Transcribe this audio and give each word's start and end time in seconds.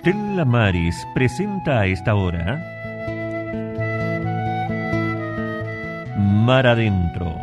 Stella 0.00 0.44
Maris 0.44 1.06
presenta 1.12 1.80
a 1.80 1.86
esta 1.86 2.14
hora 2.14 2.64
Mar 6.16 6.68
Adentro. 6.68 7.34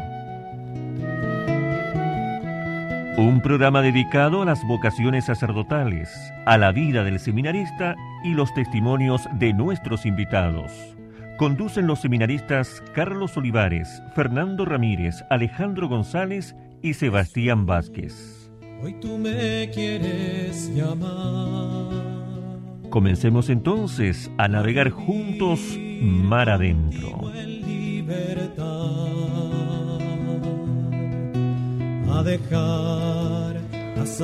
Un 3.18 3.42
programa 3.44 3.82
dedicado 3.82 4.42
a 4.42 4.46
las 4.46 4.64
vocaciones 4.66 5.26
sacerdotales, 5.26 6.10
a 6.46 6.58
la 6.58 6.72
vida 6.72 7.04
del 7.04 7.20
seminarista 7.20 7.98
y 8.24 8.34
los 8.34 8.54
testimonios 8.54 9.28
de 9.34 9.54
nuestros 9.54 10.06
invitados. 10.06 10.72
Conducen 11.38 11.88
los 11.88 12.00
seminaristas 12.00 12.82
Carlos 12.94 13.36
Olivares, 13.36 14.02
Fernando 14.16 14.64
Ramírez, 14.64 15.26
Alejandro 15.30 15.90
González 15.90 16.56
y 16.82 16.94
Sebastián 16.94 17.66
Vázquez. 17.66 18.50
Hoy 18.82 18.94
tú 19.02 19.18
me 19.18 19.70
quieres 19.74 20.74
llamar. 20.74 21.95
Comencemos 22.96 23.50
entonces 23.50 24.32
a 24.38 24.48
navegar 24.48 24.90
juntos 24.90 25.60
mar 26.02 26.50
adentro. 26.50 27.30
A 32.10 32.24
dejar 32.24 33.60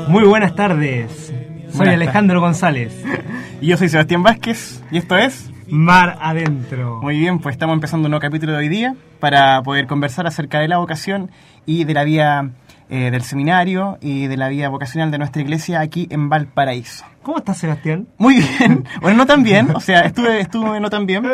Muy 0.07 0.23
buenas 0.23 0.55
tardes. 0.55 1.33
Soy 1.73 1.89
Alejandro 1.89 2.39
González. 2.39 3.03
Y 3.59 3.67
yo 3.67 3.77
soy 3.77 3.89
Sebastián 3.89 4.23
Vázquez 4.23 4.81
y 4.89 4.97
esto 4.99 5.17
es... 5.17 5.51
Mar 5.67 6.17
adentro. 6.21 6.99
Muy 7.01 7.19
bien, 7.19 7.39
pues 7.39 7.55
estamos 7.55 7.73
empezando 7.73 8.07
un 8.07 8.11
nuevo 8.11 8.21
capítulo 8.21 8.53
de 8.53 8.57
hoy 8.57 8.69
día 8.69 8.95
para 9.19 9.61
poder 9.63 9.85
conversar 9.85 10.27
acerca 10.27 10.61
de 10.61 10.69
la 10.69 10.77
vocación 10.77 11.29
y 11.65 11.83
de 11.83 11.93
la 11.93 12.05
vida 12.05 12.51
eh, 12.91 13.09
del 13.09 13.23
seminario 13.23 13.97
y 14.01 14.27
de 14.27 14.37
la 14.37 14.49
vida 14.49 14.69
vocacional 14.69 15.09
de 15.09 15.17
nuestra 15.17 15.41
iglesia 15.41 15.79
aquí 15.79 16.07
en 16.11 16.29
Valparaíso. 16.29 17.05
¿Cómo 17.23 17.37
estás, 17.39 17.57
Sebastián? 17.57 18.07
Muy 18.17 18.35
bien, 18.35 18.83
bueno, 19.01 19.17
no 19.17 19.25
tan 19.25 19.41
bien, 19.43 19.69
o 19.73 19.79
sea, 19.79 20.01
estuve, 20.01 20.39
estuve 20.41 20.79
no 20.79 20.89
tan 20.89 21.05
bien. 21.05 21.25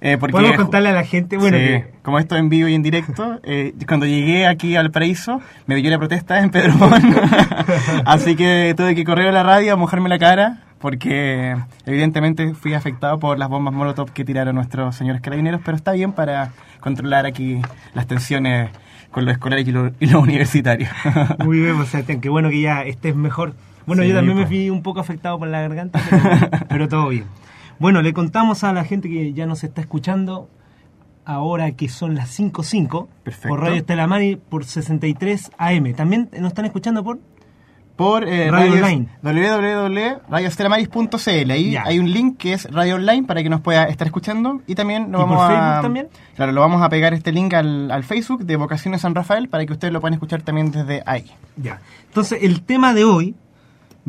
eh, 0.00 0.16
porque 0.18 0.32
Podemos 0.32 0.56
contarle 0.56 0.88
a 0.90 0.92
la 0.92 1.04
gente, 1.04 1.36
bueno, 1.38 1.56
Sí, 1.56 1.62
que 1.64 1.90
como 2.02 2.18
esto 2.18 2.36
en 2.36 2.48
vivo 2.48 2.68
y 2.68 2.74
en 2.74 2.82
directo, 2.82 3.38
eh, 3.44 3.74
cuando 3.86 4.06
llegué 4.06 4.46
aquí 4.46 4.74
al 4.76 4.90
paraíso, 4.90 5.40
me 5.66 5.76
pilló 5.76 5.90
la 5.90 5.98
protesta 5.98 6.40
en 6.40 6.50
Pedro 6.50 6.74
Montt. 6.74 7.04
Así 8.04 8.36
que 8.36 8.74
tuve 8.76 8.94
que 8.94 9.04
correr 9.04 9.28
a 9.28 9.32
la 9.32 9.42
radio 9.42 9.74
a 9.74 9.76
mojarme 9.76 10.08
la 10.08 10.18
cara, 10.18 10.64
porque 10.78 11.56
evidentemente 11.86 12.54
fui 12.54 12.74
afectado 12.74 13.18
por 13.18 13.38
las 13.38 13.48
bombas 13.48 13.74
Molotov 13.74 14.12
que 14.12 14.24
tiraron 14.24 14.54
nuestros 14.54 14.96
señores 14.96 15.20
carabineros, 15.20 15.60
pero 15.64 15.76
está 15.76 15.92
bien 15.92 16.12
para 16.12 16.50
controlar 16.80 17.26
aquí 17.26 17.60
las 17.94 18.06
tensiones 18.06 18.70
con 19.10 19.24
los 19.24 19.32
escolares 19.32 19.66
y 19.66 19.72
los, 19.72 19.92
y 20.00 20.06
los 20.06 20.22
universitarios. 20.22 20.90
muy 21.44 21.60
bien, 21.60 21.76
pues, 21.76 21.88
Sebastián, 21.88 22.20
qué 22.20 22.28
bueno 22.28 22.50
que 22.50 22.60
ya 22.60 22.82
estés 22.82 23.14
mejor. 23.16 23.54
Bueno, 23.86 24.02
Sí, 24.02 24.10
yo 24.10 24.14
también 24.14 24.36
me 24.36 24.42
pues. 24.42 24.48
fui 24.50 24.70
un 24.70 24.82
poco 24.82 25.00
afectado 25.00 25.38
por 25.38 25.48
la 25.48 25.60
garganta, 25.62 26.00
pero, 26.10 26.66
pero 26.68 26.88
todo 26.88 27.08
bien. 27.08 27.24
Bueno, 27.78 28.02
le 28.02 28.12
contamos 28.12 28.64
a 28.64 28.72
la 28.72 28.84
gente 28.84 29.08
que 29.08 29.32
ya 29.32 29.46
nos 29.46 29.64
está 29.64 29.80
escuchando 29.80 30.50
ahora 31.24 31.72
que 31.72 31.88
son 31.88 32.14
las 32.14 32.38
5.05 32.38 33.06
Perfecto. 33.22 33.48
por 33.48 33.60
Radio 33.60 33.76
Estela 33.76 34.06
Mari 34.06 34.36
por 34.36 34.64
63 34.64 35.50
AM. 35.58 35.92
También 35.94 36.28
nos 36.38 36.48
están 36.48 36.64
escuchando 36.64 37.04
por 37.04 37.18
por 37.98 38.26
eh, 38.26 38.50
Radio 38.50 38.76
radios- 38.76 38.84
Online. 38.86 39.08
www.radioestelamaris.cl. 39.22 41.50
Ahí 41.50 41.76
hay 41.76 41.98
un 41.98 42.10
link 42.12 42.36
que 42.38 42.52
es 42.52 42.70
Radio 42.72 42.94
Online 42.94 43.24
para 43.26 43.42
que 43.42 43.48
nos 43.50 43.60
pueda 43.60 43.84
estar 43.88 44.06
escuchando. 44.06 44.60
Y 44.66 44.74
también 44.76 45.10
lo 45.12 45.18
¿Y 45.18 45.22
vamos 45.22 45.36
por 45.38 45.46
a. 45.46 45.48
Facebook 45.48 45.82
también? 45.82 46.08
Claro, 46.36 46.52
lo 46.52 46.60
vamos 46.60 46.80
a 46.82 46.88
pegar 46.88 47.12
este 47.12 47.32
link 47.32 47.52
al, 47.54 47.90
al 47.90 48.04
Facebook 48.04 48.44
de 48.44 48.56
Vocaciones 48.56 49.00
San 49.00 49.14
Rafael 49.14 49.48
para 49.48 49.66
que 49.66 49.72
ustedes 49.72 49.92
lo 49.92 50.00
puedan 50.00 50.14
escuchar 50.14 50.42
también 50.42 50.70
desde 50.70 51.02
ahí. 51.06 51.26
Ya. 51.56 51.80
Entonces, 52.06 52.38
el 52.42 52.62
tema 52.62 52.94
de 52.94 53.04
hoy 53.04 53.34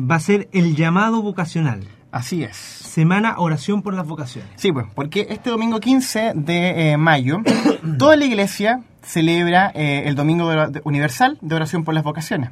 va 0.00 0.14
a 0.14 0.20
ser 0.20 0.48
el 0.52 0.76
llamado 0.76 1.20
vocacional. 1.22 1.80
Así 2.12 2.42
es. 2.42 2.56
Semana 2.56 3.36
Oración 3.38 3.82
por 3.82 3.94
las 3.94 4.06
Vocaciones. 4.06 4.50
Sí, 4.56 4.72
pues, 4.72 4.86
porque 4.94 5.26
este 5.30 5.50
domingo 5.50 5.78
15 5.78 6.32
de 6.34 6.92
eh, 6.92 6.96
mayo, 6.96 7.40
toda 7.98 8.16
la 8.16 8.24
iglesia 8.24 8.80
celebra 9.02 9.70
eh, 9.74 10.02
el 10.06 10.14
Domingo 10.14 10.50
de 10.68 10.80
Universal 10.84 11.38
de 11.40 11.54
Oración 11.54 11.84
por 11.84 11.94
las 11.94 12.04
Vocaciones. 12.04 12.50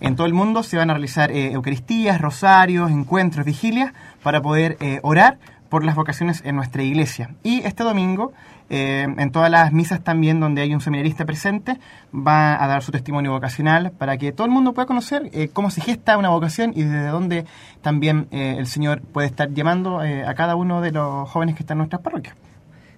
En 0.00 0.16
todo 0.16 0.26
el 0.26 0.34
mundo 0.34 0.62
se 0.62 0.76
van 0.76 0.90
a 0.90 0.94
realizar 0.94 1.30
eh, 1.30 1.52
Eucaristías, 1.52 2.20
rosarios, 2.20 2.90
encuentros, 2.90 3.46
vigilias 3.46 3.92
para 4.22 4.42
poder 4.42 4.78
orar 5.02 5.38
por 5.76 5.84
las 5.84 5.94
vocaciones 5.94 6.40
en 6.46 6.56
nuestra 6.56 6.82
iglesia. 6.82 7.34
Y 7.42 7.58
este 7.60 7.84
domingo, 7.84 8.32
eh, 8.70 9.06
en 9.18 9.30
todas 9.30 9.50
las 9.50 9.74
misas 9.74 10.02
también 10.02 10.40
donde 10.40 10.62
hay 10.62 10.72
un 10.74 10.80
seminarista 10.80 11.26
presente, 11.26 11.78
va 12.14 12.62
a 12.64 12.66
dar 12.66 12.82
su 12.82 12.92
testimonio 12.92 13.30
vocacional 13.32 13.90
para 13.90 14.16
que 14.16 14.32
todo 14.32 14.46
el 14.46 14.50
mundo 14.54 14.72
pueda 14.72 14.86
conocer 14.86 15.28
eh, 15.34 15.50
cómo 15.52 15.68
se 15.70 15.82
gesta 15.82 16.16
una 16.16 16.30
vocación 16.30 16.72
y 16.74 16.82
desde 16.84 17.08
dónde 17.08 17.44
también 17.82 18.26
eh, 18.30 18.54
el 18.56 18.66
Señor 18.68 19.02
puede 19.02 19.26
estar 19.26 19.52
llamando 19.52 19.98
a 20.00 20.32
cada 20.32 20.56
uno 20.56 20.80
de 20.80 20.92
los 20.92 21.28
jóvenes 21.28 21.56
que 21.56 21.62
están 21.62 21.74
en 21.74 21.80
nuestras 21.80 22.00
parroquias. 22.00 22.34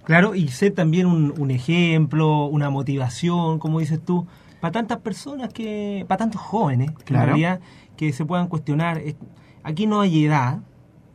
Claro, 0.04 0.36
y 0.36 0.46
ser 0.46 0.72
también 0.72 1.06
un, 1.06 1.34
un 1.36 1.50
ejemplo, 1.50 2.44
una 2.46 2.70
motivación, 2.70 3.58
como 3.58 3.80
dices 3.80 3.98
tú, 4.04 4.28
para 4.60 4.70
tantas 4.70 4.98
personas 4.98 5.52
que, 5.52 6.04
para 6.06 6.18
tantos 6.18 6.40
jóvenes, 6.40 6.92
que 6.92 7.02
Claro. 7.06 7.22
en 7.24 7.28
realidad 7.30 7.60
que 7.96 8.12
se 8.12 8.24
puedan 8.24 8.46
cuestionar. 8.46 8.98
Es- 8.98 9.16
Aquí 9.64 9.88
no 9.88 10.00
hay 10.00 10.24
edad, 10.26 10.60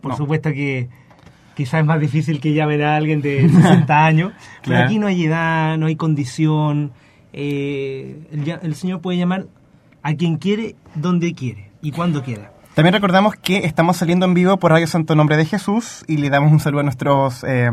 por 0.01 0.11
No. 0.11 0.17
supuesto 0.17 0.49
que 0.51 0.89
quizás 1.55 1.81
es 1.81 1.85
más 1.85 1.99
difícil 1.99 2.39
que 2.39 2.53
llamen 2.53 2.81
a 2.81 2.95
alguien 2.95 3.21
de 3.21 3.47
60 3.61 4.05
años, 4.05 4.31
pero 4.63 4.79
aquí 4.79 4.99
no 4.99 5.07
hay 5.07 5.25
edad, 5.25 5.77
no 5.77 5.85
hay 5.87 5.95
condición. 5.95 6.91
eh, 7.33 8.27
el, 8.31 8.43
ya- 8.43 8.59
el 8.61 8.75
Señor 8.75 9.01
puede 9.01 9.17
llamar 9.17 9.45
a 10.01 10.13
quien 10.15 10.37
quiere, 10.37 10.75
donde 10.95 11.33
quiere 11.33 11.71
y 11.81 11.91
cuando 11.91 12.23
quiera. 12.23 12.51
También 12.75 12.93
recordamos 12.93 13.35
que 13.35 13.65
estamos 13.65 13.97
saliendo 13.97 14.25
en 14.25 14.33
vivo 14.33 14.57
por 14.57 14.71
Radio 14.71 14.87
Santo 14.87 15.15
Nombre 15.15 15.37
de 15.37 15.45
Jesús 15.45 16.03
y 16.07 16.17
le 16.17 16.29
damos 16.31 16.51
un 16.51 16.59
saludo 16.59 16.79
a 16.79 16.83
nuestros 16.83 17.43
eh, 17.47 17.69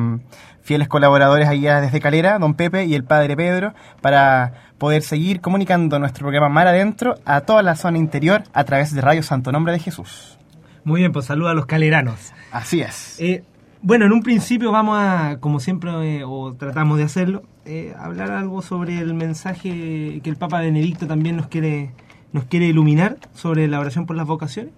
fieles 0.63 0.89
colaboradores 0.89 1.49
allá 1.49 1.81
desde 1.81 2.01
Calera, 2.01 2.39
don 2.39 2.53
Pepe 2.55 2.85
y 2.85 2.95
el 2.95 3.05
padre 3.05 3.35
Pedro, 3.35 3.73
para 4.03 4.53
poder 4.77 5.01
seguir 5.03 5.41
comunicando 5.41 5.99
nuestro 5.99 6.25
programa 6.25 6.51
Mar 6.51 6.67
Adentro 6.67 7.15
a 7.25 7.41
toda 7.41 7.63
la 7.63 7.77
zona 7.77 7.97
interior 7.97 8.43
a 8.53 8.65
través 8.65 8.95
de 8.95 9.01
Radio 9.01 9.23
Santo 9.23 9.53
Nombre 9.53 9.73
de 9.73 9.79
Jesús. 9.79 10.39
Muy 10.85 11.01
bien, 11.01 11.13
pues 11.13 11.25
saluda 11.27 11.53
a 11.53 11.55
los 11.55 11.65
caleranos. 11.67 12.33
Así 12.53 12.81
es. 12.83 13.17
Eh, 13.21 13.43
bueno, 13.83 14.05
en 14.07 14.13
un 14.13 14.23
principio 14.23 14.71
vamos 14.73 14.97
a, 14.99 15.39
como 15.41 15.61
siempre, 15.61 16.19
eh, 16.19 16.25
o 16.25 16.55
tratamos 16.55 16.99
de 16.99 17.05
hacerlo, 17.05 17.43
eh, 17.65 17.95
hablar 17.99 18.31
algo 18.31 18.63
sobre 18.63 18.99
el 18.99 19.15
mensaje 19.15 20.21
que 20.23 20.31
el 20.31 20.37
Papa 20.37 20.61
Benedicto 20.61 21.07
también 21.07 21.37
nos 21.37 21.47
quiere, 21.47 21.91
nos 22.33 22.45
quiere 22.45 22.67
iluminar 22.67 23.17
sobre 23.35 23.69
la 23.69 23.81
oración 23.81 24.07
por 24.07 24.17
las 24.17 24.27
vocaciones. 24.27 24.73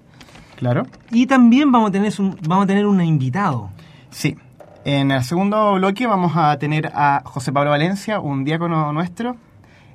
Claro. 0.57 0.87
Y 1.11 1.27
también 1.27 1.73
vamos 1.73 1.89
a 1.89 1.93
tener 1.93 2.13
un, 2.21 2.37
vamos 2.47 2.65
a 2.65 2.67
tener 2.69 2.87
un 2.87 3.01
invitado. 3.03 3.71
Sí. 4.11 4.37
En 4.85 5.11
el 5.11 5.23
segundo 5.25 5.75
bloque 5.75 6.07
vamos 6.07 6.33
a 6.37 6.57
tener 6.59 6.91
a 6.95 7.23
José 7.25 7.53
Pablo 7.53 7.71
Valencia, 7.71 8.21
un 8.21 8.45
diácono 8.45 8.93
nuestro. 8.93 9.37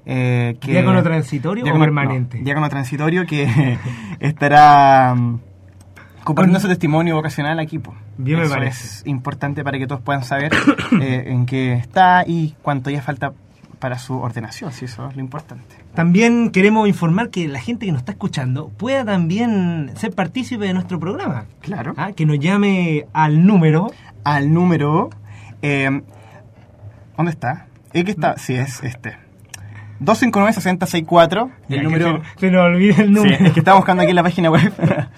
eh, 0.06 0.56
que- 0.62 0.72
¿Diácono 0.72 1.04
transitorio 1.04 1.64
o 1.64 1.66
Diácono- 1.66 1.84
permanente? 1.84 2.38
no, 2.40 2.44
diácono 2.46 2.70
transitorio 2.70 3.26
que 3.26 3.78
estará 4.22 5.14
mm, 5.16 5.40
compartiendo 6.28 6.60
su 6.60 6.68
testimonio 6.68 7.16
vocacional 7.16 7.60
aquí. 7.60 7.80
po. 7.80 7.94
Bien 8.18 8.40
me 8.40 8.46
Eso 8.46 8.54
parece. 8.54 8.86
es 8.86 9.04
importante 9.08 9.64
para 9.64 9.78
que 9.80 9.88
todos 9.88 10.02
puedan 10.02 10.24
saber 10.24 10.52
eh, 11.02 11.24
en 11.28 11.46
qué 11.46 11.74
está 11.74 12.24
y 12.28 12.56
cuánto 12.62 12.90
ya 12.90 13.02
falta 13.02 13.34
para 13.80 14.00
su 14.00 14.18
ordenación, 14.18 14.72
si 14.72 14.86
eso 14.86 15.08
es 15.08 15.16
lo 15.16 15.22
importante. 15.22 15.76
También 15.94 16.50
queremos 16.50 16.88
informar 16.88 17.30
que 17.30 17.48
la 17.48 17.60
gente 17.60 17.86
que 17.86 17.92
nos 17.92 18.02
está 18.02 18.12
escuchando 18.14 18.70
pueda 18.70 19.06
también 19.06 19.92
ser 19.96 20.14
partícipe 20.14 20.66
de 20.66 20.74
nuestro 20.74 21.00
programa. 21.00 21.46
Claro. 21.62 21.94
Ah, 21.96 22.12
Que 22.14 22.26
nos 22.26 22.40
llame 22.40 23.06
al 23.14 23.46
número 23.46 23.92
Al 24.24 24.52
número... 24.52 25.10
eh, 25.62 26.02
¿Dónde 27.16 27.32
está? 27.32 27.68
¿El 27.94 28.04
que 28.06 28.12
está? 28.12 28.38
Sí, 28.38 28.54
es 28.56 28.84
este. 28.84 29.16
259-6064. 30.02 31.52
Ya, 31.68 31.78
El 31.78 31.84
número... 31.84 32.22
Se, 32.36 32.40
se 32.42 32.52
nos 32.52 32.62
olvida 32.66 33.02
el 33.04 33.12
número. 33.12 33.38
Sí, 33.38 33.44
es 33.46 33.52
que 33.54 33.60
estaba 33.60 33.78
buscando 33.78 34.04
aquí 34.04 34.10
en 34.12 34.16
la 34.16 34.24
página 34.24 34.50
web. 34.52 34.72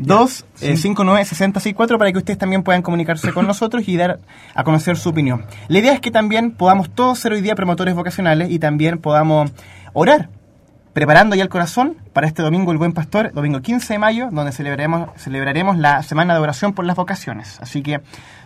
259-6064 0.00 1.98
para 1.98 2.12
que 2.12 2.18
ustedes 2.18 2.38
también 2.38 2.62
puedan 2.62 2.82
comunicarse 2.82 3.32
con 3.32 3.46
nosotros 3.46 3.88
y 3.88 3.96
dar 3.96 4.20
a 4.54 4.64
conocer 4.64 4.96
su 4.96 5.08
opinión. 5.08 5.44
La 5.68 5.78
idea 5.78 5.92
es 5.92 6.00
que 6.00 6.10
también 6.10 6.52
podamos 6.52 6.90
todos 6.90 7.18
ser 7.18 7.32
hoy 7.32 7.40
día 7.40 7.54
promotores 7.54 7.94
vocacionales 7.94 8.50
y 8.50 8.58
también 8.58 8.98
podamos 8.98 9.50
orar, 9.92 10.28
preparando 10.92 11.36
ya 11.36 11.42
el 11.42 11.48
corazón 11.48 11.96
para 12.12 12.26
este 12.26 12.42
domingo 12.42 12.72
el 12.72 12.78
Buen 12.78 12.92
Pastor, 12.92 13.32
domingo 13.32 13.60
15 13.60 13.94
de 13.94 13.98
mayo, 13.98 14.28
donde 14.30 14.52
celebraremos, 14.52 15.10
celebraremos 15.16 15.76
la 15.76 16.02
Semana 16.02 16.34
de 16.34 16.40
Oración 16.40 16.72
por 16.72 16.84
las 16.84 16.96
Vocaciones. 16.96 17.58
Así 17.60 17.82
que 17.82 18.00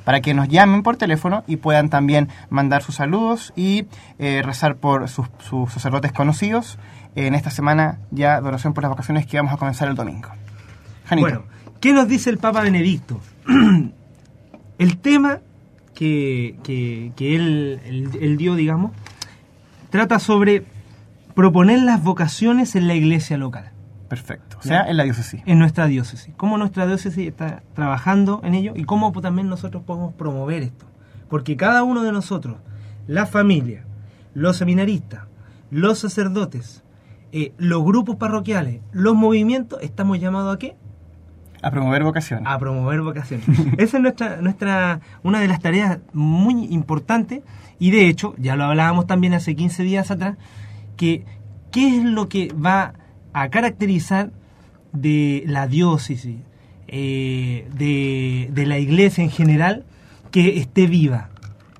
para 0.04 0.20
que 0.20 0.34
nos 0.34 0.48
llamen 0.48 0.82
por 0.82 0.96
teléfono 0.96 1.44
y 1.46 1.56
puedan 1.56 1.88
también 1.88 2.28
mandar 2.50 2.82
sus 2.82 2.96
saludos 2.96 3.52
y 3.56 3.86
eh, 4.18 4.42
rezar 4.44 4.76
por 4.76 5.08
sus, 5.08 5.28
sus 5.38 5.72
sacerdotes 5.72 6.12
conocidos 6.12 6.78
en 7.14 7.34
esta 7.34 7.50
semana 7.50 7.98
ya 8.10 8.40
de 8.40 8.48
oración 8.48 8.74
por 8.74 8.82
las 8.82 8.90
vocaciones 8.90 9.26
que 9.26 9.36
vamos 9.36 9.52
a 9.52 9.56
comenzar 9.56 9.88
el 9.88 9.94
domingo. 9.94 10.28
Janito. 11.20 11.28
Bueno, 11.28 11.44
¿qué 11.80 11.92
nos 11.92 12.08
dice 12.08 12.30
el 12.30 12.38
Papa 12.38 12.62
Benedicto? 12.62 13.20
el 14.78 14.96
tema 14.98 15.38
que, 15.94 16.56
que- 16.62 17.12
que 17.16 17.36
él, 17.36 17.80
él- 17.84 18.10
él 18.20 18.36
dio, 18.36 18.54
digamos, 18.54 18.92
trata 19.90 20.18
sobre 20.18 20.64
proponer 21.34 21.82
las 21.82 22.02
vocaciones 22.02 22.74
en 22.76 22.88
la 22.88 22.94
iglesia 22.94 23.36
local. 23.36 23.70
Perfecto. 24.08 24.58
O 24.58 24.62
sea, 24.62 24.84
¿Ya? 24.84 24.90
en 24.90 24.96
la 24.98 25.04
diócesis. 25.04 25.40
en 25.46 25.58
nuestra 25.58 25.86
diócesis. 25.86 26.34
Cómo 26.36 26.58
nuestra 26.58 26.86
diócesis 26.86 27.26
está 27.26 27.62
trabajando 27.74 28.40
en 28.44 28.54
ello 28.54 28.72
y 28.76 28.84
cómo 28.84 29.10
también 29.22 29.48
nosotros 29.48 29.82
podemos 29.84 30.12
promover 30.14 30.62
esto. 30.62 30.84
Porque 31.30 31.56
cada 31.56 31.82
uno 31.82 32.02
de 32.02 32.12
nosotros, 32.12 32.56
la 33.06 33.24
familia, 33.24 33.84
los 34.34 34.58
seminaristas, 34.58 35.22
los 35.70 35.98
sacerdotes, 35.98 36.82
eh, 37.32 37.54
los 37.56 37.82
grupos 37.84 38.16
parroquiales, 38.16 38.80
los 38.92 39.14
movimientos, 39.14 39.78
estamos 39.82 40.20
llamados 40.20 40.54
a 40.54 40.58
qué? 40.58 40.76
A 41.62 41.70
promover 41.70 42.02
vocaciones. 42.02 42.46
a 42.46 42.58
promover 42.58 43.00
vocaciones. 43.02 43.46
Esa 43.78 43.96
es 43.96 44.02
nuestra, 44.02 44.36
nuestra, 44.42 45.00
una 45.22 45.40
de 45.40 45.48
las 45.48 45.60
tareas 45.60 45.98
muy 46.12 46.64
importantes 46.66 47.42
y 47.78 47.90
de 47.90 48.08
hecho, 48.08 48.34
ya 48.38 48.56
lo 48.56 48.64
hablábamos 48.64 49.06
también 49.06 49.32
hace 49.34 49.54
15 49.56 49.82
días 49.84 50.10
atrás, 50.10 50.36
que 50.96 51.24
qué 51.70 51.96
es 51.98 52.04
lo 52.04 52.28
que 52.28 52.52
va 52.54 52.94
a 53.32 53.48
caracterizar 53.48 54.30
de 54.92 55.42
la 55.46 55.66
diócesis, 55.66 56.36
eh, 56.88 57.66
de, 57.74 58.50
de 58.52 58.66
la 58.66 58.78
iglesia 58.78 59.24
en 59.24 59.30
general, 59.30 59.84
que 60.30 60.58
esté 60.58 60.86
viva. 60.86 61.28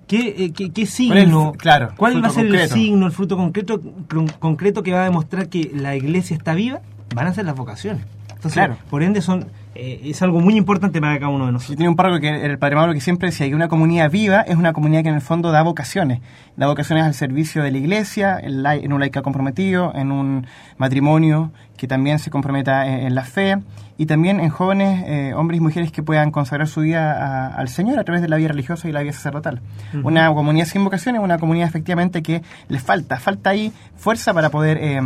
¿Qué, 0.07 0.35
eh, 0.45 0.53
qué, 0.53 0.71
qué 0.71 0.87
signo? 0.87 1.53
el- 1.53 1.59
claro, 1.59 1.91
¿Cuál 1.97 2.23
va 2.23 2.29
a 2.29 2.31
ser 2.31 2.45
concreto. 2.47 2.75
el 2.75 2.81
signo, 2.81 3.07
el 3.07 3.13
fruto 3.13 3.37
concreto, 3.37 3.81
con- 4.09 4.29
concreto 4.29 4.83
que 4.83 4.93
va 4.93 5.03
a 5.03 5.05
demostrar 5.05 5.49
que 5.49 5.71
la 5.75 5.97
iglesia 5.97 6.37
está 6.37 6.55
viva? 6.55 6.81
Van 7.15 7.27
a 7.27 7.35
ser 7.35 7.45
las 7.47 7.57
vocaciones. 7.57 8.05
Entonces, 8.29 8.53
Claro. 8.55 8.77
por 8.91 9.03
ende, 9.03 9.21
son 9.23 9.47
eh, 9.75 10.01
es 10.05 10.23
algo 10.23 10.41
muy 10.41 10.57
importante 10.57 11.01
para 11.01 11.15
cada 11.19 11.29
uno 11.31 11.45
de 11.47 11.49
Yo 11.49 11.53
nosotros. 11.53 11.77
tenía 11.77 11.91
un 11.91 11.97
párroco 11.97 12.21
que 12.21 12.45
el 12.45 12.59
padre 12.59 12.77
Mauro 12.77 12.93
que 12.93 13.01
siempre 13.01 13.31
decía 13.31 13.49
que 13.49 13.55
una 13.55 13.69
comunidad 13.69 14.11
viva 14.11 14.41
es 14.43 14.57
una 14.57 14.73
comunidad 14.73 15.03
que 15.03 15.09
en 15.09 15.15
el 15.17 15.21
fondo 15.21 15.51
da 15.51 15.63
vocaciones. 15.63 16.21
Da 16.57 16.67
vocaciones 16.67 17.05
al 17.05 17.15
servicio 17.15 17.63
de 17.63 17.71
la 17.71 17.79
iglesia, 17.79 18.39
en, 18.41 18.93
un 18.93 19.01
laica 19.01 19.23
comprometido, 19.23 19.93
en 19.95 20.13
un 20.13 20.47
matrimonio 20.77 21.53
que 21.77 21.87
también 21.89 22.19
se 22.19 22.31
comprometa 22.31 22.87
en, 22.87 23.07
en 23.07 23.15
la 23.15 23.25
fe 23.25 23.57
y 23.99 24.07
también 24.07 24.41
en 24.41 24.51
jóvenes 24.51 25.05
eh, 25.07 25.33
hombres 25.35 25.59
y 25.59 25.61
mujeres 25.61 25.93
que 25.93 26.03
puedan 26.03 26.31
consagrar 26.31 26.67
su 26.69 26.81
vida 26.81 27.13
a- 27.13 27.55
al 27.55 27.69
Señor 27.69 27.99
a 27.99 28.05
través 28.05 28.21
de 28.23 28.29
la 28.29 28.37
vida 28.37 28.49
religiosa 28.49 28.89
y 28.89 28.93
la 28.93 29.01
vida 29.03 29.13
sacerdotal. 29.13 29.61
Una 30.03 30.33
comunidad 30.33 30.67
sin 30.67 30.83
vocación 30.85 31.17
es 31.17 31.21
una 31.23 31.39
comunidad 31.39 31.69
efectivamente 31.69 32.23
que 32.23 32.43
les 32.69 32.83
falta, 32.83 33.19
falta 33.19 33.51
ahí 33.51 33.73
fuerza 33.97 34.33
para 34.35 34.51
poder 34.51 34.79
eh, 34.81 35.01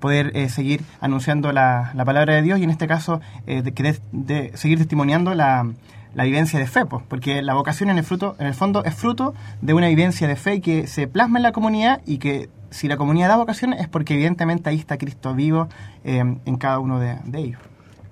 poder 0.00 0.32
eh, 0.34 0.48
seguir 0.48 0.82
anunciando 1.00 1.52
la, 1.52 1.90
la 1.94 2.04
palabra 2.04 2.34
de 2.34 2.42
Dios 2.42 2.58
y 2.58 2.64
en 2.64 2.70
este 2.70 2.86
caso 2.86 3.20
eh, 3.46 3.62
de, 3.62 3.70
de- 3.70 4.00
de 4.12 4.52
seguir 4.56 4.78
testimoniando 4.78 5.34
la, 5.34 5.66
la 6.14 6.24
vivencia 6.24 6.58
de 6.58 6.66
fe, 6.66 6.84
pues, 6.86 7.02
porque 7.08 7.42
la 7.42 7.54
vocación 7.54 7.90
en 7.90 7.98
el 7.98 8.04
fruto, 8.04 8.36
en 8.38 8.46
el 8.46 8.54
fondo 8.54 8.84
es 8.84 8.94
fruto 8.94 9.34
de 9.62 9.74
una 9.74 9.88
vivencia 9.88 10.26
de 10.28 10.36
fe 10.36 10.60
que 10.60 10.86
se 10.86 11.06
plasma 11.08 11.38
en 11.38 11.42
la 11.44 11.52
comunidad 11.52 12.00
y 12.06 12.18
que 12.18 12.48
si 12.70 12.88
la 12.88 12.96
comunidad 12.96 13.28
da 13.28 13.36
vocación 13.36 13.72
es 13.72 13.88
porque 13.88 14.14
evidentemente 14.14 14.68
ahí 14.68 14.78
está 14.78 14.98
Cristo 14.98 15.34
vivo 15.34 15.68
eh, 16.04 16.18
en 16.44 16.56
cada 16.56 16.78
uno 16.78 16.98
de, 17.00 17.16
de 17.24 17.38
ellos. 17.38 17.60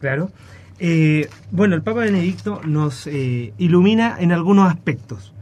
Claro. 0.00 0.30
Eh, 0.78 1.28
bueno, 1.50 1.74
el 1.76 1.82
Papa 1.82 2.00
Benedicto 2.00 2.60
nos 2.64 3.06
eh, 3.06 3.52
ilumina 3.58 4.16
en 4.18 4.32
algunos 4.32 4.68
aspectos. 4.70 5.32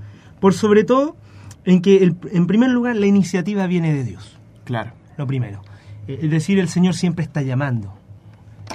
Por 0.40 0.54
sobre 0.54 0.84
todo, 0.84 1.16
en 1.64 1.80
que, 1.82 1.98
el- 1.98 2.16
en 2.32 2.46
primer 2.46 2.70
lugar, 2.70 2.96
la 2.96 3.06
iniciativa 3.06 3.66
viene 3.66 3.94
de 3.94 4.04
Dios. 4.04 4.36
Claro. 4.64 4.92
Lo 5.16 5.26
primero. 5.26 5.62
Eh, 6.08 6.20
Es 6.22 6.30
decir, 6.30 6.58
el 6.58 6.68
Señor 6.68 6.94
siempre 6.94 7.24
está 7.24 7.42
llamando. 7.42 7.94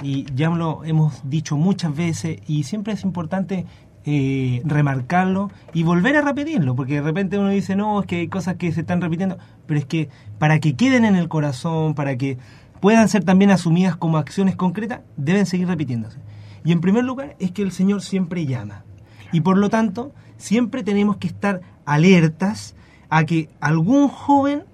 Y 0.02 0.26
ya 0.34 0.50
lo 0.50 0.84
hemos 0.84 1.28
dicho 1.28 1.56
muchas 1.56 1.94
veces 1.94 2.38
y 2.46 2.62
siempre 2.64 2.92
es 2.92 3.02
importante 3.02 3.66
eh, 4.04 4.62
remarcarlo 4.64 5.50
y 5.74 5.82
volver 5.82 6.16
a 6.16 6.22
repetirlo, 6.22 6.76
porque 6.76 6.94
de 6.94 7.02
repente 7.02 7.38
uno 7.38 7.48
dice, 7.48 7.74
no, 7.74 8.00
es 8.00 8.06
que 8.06 8.20
hay 8.20 8.28
cosas 8.28 8.56
que 8.56 8.70
se 8.72 8.80
están 8.80 9.00
repitiendo, 9.00 9.38
pero 9.66 9.80
es 9.80 9.86
que 9.86 10.08
para 10.38 10.60
que 10.60 10.76
queden 10.76 11.04
en 11.04 11.16
el 11.16 11.28
corazón, 11.28 11.94
para 11.94 12.16
que 12.16 12.38
puedan 12.80 13.08
ser 13.08 13.24
también 13.24 13.50
asumidas 13.50 13.96
como 13.96 14.18
acciones 14.18 14.56
concretas, 14.56 15.00
deben 15.16 15.46
seguir 15.46 15.66
repitiéndose. 15.66 16.18
Y 16.64 16.72
en 16.72 16.80
primer 16.80 17.04
lugar 17.04 17.36
es 17.38 17.50
que 17.50 17.62
el 17.62 17.72
Señor 17.72 18.02
siempre 18.02 18.46
llama. 18.46 18.84
Y 19.32 19.40
por 19.40 19.58
lo 19.58 19.68
tanto, 19.68 20.12
siempre 20.36 20.82
tenemos 20.82 21.16
que 21.16 21.26
estar 21.26 21.60
alertas 21.84 22.76
a 23.10 23.24
que 23.24 23.48
algún 23.60 24.08
joven 24.08 24.64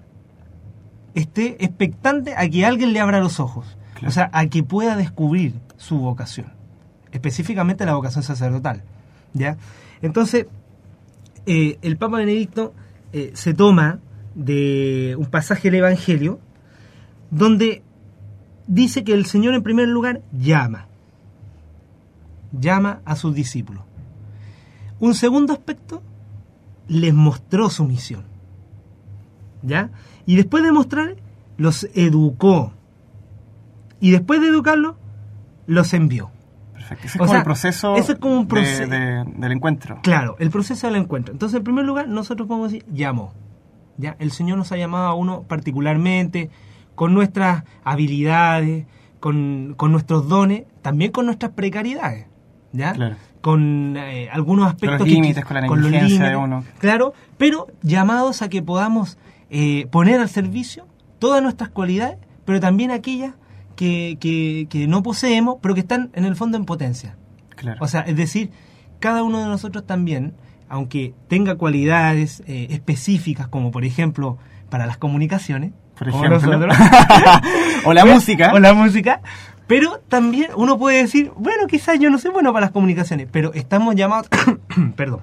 esté 1.15 1.63
expectante 1.63 2.35
a 2.35 2.47
que 2.47 2.65
alguien 2.65 2.93
le 2.93 2.99
abra 2.99 3.19
los 3.19 3.39
ojos. 3.39 3.65
Claro. 3.93 4.09
O 4.09 4.11
sea, 4.11 4.29
a 4.33 4.45
que 4.47 4.61
pueda 4.61 4.95
descubrir 4.95 5.53
su 5.77 5.97
vocación. 5.97 6.53
Específicamente 7.11 7.85
la 7.85 7.95
vocación 7.95 8.23
sacerdotal. 8.23 8.83
¿Ya? 9.33 9.57
Entonces, 10.01 10.47
eh, 11.45 11.79
el 11.81 11.97
Papa 11.97 12.17
Benedicto 12.17 12.73
eh, 13.13 13.31
se 13.33 13.53
toma 13.53 13.99
de 14.35 15.15
un 15.17 15.27
pasaje 15.27 15.69
del 15.71 15.79
Evangelio 15.79 16.39
donde 17.31 17.83
dice 18.67 19.03
que 19.03 19.13
el 19.13 19.25
Señor 19.25 19.53
en 19.53 19.63
primer 19.63 19.87
lugar 19.87 20.21
llama. 20.31 20.87
Llama 22.51 23.01
a 23.05 23.15
sus 23.15 23.33
discípulos. 23.33 23.83
Un 24.99 25.13
segundo 25.13 25.53
aspecto, 25.53 26.01
les 26.87 27.13
mostró 27.13 27.69
su 27.69 27.85
misión. 27.85 28.23
¿Ya? 29.61 29.89
Y 30.25 30.35
después 30.35 30.63
de 30.63 30.71
mostrar, 30.71 31.15
los 31.57 31.87
educó. 31.93 32.73
Y 33.99 34.11
después 34.11 34.41
de 34.41 34.47
educarlos, 34.47 34.95
los 35.67 35.93
envió. 35.93 36.31
Perfecto. 36.73 37.07
Ese 37.07 37.07
es 37.07 37.15
O 37.15 37.19
como 37.19 37.29
sea, 37.31 37.39
el 37.39 37.43
proceso, 37.45 37.95
ese 37.95 38.11
es 38.13 38.19
como 38.19 38.35
un 38.39 38.47
de- 38.47 38.55
proce- 38.55 38.87
de- 38.87 39.23
del 39.39 39.51
encuentro. 39.51 39.99
Claro, 40.03 40.35
el 40.39 40.49
proceso 40.51 40.87
del 40.87 40.97
encuentro. 40.97 41.31
Entonces, 41.33 41.57
en 41.57 41.63
primer 41.63 41.85
lugar, 41.85 42.07
nosotros 42.07 42.47
podemos 42.47 42.71
decir, 42.71 42.85
llamó. 42.91 43.33
¿Ya? 43.97 44.17
El 44.19 44.31
Señor 44.31 44.57
nos 44.57 44.71
ha 44.73 44.77
llamado 44.77 45.07
a 45.07 45.13
uno 45.15 45.43
particularmente, 45.43 46.49
con 46.95 47.13
nuestras 47.13 47.63
habilidades, 47.83 48.85
con, 49.21 49.73
con 49.77 49.91
nuestros 49.93 50.27
dones, 50.27 50.63
también 50.81 51.11
con 51.11 51.25
nuestras 51.25 51.53
precariedades. 51.53 52.27
¿Ya? 52.73 52.91
Claro. 52.93 53.15
Con 53.41 53.95
eh, 53.97 54.27
algunos 54.31 54.67
aspectos 54.67 54.99
los 54.99 55.07
que- 55.07 55.13
límites, 55.13 55.45
con 55.45 55.55
la 55.55 55.61
los 55.67 55.91
negligencia 55.91 56.27
de 56.29 56.35
uno. 56.35 56.63
Claro, 56.79 57.13
pero 57.37 57.67
llamados 57.83 58.41
a 58.41 58.49
que 58.49 58.61
podamos 58.61 59.17
eh, 59.57 59.87
poner 59.89 60.19
al 60.19 60.27
servicio 60.27 60.85
todas 61.17 61.41
nuestras 61.41 61.69
cualidades, 61.69 62.17
pero 62.43 62.59
también 62.59 62.91
aquellas 62.91 63.35
que, 63.77 64.17
que, 64.19 64.67
que 64.69 64.85
no 64.85 65.01
poseemos, 65.01 65.59
pero 65.61 65.73
que 65.73 65.79
están 65.79 66.09
en 66.11 66.25
el 66.25 66.35
fondo 66.35 66.57
en 66.57 66.65
potencia. 66.65 67.15
Claro. 67.55 67.77
O 67.79 67.87
sea, 67.87 68.01
es 68.01 68.17
decir, 68.17 68.51
cada 68.99 69.23
uno 69.23 69.39
de 69.39 69.45
nosotros 69.45 69.87
también, 69.87 70.33
aunque 70.67 71.13
tenga 71.29 71.55
cualidades 71.55 72.43
eh, 72.47 72.67
específicas, 72.71 73.47
como 73.47 73.71
por 73.71 73.85
ejemplo 73.85 74.37
para 74.69 74.85
las 74.87 74.97
comunicaciones, 74.97 75.71
Por 75.97 76.09
ejemplo. 76.09 76.31
nosotros, 76.31 76.75
o 77.85 77.93
la 77.93 78.03
música. 78.03 78.51
o 78.53 78.59
la 78.59 78.73
música, 78.73 79.21
pero 79.67 80.01
también 80.09 80.49
uno 80.57 80.77
puede 80.77 81.01
decir, 81.01 81.31
bueno, 81.37 81.65
quizás 81.67 81.97
yo 81.97 82.09
no 82.09 82.17
soy 82.17 82.31
bueno 82.31 82.51
para 82.51 82.65
las 82.65 82.71
comunicaciones, 82.71 83.29
pero 83.31 83.53
estamos 83.53 83.95
llamados, 83.95 84.27
perdón, 84.97 85.21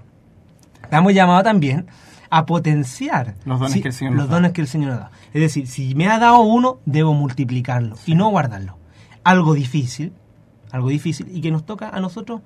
estamos 0.85 1.13
llamados 1.13 1.45
también 1.45 1.87
a 2.35 2.47
potenciar 2.47 3.35
Los 3.45 3.61
dones 3.61 3.83
que 3.83 3.89
el 3.89 3.93
Señor 3.95 4.15
los 4.15 4.29
da. 4.29 4.35
dones 4.37 4.53
que 4.53 4.63
el 4.63 4.67
Señor 4.67 4.91
nos 4.93 4.99
da. 5.01 5.11
Es 5.35 5.41
decir, 5.43 5.67
si 5.67 5.95
me 5.95 6.09
ha 6.09 6.19
dado 6.19 6.41
uno, 6.41 6.79
debo 6.87 7.13
multiplicarlo 7.13 7.97
y 8.07 8.15
no 8.15 8.29
guardarlo. 8.31 8.79
Algo 9.23 9.53
difícil, 9.55 10.13
algo 10.71 10.89
difícil 10.89 11.27
y 11.31 11.43
que 11.43 11.51
nos 11.51 11.67
toca 11.67 11.91
a 11.91 12.01
nosotros 12.01 12.41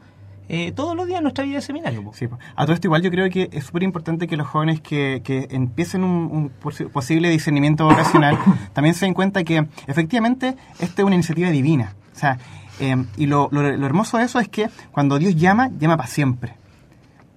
eh, 0.48 0.72
todos 0.72 0.96
los 0.96 1.06
días 1.06 1.18
en 1.18 1.22
nuestra 1.22 1.44
vida 1.44 1.56
de 1.56 1.62
seminario. 1.62 2.02
po. 2.02 2.12
Sí, 2.14 2.26
po. 2.26 2.36
a 2.56 2.64
todo 2.64 2.74
esto 2.74 2.88
igual 2.88 3.02
yo 3.02 3.10
creo 3.12 3.30
que 3.30 3.48
es 3.52 3.64
súper 3.64 3.84
importante 3.84 4.26
que 4.26 4.36
los 4.36 4.46
jóvenes 4.48 4.80
que, 4.80 5.20
que 5.24 5.46
empiecen 5.50 6.02
un, 6.02 6.28
un 6.32 6.50
posi- 6.62 6.88
posible 6.88 7.30
discernimiento 7.30 7.84
vocacional 7.84 8.36
también 8.72 8.94
se 8.96 9.06
den 9.06 9.14
cuenta 9.14 9.44
que 9.44 9.66
efectivamente 9.86 10.56
esta 10.80 11.02
es 11.02 11.06
una 11.06 11.14
iniciativa 11.14 11.50
divina. 11.50 11.94
O 12.14 12.18
sea, 12.18 12.38
eh, 12.80 12.96
y 13.16 13.26
lo, 13.26 13.48
lo- 13.52 13.62
lo 13.76 13.86
hermoso 13.86 14.18
de 14.18 14.24
eso 14.24 14.40
es 14.40 14.48
que 14.48 14.68
cuando 14.90 15.18
Dios 15.18 15.36
llama, 15.36 15.70
llama 15.78 15.96
para 15.96 16.08
siempre. 16.08 16.54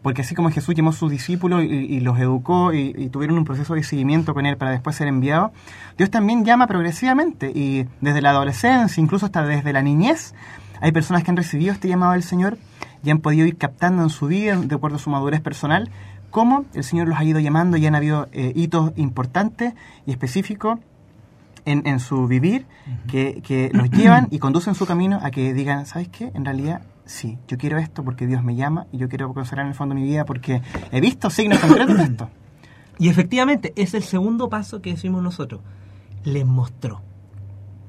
Porque 0.02 0.22
así 0.22 0.34
como 0.34 0.50
Jesús 0.50 0.76
llamó 0.76 0.92
a 0.92 0.94
sus 0.94 1.12
discípulos 1.12 1.64
y, 1.64 1.68
y 1.68 2.00
los 2.00 2.18
educó 2.20 2.74
y, 2.74 2.94
y 2.98 3.10
tuvieron 3.10 3.38
un 3.38 3.46
proceso 3.46 3.76
de 3.76 3.84
seguimiento 3.84 4.34
con 4.34 4.46
él 4.46 4.56
para 4.56 4.72
después 4.72 4.96
ser 4.96 5.08
enviados, 5.08 5.52
Dios 5.98 6.10
también 6.10 6.46
llama 6.46 6.68
progresivamente 6.68 7.52
y 7.54 7.86
desde 8.00 8.22
la 8.22 8.30
adolescencia, 8.30 9.02
incluso 9.02 9.26
hasta 9.26 9.44
desde 9.44 9.74
la 9.74 9.82
niñez, 9.82 10.34
hay 10.82 10.92
personas 10.92 11.24
que 11.24 11.32
han 11.32 11.38
recibido 11.38 11.74
este 11.74 11.88
llamado 11.88 12.14
del 12.14 12.24
Señor 12.24 12.58
y 13.04 13.10
han 13.10 13.20
podido 13.20 13.46
ir 13.46 13.58
captando 13.58 14.04
en 14.04 14.10
su 14.10 14.28
vida, 14.28 14.56
de 14.56 14.76
acuerdo 14.76 14.98
a 14.98 15.00
su 15.00 15.10
madurez 15.10 15.42
personal, 15.42 15.90
cómo 16.30 16.66
el 16.74 16.84
Señor 16.84 17.08
los 17.08 17.18
ha 17.18 17.24
ido 17.24 17.40
llamando 17.40 17.78
y 17.78 17.86
han 17.86 17.96
habido 17.96 18.28
eh, 18.32 18.54
hitos 18.56 18.92
importantes 18.96 19.74
y 20.06 20.12
específicos 20.12 20.80
en, 21.66 21.86
en 21.86 22.00
su 22.00 22.28
vivir 22.28 22.66
que, 23.08 23.42
que 23.46 23.70
los 23.74 23.90
llevan 23.92 24.28
y 24.32 24.40
conducen 24.40 24.76
su 24.76 24.86
camino 24.86 25.20
a 25.22 25.32
que 25.32 25.54
digan, 25.54 25.86
¿sabes 25.86 26.10
qué? 26.10 26.32
En 26.34 26.46
realidad, 26.46 26.82
sí, 27.10 27.38
yo 27.48 27.58
quiero 27.58 27.78
esto 27.80 28.04
porque 28.04 28.28
Dios 28.28 28.44
me 28.44 28.56
llama 28.56 28.86
y 28.92 28.98
yo 28.98 29.10
quiero 29.10 29.34
consagrar 29.34 29.66
en 29.66 29.72
el 29.72 29.76
fondo 29.76 29.96
mi 29.96 30.04
vida 30.04 30.26
porque 30.26 30.62
he 30.92 31.02
visto 31.02 31.30
signos 31.30 31.60
concretos 31.60 31.98
de 31.98 32.04
esto. 32.04 32.30
Y 33.00 33.10
efectivamente, 33.10 33.74
es 33.76 33.94
el 33.94 34.04
segundo 34.04 34.50
paso 34.50 34.82
que 34.82 34.92
decimos 34.92 35.24
nosotros. 35.24 35.62
Les 36.24 36.46
mostró. 36.46 37.02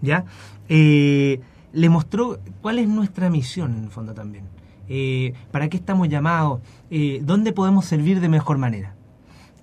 ¿Ya? 0.01 0.25
Eh, 0.69 1.41
le 1.73 1.89
mostró 1.89 2.39
cuál 2.63 2.79
es 2.79 2.89
nuestra 2.89 3.29
misión 3.29 3.77
en 3.77 3.85
el 3.85 3.91
fondo 3.91 4.15
también. 4.15 4.45
Eh, 4.89 5.35
¿Para 5.51 5.69
qué 5.69 5.77
estamos 5.77 6.09
llamados? 6.09 6.61
Eh, 6.91 7.21
¿Dónde 7.23 7.53
podemos 7.53 7.85
servir 7.85 8.21
de 8.21 8.29
mejor 8.29 8.59
manera? 8.59 8.95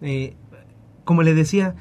Eh, 0.02 0.36
como 1.04 1.24
les 1.24 1.36
decía, 1.36 1.76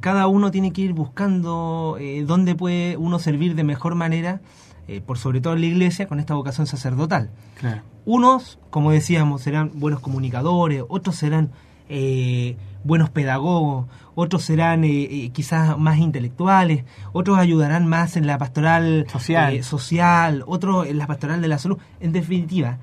cada 0.00 0.26
uno 0.26 0.50
tiene 0.50 0.72
que 0.72 0.82
ir 0.82 0.92
buscando 0.92 1.98
dónde 2.24 2.54
puede 2.54 2.96
uno 2.96 3.18
servir 3.18 3.54
de 3.54 3.64
mejor 3.64 3.94
manera, 3.94 4.40
eh, 4.88 5.00
por 5.00 5.18
sobre 5.18 5.40
todo 5.40 5.54
en 5.54 5.60
la 5.60 5.66
iglesia, 5.66 6.06
con 6.08 6.20
esta 6.20 6.34
vocación 6.34 6.66
sacerdotal. 6.66 7.30
Claro. 7.58 7.82
Unos, 8.04 8.58
como 8.70 8.92
decíamos, 8.92 9.42
serán 9.42 9.72
buenos 9.74 10.00
comunicadores, 10.00 10.84
otros 10.88 11.16
serán 11.16 11.50
eh, 11.88 12.56
buenos 12.84 13.10
pedagogos, 13.10 13.86
otros 14.14 14.44
serán 14.44 14.84
eh, 14.84 15.02
eh, 15.02 15.30
quizás 15.30 15.76
más 15.76 15.98
intelectuales, 15.98 16.84
otros 17.12 17.38
ayudarán 17.38 17.86
más 17.86 18.16
en 18.16 18.26
la 18.26 18.38
pastoral 18.38 19.06
Social. 19.10 19.54
eh, 19.54 19.62
social, 19.62 20.44
otros 20.46 20.86
en 20.86 20.98
la 20.98 21.06
pastoral 21.06 21.42
de 21.42 21.48
la 21.48 21.58
salud. 21.58 21.78
En 22.00 22.12
definitiva, 22.12 22.78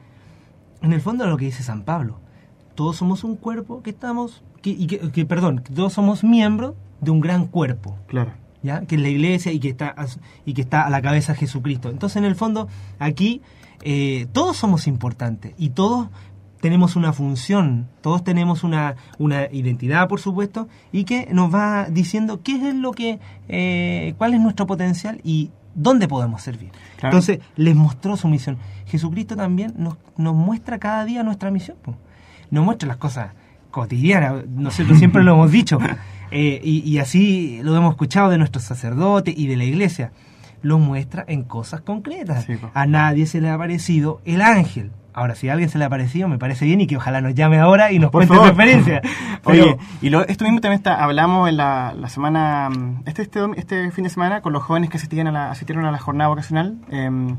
en 0.81 0.93
el 0.93 1.01
fondo 1.01 1.25
lo 1.25 1.37
que 1.37 1.45
dice 1.45 1.63
San 1.63 1.83
Pablo, 1.83 2.19
todos 2.75 2.97
somos 2.97 3.23
un 3.23 3.35
cuerpo 3.35 3.81
que 3.81 3.91
estamos, 3.91 4.43
que, 4.61 4.71
y 4.71 4.87
que, 4.87 5.11
que, 5.11 5.25
perdón, 5.25 5.63
todos 5.73 5.93
somos 5.93 6.23
miembros 6.23 6.75
de 7.01 7.11
un 7.11 7.21
gran 7.21 7.45
cuerpo. 7.47 7.97
Claro. 8.07 8.31
¿Ya? 8.63 8.81
que 8.85 8.95
es 8.95 9.01
la 9.01 9.09
iglesia 9.09 9.51
y 9.51 9.59
que 9.59 9.69
está 9.69 9.95
y 10.45 10.53
que 10.53 10.61
está 10.61 10.85
a 10.85 10.89
la 10.89 11.01
cabeza 11.01 11.35
Jesucristo. 11.35 11.89
Entonces, 11.89 12.17
en 12.17 12.25
el 12.25 12.35
fondo, 12.35 12.67
aquí 12.99 13.41
eh, 13.83 14.27
todos 14.31 14.57
somos 14.57 14.87
importantes 14.87 15.53
y 15.57 15.69
todos 15.69 16.07
tenemos 16.61 16.95
una 16.95 17.11
función, 17.11 17.89
todos 17.99 18.23
tenemos 18.23 18.63
una, 18.63 18.95
una 19.17 19.51
identidad, 19.51 20.07
por 20.07 20.21
supuesto, 20.21 20.69
y 20.93 21.03
que 21.03 21.27
nos 21.33 21.53
va 21.53 21.87
diciendo 21.89 22.41
qué 22.41 22.69
es 22.69 22.73
lo 22.73 22.93
que, 22.93 23.19
eh, 23.49 24.13
cuál 24.17 24.33
es 24.33 24.39
nuestro 24.39 24.65
potencial 24.65 25.19
y 25.25 25.51
dónde 25.75 26.07
podemos 26.07 26.41
servir. 26.41 26.71
Claro. 26.95 27.17
Entonces, 27.17 27.39
les 27.57 27.75
mostró 27.75 28.15
su 28.15 28.29
misión. 28.29 28.57
Jesucristo 28.85 29.35
también 29.35 29.73
nos, 29.77 29.97
nos 30.15 30.35
muestra 30.35 30.79
cada 30.79 31.03
día 31.03 31.21
nuestra 31.23 31.51
misión. 31.51 31.75
Nos 32.49 32.63
muestra 32.63 32.87
las 32.87 32.97
cosas 32.97 33.31
cotidianas. 33.69 34.47
Nosotros 34.47 34.97
siempre 34.99 35.21
lo 35.21 35.33
hemos 35.33 35.51
dicho. 35.51 35.79
Eh, 36.33 36.59
y, 36.63 36.79
y 36.89 36.97
así 36.99 37.59
lo 37.63 37.75
hemos 37.75 37.91
escuchado 37.91 38.29
de 38.29 38.37
nuestros 38.37 38.63
sacerdotes 38.63 39.33
y 39.37 39.47
de 39.47 39.55
la 39.57 39.63
iglesia. 39.63 40.11
Lo 40.61 40.79
muestra 40.79 41.25
en 41.27 41.43
cosas 41.43 41.81
concretas. 41.81 42.45
Sí, 42.45 42.53
a 42.73 42.85
nadie 42.85 43.25
se 43.25 43.41
le 43.41 43.49
ha 43.49 43.57
parecido 43.57 44.21
el 44.25 44.41
ángel. 44.41 44.91
Ahora, 45.15 45.35
si 45.35 45.47
a 45.47 45.53
alguien 45.53 45.69
se 45.69 45.77
le 45.77 45.85
ha 45.85 45.89
parecido, 45.89 46.27
me 46.27 46.39
parece 46.39 46.65
bien 46.65 46.81
y 46.81 46.87
que 46.87 46.97
ojalá 46.97 47.21
nos 47.21 47.35
llame 47.35 47.59
ahora 47.59 47.91
y 47.91 47.99
nos 47.99 48.09
Por 48.09 48.25
cuente 48.25 48.35
su 48.43 48.47
experiencia. 48.49 49.01
Oye, 49.43 49.61
Pero- 49.63 49.77
y 50.01 50.09
lo, 50.09 50.25
esto 50.25 50.43
mismo 50.45 50.59
también 50.59 50.79
está, 50.79 51.03
hablamos 51.03 51.49
en 51.49 51.57
la, 51.57 51.93
la 51.99 52.09
semana, 52.09 52.69
este, 53.05 53.21
este, 53.23 53.39
este 53.57 53.91
fin 53.91 54.05
de 54.05 54.09
semana 54.09 54.41
con 54.41 54.53
los 54.53 54.63
jóvenes 54.63 54.89
que 54.89 54.97
asistían 54.97 55.27
a 55.27 55.31
la, 55.31 55.51
asistieron 55.51 55.85
a 55.85 55.91
la 55.91 55.99
jornada 55.99 56.29
vocacional, 56.29 56.77
em, 56.89 57.35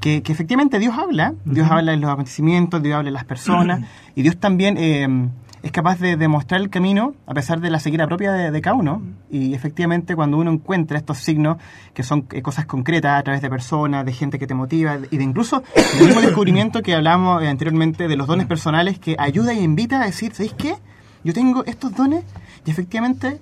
que, 0.00 0.22
que 0.22 0.32
efectivamente 0.32 0.78
Dios 0.78 0.96
habla, 0.96 1.34
Dios 1.44 1.70
habla 1.70 1.92
en 1.92 2.00
los 2.00 2.10
acontecimientos, 2.10 2.82
Dios 2.82 2.96
habla 2.96 3.08
en 3.08 3.14
las 3.14 3.24
personas, 3.24 3.80
y 4.14 4.22
Dios 4.22 4.38
también 4.38 4.78
em, 4.78 5.28
es 5.64 5.72
capaz 5.72 5.98
de 5.98 6.18
demostrar 6.18 6.60
el 6.60 6.68
camino 6.68 7.14
a 7.26 7.32
pesar 7.32 7.58
de 7.58 7.70
la 7.70 7.80
ceguera 7.80 8.06
propia 8.06 8.32
de, 8.32 8.50
de 8.50 8.60
cada 8.60 8.76
uno, 8.76 9.00
y 9.30 9.54
efectivamente 9.54 10.14
cuando 10.14 10.36
uno 10.36 10.52
encuentra 10.52 10.98
estos 10.98 11.16
signos, 11.16 11.56
que 11.94 12.02
son 12.02 12.26
eh, 12.32 12.42
cosas 12.42 12.66
concretas 12.66 13.18
a 13.18 13.22
través 13.22 13.40
de 13.40 13.48
personas, 13.48 14.04
de 14.04 14.12
gente 14.12 14.38
que 14.38 14.46
te 14.46 14.52
motiva, 14.52 14.98
y 15.10 15.16
de 15.16 15.24
incluso 15.24 15.62
el 15.98 16.06
mismo 16.06 16.20
descubrimiento 16.20 16.82
que 16.82 16.94
hablamos 16.94 17.42
eh, 17.42 17.48
anteriormente 17.48 18.08
de 18.08 18.16
los 18.16 18.26
dones 18.26 18.46
personales, 18.46 18.98
que 18.98 19.16
ayuda 19.18 19.54
y 19.54 19.60
invita 19.60 20.02
a 20.02 20.04
decir, 20.04 20.34
¿sabéis 20.34 20.52
qué? 20.52 20.74
Yo 21.24 21.32
tengo 21.32 21.64
estos 21.64 21.96
dones 21.96 22.24
y 22.66 22.70
efectivamente 22.70 23.40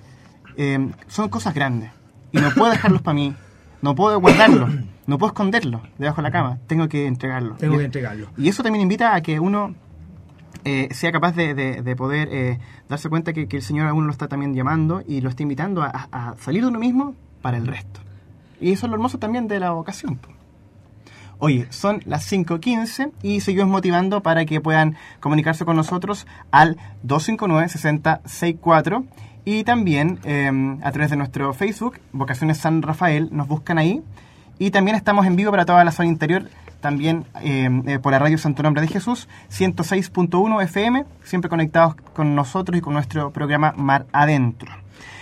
eh, 0.55 0.79
son 1.07 1.27
cosas 1.27 1.53
grandes. 1.53 1.91
Y 2.31 2.37
no 2.37 2.51
puedo 2.51 2.71
dejarlos 2.71 3.01
para 3.01 3.15
mí. 3.15 3.33
No 3.81 3.95
puedo 3.95 4.21
guardarlos. 4.21 4.71
No 5.05 5.17
puedo 5.17 5.33
esconderlos 5.33 5.81
debajo 5.97 6.21
de 6.21 6.23
la 6.23 6.31
cama. 6.31 6.59
Tengo 6.67 6.87
que 6.87 7.05
entregarlos. 7.05 7.57
Tengo 7.57 7.77
que 7.77 7.83
entregarlo. 7.83 8.29
y 8.37 8.47
eso 8.47 8.63
también 8.63 8.81
invita 8.81 9.13
a 9.13 9.19
que 9.19 9.41
uno 9.41 9.75
eh, 10.65 10.89
sea 10.91 11.11
capaz 11.11 11.35
de, 11.35 11.53
de- 11.53 11.81
de 11.81 11.95
poder 11.95 12.29
eh, 12.31 12.59
darse 12.89 13.09
cuenta 13.09 13.33
que, 13.33 13.47
que 13.47 13.57
el 13.57 13.63
Señor 13.63 13.87
a 13.87 13.93
uno 13.93 14.05
lo 14.07 14.11
está 14.11 14.27
también 14.27 14.53
llamando 14.53 15.03
y 15.07 15.21
lo 15.21 15.29
está 15.29 15.43
invitando 15.43 15.81
a, 15.83 16.07
a- 16.11 16.35
salir 16.39 16.61
de 16.63 16.67
uno 16.69 16.79
mismo 16.79 17.15
para 17.41 17.57
el 17.57 17.67
resto. 17.67 17.99
Y 18.61 18.71
eso 18.71 18.85
es 18.85 18.89
lo 18.89 18.95
hermoso 18.95 19.17
también 19.19 19.47
de 19.47 19.59
la 19.59 19.71
vocación. 19.71 20.19
Oye, 21.39 21.67
son 21.71 22.01
las 22.05 22.31
5.15 22.31 23.11
y 23.21 23.41
seguimos 23.41 23.67
motivando 23.69 24.21
para 24.23 24.45
que 24.45 24.61
puedan 24.61 24.95
comunicarse 25.19 25.65
con 25.65 25.75
nosotros 25.75 26.25
al 26.51 26.77
259-6064 27.05 29.03
y 29.45 29.63
también 29.65 30.19
eh, 30.23 30.49
a 30.83 30.91
través 30.91 31.09
de 31.11 31.17
nuestro 31.17 31.53
Facebook, 31.53 31.99
Vocaciones 32.13 32.57
San 32.59 32.81
Rafael, 32.81 33.27
nos 33.31 33.47
buscan 33.47 33.77
ahí. 33.77 34.01
Y 34.59 34.71
también 34.71 34.95
estamos 34.95 35.25
en 35.25 35.35
vivo 35.35 35.51
para 35.51 35.65
toda 35.65 35.83
la 35.83 35.91
zona 35.91 36.07
interior, 36.07 36.47
también 36.83 37.25
eh, 37.41 37.69
eh, 37.87 37.97
por 37.99 38.11
la 38.11 38.19
radio 38.19 38.37
Santo 38.37 38.61
Nombre 38.61 38.81
de 38.81 38.89
Jesús, 38.89 39.29
106.1 39.49 40.61
FM, 40.63 41.05
siempre 41.23 41.49
conectados 41.49 41.95
con 42.13 42.35
nosotros 42.35 42.77
y 42.77 42.81
con 42.81 42.93
nuestro 42.93 43.31
programa 43.31 43.73
Mar 43.77 44.05
Adentro. 44.11 44.69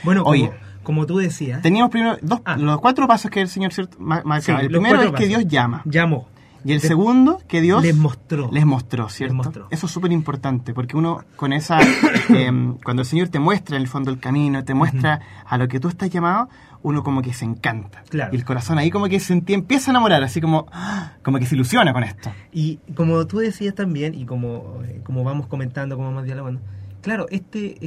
Bueno, 0.03 0.24
Oye. 0.25 0.51
como 0.82 1.06
tú 1.06 1.20
decías, 1.20 1.62
Teníamos 1.62 1.91
primero 1.91 2.18
dos, 2.24 2.41
Ah. 2.46 2.58
los 2.58 2.82
cuatro 2.82 3.08
pasos 3.08 3.30
que 3.30 3.41
el 3.41 3.48
Señor 3.48 3.72
marcaba. 4.00 4.41
Sí, 4.41 4.51
el 4.51 4.70
primero 4.72 4.98
es 5.01 5.06
que 5.06 5.12
pasos. 5.12 5.27
Dios 5.30 5.48
llama. 5.48 5.84
llamó. 5.86 6.27
Y 6.63 6.74
el 6.74 6.82
segundo, 6.82 7.39
que 7.48 7.60
Dios 7.60 7.82
les 7.82 7.96
mostró. 7.96 8.50
les 8.51 8.65
mostró, 8.68 9.10
¿cierto? 9.10 9.34
mostró. 9.36 9.68
Eso 9.72 9.88
es 9.88 9.91
súper 9.91 10.12
importante, 10.12 10.74
porque 10.75 10.96
uno 10.96 11.24
con 11.36 11.53
esa, 11.53 11.80
em, 12.30 12.75
cuando 12.84 13.01
el 13.01 13.08
Señor 13.08 13.30
te 13.30 13.39
muestra 13.39 13.75
en 13.77 13.82
el 13.82 13.88
fondo 13.88 14.12
el 14.12 14.20
camino, 14.20 14.63
te 14.63 14.74
muestra 14.75 15.22
a 15.46 15.58
lo 15.58 15.68
que 15.68 15.80
tú 15.80 15.88
estás 15.88 16.10
llamado, 16.12 16.50
uno 16.84 17.04
como 17.04 17.22
que 17.22 17.34
se 17.34 17.46
encanta. 17.46 18.04
Claro. 18.10 18.34
Y 18.34 18.38
el 18.38 18.46
corazón 18.46 18.78
ahí 18.78 18.90
como 18.90 19.08
que 19.08 19.20
se 19.20 19.34
empieza 19.34 19.90
a 19.90 19.94
enamorar, 19.94 20.24
así 20.24 20.42
como, 20.42 20.68
¡ah! 20.72 21.14
como 21.24 21.40
que 21.40 21.46
se 21.46 21.56
ilusiona 21.56 21.94
con 21.94 22.04
esto. 22.04 22.32
Y 22.52 22.80
como 22.96 23.26
tú 23.28 23.40
decías 23.40 23.76
también, 23.76 24.14
y 24.16 24.26
como, 24.26 24.82
eh, 24.86 25.02
como 25.04 25.24
vamos 25.24 25.48
comentando, 25.48 25.96
como 25.96 26.10
vamos 26.10 26.26
dialogando, 26.26 26.62
claro, 27.02 27.28
este, 27.30 27.78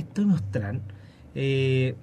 eh, 1.35 1.97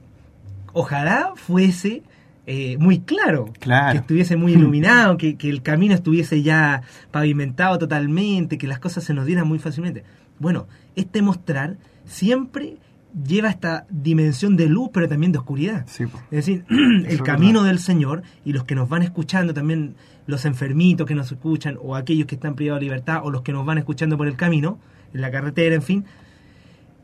ojalá 0.73 1.33
fuese 1.35 2.03
eh, 2.47 2.77
muy 2.79 2.99
claro, 2.99 3.45
Claro. 3.59 3.91
que 3.93 3.97
estuviese 3.99 4.35
muy 4.35 4.53
iluminado, 4.57 5.17
que, 5.17 5.37
que 5.37 5.49
el 5.49 5.61
camino 5.61 5.93
estuviese 5.93 6.41
ya 6.41 6.81
pavimentado 7.11 7.77
totalmente, 7.77 8.57
que 8.57 8.67
las 8.67 8.79
cosas 8.79 9.03
se 9.03 9.13
nos 9.13 9.25
dieran 9.25 9.47
muy 9.47 9.59
fácilmente. 9.59 10.03
Bueno, 10.39 10.67
este 10.95 11.21
mostrar 11.21 11.77
siempre 12.05 12.77
lleva 13.25 13.49
esta 13.49 13.85
dimensión 13.89 14.55
de 14.57 14.67
luz, 14.67 14.89
pero 14.93 15.07
también 15.07 15.31
de 15.31 15.37
oscuridad. 15.39 15.85
Sí. 15.87 16.03
Es 16.31 16.45
decir, 16.45 16.65
el 16.69 17.21
camino 17.23 17.63
del 17.63 17.79
Señor 17.79 18.23
y 18.45 18.53
los 18.53 18.63
que 18.63 18.75
nos 18.75 18.87
van 18.89 19.01
escuchando 19.03 19.53
también, 19.53 19.95
los 20.27 20.45
enfermitos 20.45 21.05
que 21.07 21.15
nos 21.15 21.31
escuchan, 21.31 21.77
o 21.81 21.95
aquellos 21.95 22.27
que 22.27 22.35
están 22.35 22.55
privados 22.55 22.79
de 22.79 22.85
libertad, 22.85 23.21
o 23.23 23.31
los 23.31 23.41
que 23.41 23.51
nos 23.51 23.65
van 23.65 23.77
escuchando 23.77 24.17
por 24.17 24.27
el 24.27 24.35
camino, 24.35 24.79
en 25.13 25.21
la 25.21 25.31
carretera, 25.31 25.75
en 25.75 25.81
fin. 25.81 26.05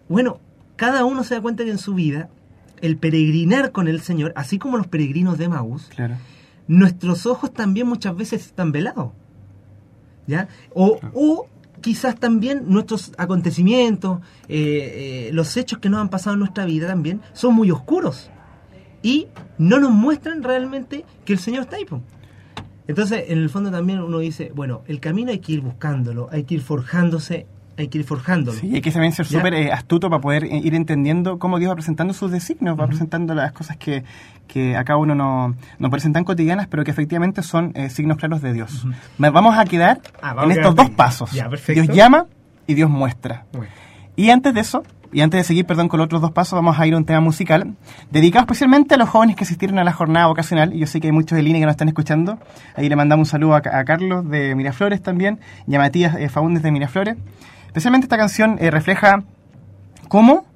Bueno, 0.07 0.39
cada 0.75 1.03
uno 1.05 1.23
se 1.23 1.35
da 1.35 1.41
cuenta 1.41 1.63
que 1.65 1.71
en 1.71 1.77
su 1.77 1.93
vida, 1.93 2.29
el 2.81 2.97
peregrinar 2.97 3.71
con 3.71 3.87
el 3.87 4.01
Señor, 4.01 4.31
así 4.35 4.59
como 4.59 4.77
los 4.77 4.87
peregrinos 4.87 5.37
de 5.37 5.49
Maús, 5.49 5.87
Claro. 5.95 6.15
nuestros 6.67 7.25
ojos 7.25 7.53
también 7.53 7.87
muchas 7.87 8.15
veces 8.15 8.45
están 8.45 8.71
velados. 8.71 9.11
¿Ya? 10.27 10.47
O, 10.73 10.99
o 11.13 11.47
quizás 11.81 12.19
también 12.19 12.65
nuestros 12.67 13.11
acontecimientos, 13.17 14.19
eh, 14.47 15.27
eh, 15.27 15.29
los 15.33 15.55
hechos 15.57 15.79
que 15.79 15.89
nos 15.89 16.01
han 16.01 16.09
pasado 16.09 16.33
en 16.33 16.39
nuestra 16.39 16.65
vida 16.65 16.87
también, 16.87 17.21
son 17.33 17.55
muy 17.55 17.71
oscuros. 17.71 18.29
Y 19.01 19.27
no 19.57 19.79
nos 19.79 19.91
muestran 19.91 20.43
realmente 20.43 21.05
que 21.25 21.33
el 21.33 21.39
Señor 21.39 21.63
está 21.63 21.77
ahí. 21.77 21.85
Entonces, 22.87 23.25
en 23.27 23.39
el 23.39 23.49
fondo 23.49 23.69
también 23.69 24.01
uno 24.01 24.19
dice, 24.19 24.51
bueno, 24.55 24.83
el 24.87 24.99
camino 24.99 25.31
hay 25.31 25.39
que 25.39 25.53
ir 25.53 25.61
buscándolo, 25.61 26.29
hay 26.31 26.43
que 26.43 26.55
ir 26.55 26.61
forjándose, 26.61 27.45
hay 27.77 27.87
que 27.89 27.99
ir 27.99 28.03
forjándolo. 28.03 28.57
Sí, 28.57 28.73
hay 28.73 28.81
que 28.81 28.91
también 28.91 29.13
ser 29.13 29.25
súper 29.25 29.53
eh, 29.53 29.71
astuto 29.71 30.09
para 30.09 30.19
poder 30.21 30.43
eh, 30.45 30.57
ir 30.63 30.73
entendiendo 30.75 31.37
cómo 31.39 31.59
Dios 31.59 31.71
va 31.71 31.75
presentando 31.75 32.13
sus 32.13 32.31
designios, 32.31 32.79
va 32.79 32.87
presentando 32.87 33.33
las 33.35 33.51
cosas 33.51 33.77
que, 33.77 34.03
que 34.47 34.75
acá 34.75 34.97
uno 34.97 35.13
no, 35.15 35.55
no 35.79 35.89
parecen 35.89 36.13
tan 36.13 36.23
cotidianas, 36.23 36.67
pero 36.67 36.83
que 36.83 36.91
efectivamente 36.91 37.43
son 37.43 37.71
eh, 37.75 37.89
signos 37.89 38.17
claros 38.17 38.41
de 38.41 38.53
Dios. 38.53 38.83
Ujú. 38.85 38.93
Me- 39.19 39.29
Vamos 39.29 39.57
a 39.57 39.65
quedar 39.65 39.99
Ah, 40.21 40.33
vamos 40.33 40.51
en 40.51 40.57
estos 40.59 40.75
dos 40.75 40.89
pasos. 40.89 41.31
Ya. 41.31 41.47
Dios 41.67 41.87
llama 41.89 42.25
y 42.65 42.73
Dios 42.73 42.89
muestra. 42.89 43.45
Bueno. 43.53 43.71
Y 44.15 44.31
antes 44.31 44.53
de 44.53 44.61
eso, 44.61 44.83
y 45.13 45.21
antes 45.21 45.39
de 45.39 45.43
seguir, 45.45 45.65
perdón, 45.65 45.87
con 45.87 45.99
los 45.99 46.05
otros 46.05 46.21
dos 46.21 46.31
pasos, 46.31 46.57
vamos 46.57 46.77
a 46.79 46.85
ir 46.87 46.93
a 46.93 46.97
un 46.97 47.05
tema 47.05 47.21
musical 47.21 47.75
dedicado 48.11 48.43
especialmente 48.43 48.95
a 48.95 48.97
los 48.97 49.07
jóvenes 49.07 49.35
que 49.37 49.43
asistieron 49.45 49.79
a 49.79 49.83
la 49.85 49.93
jornada 49.93 50.27
vocacional. 50.27 50.73
Yo 50.73 50.85
sé 50.87 50.99
que 50.99 51.07
hay 51.07 51.13
muchos 51.13 51.35
de 51.37 51.43
línea 51.43 51.61
que 51.61 51.65
nos 51.65 51.73
están 51.73 51.87
escuchando. 51.87 52.39
Ahí 52.75 52.89
le 52.89 52.95
mandamos 52.97 53.27
un 53.27 53.31
saludo 53.31 53.53
a, 53.55 53.57
a 53.59 53.85
Carlos 53.85 54.27
de 54.29 54.53
Miraflores 54.55 55.01
también 55.01 55.39
y 55.67 55.75
a 55.75 55.79
Matías 55.79 56.15
eh, 56.17 56.27
Faúndez 56.29 56.61
de 56.63 56.71
Miraflores. 56.71 57.15
Especialmente 57.77 58.05
esta 58.05 58.17
canción 58.17 58.57
eh, 58.59 58.71
refleja 58.71 59.23
cómo 60.07 60.47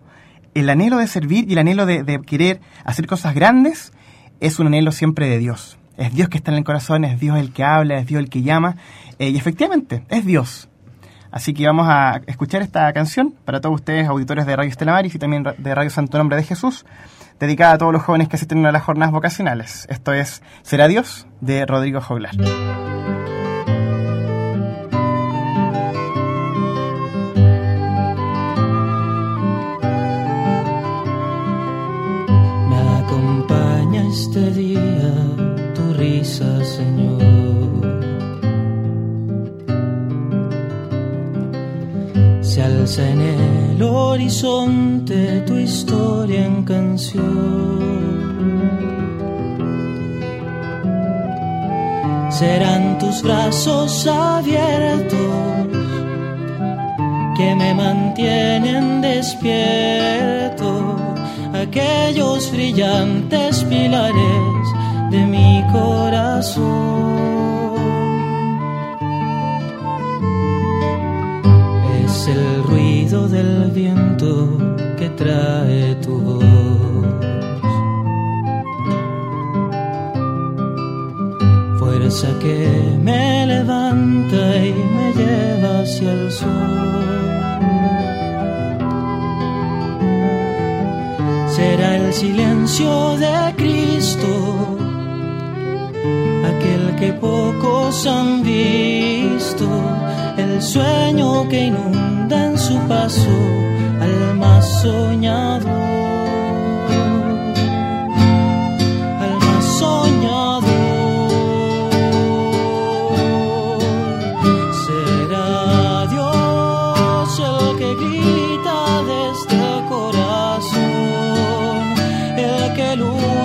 el 0.56 0.68
anhelo 0.72 0.98
de 0.98 1.06
servir 1.06 1.48
y 1.48 1.54
el 1.54 1.60
anhelo 1.60 1.86
de, 1.86 2.20
querer 2.26 2.62
hacer 2.84 3.06
cosas 3.06 3.36
grandes 3.36 3.94
es 4.40 4.58
un 4.58 4.66
anhelo 4.66 4.92
siempre 4.92 5.30
de 5.30 5.38
Dios. 5.38 5.78
Es 5.98 6.16
Dios 6.16 6.30
que 6.30 6.38
está 6.40 6.50
en 6.50 6.58
el 6.58 6.64
corazón, 6.64 7.06
es 7.06 7.20
Dios 7.20 7.38
el 7.38 7.54
que 7.54 7.64
habla, 7.64 8.00
es 8.00 8.08
Dios 8.08 8.24
el 8.24 8.28
que 8.32 8.42
llama. 8.42 8.76
eh, 9.20 9.30
y 9.30 9.38
efectivamente, 9.38 10.04
es 10.10 10.26
Dios. 10.26 10.68
Así 11.30 11.54
que 11.54 11.68
vamos 11.68 11.86
a 11.88 12.22
escuchar 12.26 12.64
esta 12.64 12.92
canción 12.92 13.36
para 13.46 13.62
todos 13.62 13.76
ustedes, 13.76 14.08
auditores 14.08 14.48
de 14.48 14.56
Radio 14.56 14.72
Estelamaris 14.72 15.14
y 15.14 15.20
también 15.20 15.44
de 15.44 15.76
Radio 15.76 15.92
Santo 15.92 16.18
Nombre 16.18 16.38
de 16.38 16.44
Jesús, 16.44 16.88
dedicada 17.40 17.74
a 17.74 17.78
todos 17.78 17.94
los 17.94 18.02
jóvenes 18.02 18.30
que 18.30 18.38
asisten 18.38 18.66
a 18.66 18.72
las 18.72 18.82
jornadas 18.82 19.12
vocacionales. 19.12 19.86
Esto 19.92 20.12
es 20.12 20.42
Será 20.64 20.88
Dios 20.88 21.28
de 21.40 21.68
Rodrigo 21.68 22.02
Joglar. 22.02 22.32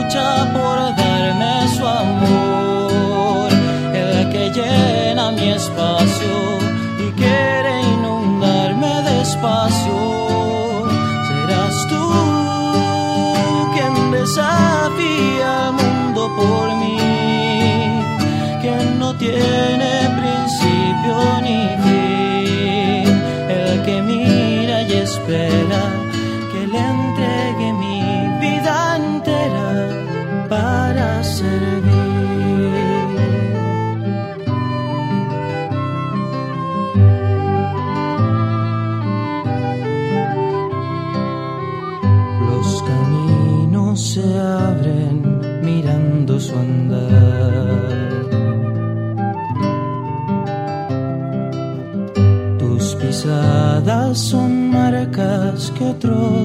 lucha 0.06 0.52
por 0.52 0.94
dar. 0.96 1.05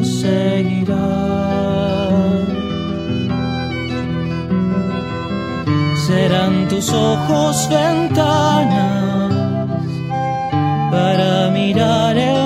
seguirá. 0.03 1.09
Serán 6.07 6.67
tus 6.67 6.91
ojos 6.91 7.69
ventanas 7.69 9.33
para 10.91 11.49
mirar 11.51 12.17
el 12.17 12.40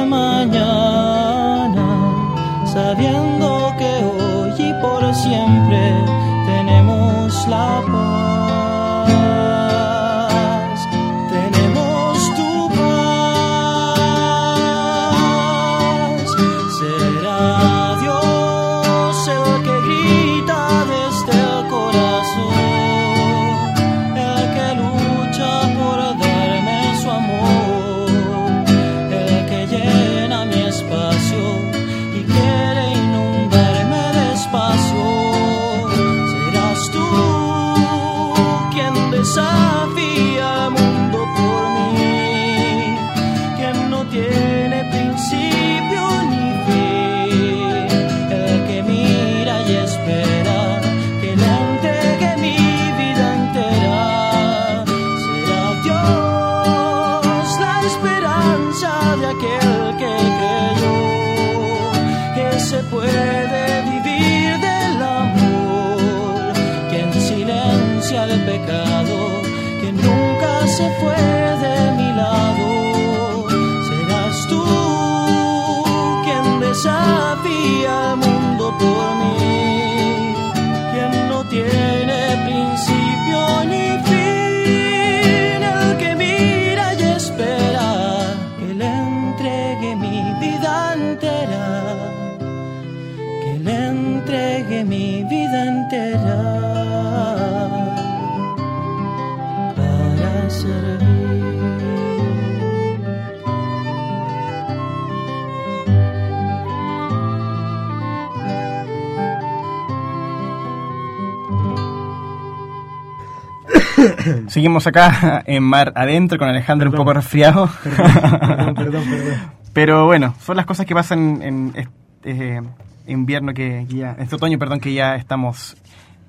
Seguimos 114.56 114.88
acá 114.88 115.44
en 115.48 115.63
Mar 115.63 115.91
Adentro 115.98 116.38
con 116.38 116.48
Alejandro 116.48 116.89
un 116.89 116.96
poco 116.96 117.12
resfriado. 117.12 117.70
Perdón, 117.84 118.74
perdón, 118.74 119.04
Pero 119.74 120.06
bueno, 120.06 120.34
son 120.39 120.56
las 120.56 120.65
cosas 120.65 120.86
que 120.86 120.96
pasan 120.96 121.41
en 121.41 121.74
este 121.76 122.62
invierno 123.06 123.54
que, 123.54 123.86
ya, 123.89 124.15
este 124.18 124.38
otoño, 124.38 124.58
perdón, 124.58 124.80
que 124.80 124.94
ya 124.94 125.18
estamos 125.18 125.76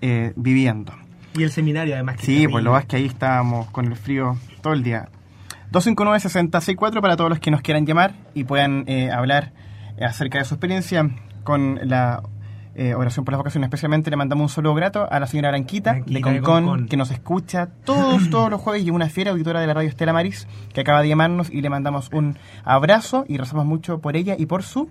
eh, 0.01 0.33
viviendo. 0.35 0.93
Y 1.37 1.45
el 1.45 1.53
seminario 1.53 1.95
además. 1.95 2.17
Que 2.17 2.27
sí, 2.27 2.49
pues 2.49 2.65
lo 2.65 2.73
más 2.73 2.85
que 2.87 2.97
ahí 2.97 3.07
estábamos 3.07 3.71
con 3.71 3.87
el 3.87 3.95
frío 3.95 4.37
todo 4.61 4.73
el 4.73 4.83
día. 4.83 5.09
259-664 5.71 7.01
para 7.01 7.17
todos 7.17 7.31
los 7.31 7.39
que 7.39 7.53
nos 7.53 7.61
quieran 7.61 7.87
llamar 7.87 8.15
y 8.35 8.43
puedan 8.43 8.83
eh, 8.89 9.09
hablar 9.09 9.53
acerca 10.01 10.39
de 10.39 10.47
su 10.47 10.55
experiencia 10.55 11.09
con 11.45 11.79
la 11.85 12.25
eh, 12.79 12.95
Oración 12.95 13.25
por 13.25 13.33
las 13.33 13.39
Vocaciones. 13.39 13.69
Especialmente 13.69 14.11
le 14.11 14.17
mandamos 14.17 14.51
un 14.51 14.55
saludo 14.55 14.75
grato 14.75 15.09
a 15.11 15.19
la 15.19 15.27
señora 15.27 15.49
Aranquita, 15.49 15.93
Aranquita 15.93 16.29
de 16.29 16.35
de 16.35 16.41
Concon, 16.43 16.87
que 16.89 16.97
nos 16.97 17.11
escucha 17.11 17.69
todos, 17.85 18.29
todos 18.31 18.51
los 18.51 18.61
jueves 18.61 18.85
y 18.85 18.91
una 18.91 19.09
fiera 19.09 19.31
auditora 19.31 19.61
de 19.61 19.67
la 19.67 19.75
radio 19.75 19.89
Estela 19.89 20.13
Maris, 20.13 20.47
que 20.75 20.83
acaba 20.83 21.01
de 21.01 21.09
llamarnos 21.09 21.51
y 21.51 21.63
le 21.63 21.71
mandamos 21.71 22.11
un 22.13 22.37
abrazo 22.65 23.25
y 23.27 23.39
rezamos 23.39 23.65
mucho 23.65 24.01
por 24.01 24.17
ella 24.17 24.37
y 24.39 24.47
por 24.47 24.63
su 24.63 24.91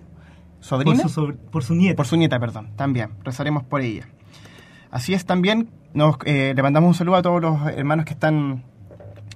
sobrina. 0.60 1.02
Por 1.02 1.10
su, 1.10 1.36
por 1.50 1.62
su 1.62 1.74
nieta. 1.74 1.96
Por 1.96 2.06
su 2.06 2.16
nieta, 2.16 2.40
perdón, 2.40 2.70
también. 2.76 3.10
Rezaremos 3.22 3.62
por 3.62 3.80
ella. 3.80 4.08
Así 4.90 5.14
es, 5.14 5.24
también 5.24 5.68
nos, 5.94 6.16
eh, 6.24 6.54
le 6.56 6.62
mandamos 6.62 6.88
un 6.88 6.94
saludo 6.94 7.16
a 7.16 7.22
todos 7.22 7.40
los 7.40 7.66
hermanos 7.68 8.04
que 8.04 8.14
están 8.14 8.64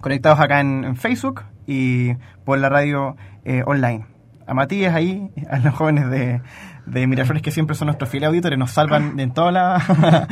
conectados 0.00 0.40
acá 0.40 0.60
en, 0.60 0.84
en 0.84 0.96
Facebook 0.96 1.42
y 1.66 2.14
por 2.44 2.58
la 2.58 2.68
radio 2.68 3.16
eh, 3.44 3.62
online. 3.64 4.06
A 4.46 4.54
Matías 4.54 4.94
ahí, 4.94 5.30
a 5.48 5.58
los 5.58 5.74
jóvenes 5.74 6.10
de, 6.10 6.40
de 6.86 7.06
Miraflores 7.06 7.42
que 7.42 7.50
siempre 7.50 7.76
son 7.76 7.86
nuestros 7.86 8.08
fieles 8.10 8.28
auditores, 8.28 8.58
nos 8.58 8.70
salvan 8.72 9.18
en, 9.20 9.32
toda 9.32 9.52
la, 9.52 10.26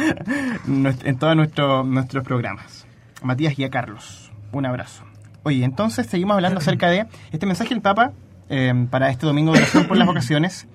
en 0.67 1.19
todos 1.19 1.37
nuestro- 1.37 1.85
nuestros 1.85 2.25
programas. 2.25 2.87
A 3.23 3.27
Matías 3.27 3.59
y 3.59 3.65
a 3.65 3.71
Carlos, 3.71 4.33
un 4.53 4.67
abrazo. 4.67 5.05
Oye, 5.43 5.65
entonces 5.65 6.07
seguimos 6.07 6.35
hablando 6.35 6.59
acerca 6.59 6.89
de 6.91 7.07
este 7.33 7.47
mensaje 7.47 7.71
del 7.71 7.81
Papa 7.81 8.13
eh, 8.49 8.73
para 8.91 9.11
este 9.11 9.27
domingo 9.27 9.53
de 9.53 9.59
oración 9.61 9.87
por 9.87 9.97
las 9.97 10.07
vocaciones. 10.07 10.67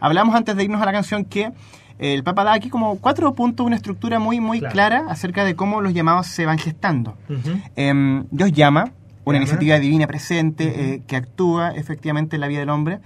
Hablamos 0.00 0.34
antes 0.34 0.56
de 0.56 0.64
irnos 0.64 0.82
a 0.82 0.84
la 0.86 0.92
canción 0.92 1.24
que 1.24 1.52
eh, 1.98 2.14
el 2.14 2.22
Papa 2.22 2.44
da 2.44 2.52
aquí 2.52 2.68
como 2.68 2.98
cuatro 2.98 3.32
puntos, 3.34 3.66
una 3.66 3.76
estructura 3.76 4.18
muy, 4.18 4.40
muy 4.40 4.58
Claro. 4.58 4.72
clara 4.72 5.04
acerca 5.08 5.44
de 5.44 5.54
cómo 5.56 5.80
los 5.80 5.94
llamados 5.94 6.26
se 6.26 6.44
van 6.44 6.58
gestando. 6.58 7.16
Ujú. 7.28 7.58
Em, 7.76 8.24
Dios 8.30 8.52
llama, 8.52 8.82
una 8.82 8.92
Llama. 9.24 9.36
iniciativa 9.38 9.78
divina 9.78 10.06
presente 10.06 10.64
eh, 10.94 11.02
que 11.06 11.16
actúa 11.16 11.70
efectivamente 11.72 12.36
en 12.36 12.40
la 12.42 12.48
vida 12.48 12.60
del 12.60 12.70
hombre. 12.70 12.98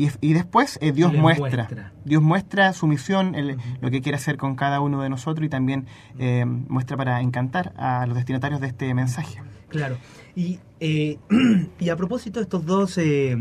Y, 0.00 0.08
y 0.22 0.32
después 0.32 0.78
eh, 0.80 0.92
Dios 0.92 1.12
muestra. 1.12 1.64
muestra. 1.64 1.92
Dios 2.06 2.22
muestra 2.22 2.72
su 2.72 2.86
misión, 2.86 3.34
el- 3.34 3.58
lo 3.82 3.90
que 3.90 4.00
quiere 4.00 4.16
hacer 4.16 4.36
con 4.38 4.54
cada 4.56 4.80
uno 4.80 5.02
de 5.02 5.10
nosotros 5.10 5.44
y 5.44 5.50
también 5.50 5.86
eh, 6.18 6.44
muestra 6.46 6.96
para 6.96 7.20
encantar 7.20 7.74
a 7.76 8.06
los 8.06 8.16
destinatarios 8.16 8.60
de 8.62 8.68
este 8.68 8.94
mensaje. 8.94 9.42
Claro. 9.68 9.96
Y, 10.34 10.58
eh, 10.80 11.18
y 11.78 11.88
a 11.90 11.96
propósito 11.96 12.38
de 12.40 12.44
estos 12.44 12.64
dos 12.64 12.96
eh, 12.96 13.36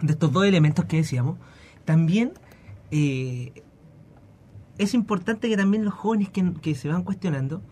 de 0.00 0.12
estos 0.12 0.32
dos 0.32 0.44
elementos 0.46 0.84
que 0.86 0.96
decíamos, 0.96 1.36
también 1.84 2.32
es 4.78 4.94
importante 4.94 5.48
que 5.48 5.56
también 5.56 5.84
los 5.84 5.94
jóvenes 5.94 6.30
que, 6.30 6.52
que 6.60 6.74
se 6.74 6.88
van 6.88 7.02
cuestionando, 7.04 7.62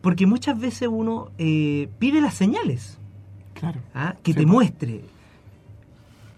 porque 0.00 0.26
muchas 0.26 0.58
veces 0.60 0.88
uno 0.90 1.30
eh, 1.38 1.88
pide 1.98 2.20
las 2.20 2.34
señales, 2.34 2.98
Claro. 3.54 3.80
¿ah? 3.94 4.14
que 4.22 4.32
Sí, 4.32 4.38
te 4.38 4.42
pues. 4.44 4.52
muestre. 4.52 5.04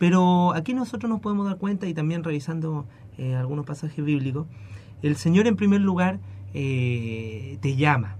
Pero 0.00 0.54
aquí 0.54 0.72
nosotros 0.74 1.08
nos 1.10 1.20
podemos 1.20 1.46
dar 1.46 1.58
cuenta, 1.58 1.86
y 1.86 1.92
también 1.94 2.24
revisando 2.24 2.86
eh, 3.18 3.34
algunos 3.36 3.66
pasajes 3.66 4.02
bíblicos, 4.02 4.46
el 5.02 5.14
Señor 5.16 5.46
en 5.46 5.56
primer 5.56 5.82
lugar 5.82 6.18
eh, 6.54 7.58
te 7.60 7.76
llama, 7.76 8.16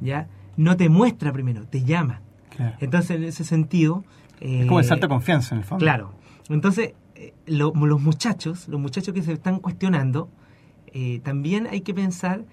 ¿ya? 0.00 0.28
No 0.56 0.76
te 0.76 0.88
muestra 0.88 1.32
primero, 1.32 1.66
te 1.66 1.84
llama. 1.84 2.20
Claro. 2.50 2.76
Entonces, 2.80 3.16
en 3.16 3.24
ese 3.24 3.44
sentido... 3.44 4.04
eh, 4.40 4.60
Es 4.62 4.66
como 4.66 4.80
el 4.80 4.84
salto 4.86 5.06
de 5.06 5.10
confianza 5.14 5.54
en 5.54 5.60
el 5.60 5.64
fondo. 5.64 5.82
Claro. 5.84 6.12
Entonces, 6.48 6.94
eh, 7.14 7.32
lo- 7.46 7.72
los 7.74 8.00
muchachos, 8.02 8.66
los 8.68 8.80
muchachos 8.80 9.14
que 9.14 9.22
se 9.22 9.32
están 9.34 9.60
cuestionando, 9.60 10.28
eh, 10.88 11.20
también 11.22 11.66
hay 11.70 11.82
que 11.82 11.94
pensar 11.94 12.44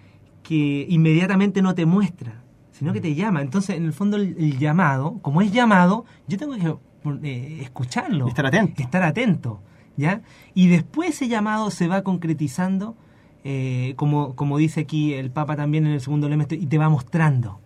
que 0.44 0.86
inmediatamente 0.90 1.62
no 1.62 1.74
te 1.74 1.86
muestra, 1.86 2.44
sino 2.72 2.94
que 2.94 3.02
te 3.02 3.16
llama. 3.16 3.42
Entonces, 3.42 3.78
en 3.78 3.86
el 3.86 3.94
fondo, 3.94 4.18
el, 4.18 4.36
el 4.38 4.60
llamado, 4.60 5.20
como 5.22 5.42
es 5.42 5.52
llamado, 5.52 6.06
yo 6.28 6.38
tengo 6.38 6.54
que 6.54 6.76
eh, 7.24 7.60
escucharlo. 7.62 8.28
Estar 8.28 8.46
atento. 8.46 8.82
Estar 8.82 9.04
atento, 9.04 9.62
¿ya? 9.98 10.22
Y 10.54 10.68
después 10.68 11.10
ese 11.12 11.28
llamado 11.28 11.70
se 11.72 11.88
va 11.88 12.02
concretizando, 12.04 12.96
eh, 13.44 13.94
como, 13.96 14.36
como 14.36 14.58
dice 14.58 14.82
aquí 14.82 15.14
el 15.14 15.32
Papa 15.32 15.56
también 15.56 15.86
en 15.86 15.94
el 15.94 16.02
segundo 16.02 16.28
elemento, 16.28 16.56
y 16.56 16.66
te 16.66 16.78
va 16.78 16.90
mostrando. 16.90 17.60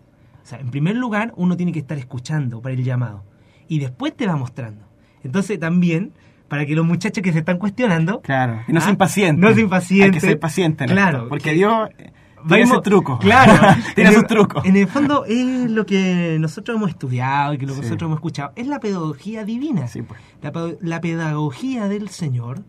O 0.44 0.50
sea, 0.50 0.60
en 0.60 0.72
primer 0.72 0.96
lugar, 0.96 1.34
uno 1.36 1.58
tiene 1.58 1.72
que 1.74 1.80
estar 1.80 1.98
escuchando 1.98 2.62
para 2.62 2.74
el 2.74 2.84
llamado. 2.84 3.24
Y 3.68 3.80
después 3.80 4.16
te 4.16 4.26
va 4.28 4.38
mostrando. 4.38 4.86
Entonces, 5.24 5.60
también, 5.60 6.14
para 6.48 6.66
que 6.66 6.74
los 6.74 6.86
muchachos 6.86 7.22
que 7.22 7.34
se 7.34 7.40
están 7.40 7.58
cuestionando. 7.58 8.22
Claro. 8.22 8.62
Y 8.68 8.72
no 8.72 8.80
se 8.80 8.88
Ah, 8.88 8.92
impaciente. 8.92 9.42
no 9.42 9.54
se 9.54 9.60
impaciente. 9.62 10.06
Hay 10.06 10.12
que 10.12 10.20
ser 10.22 10.40
paciente 10.40 10.86
en 10.86 10.92
Claro, 10.92 11.18
esto, 11.18 11.30
Porque 11.30 11.50
que- 11.50 11.56
Dios 11.56 11.90
tiene 12.48 12.64
ese 12.64 12.82
truco. 12.82 13.18
Claro. 13.20 13.54
tiene 13.96 14.10
En 14.12 14.16
sus 14.16 14.28
trucos. 14.28 14.66
En 14.66 14.76
el 14.76 14.88
fondo, 14.88 15.26
es 15.26 15.70
lo 15.72 15.86
que 15.86 16.38
nosotros 16.40 16.76
hemos 16.78 16.90
estudiado 16.90 17.54
y 17.54 17.58
que 17.58 17.66
lo 17.66 17.74
que 17.74 17.80
Sí. 17.80 17.86
nosotros 17.86 18.08
hemos 18.08 18.18
escuchado. 18.18 18.52
Es 18.56 18.68
la 18.68 18.80
pedagogía 18.80 19.44
divina. 19.44 19.88
Sí, 19.88 20.02
pues. 20.02 20.20
La, 20.42 20.52
pe- 20.52 20.78
la 20.82 21.02
pedagogía 21.02 21.88
del 21.88 22.10
Señor 22.10 22.60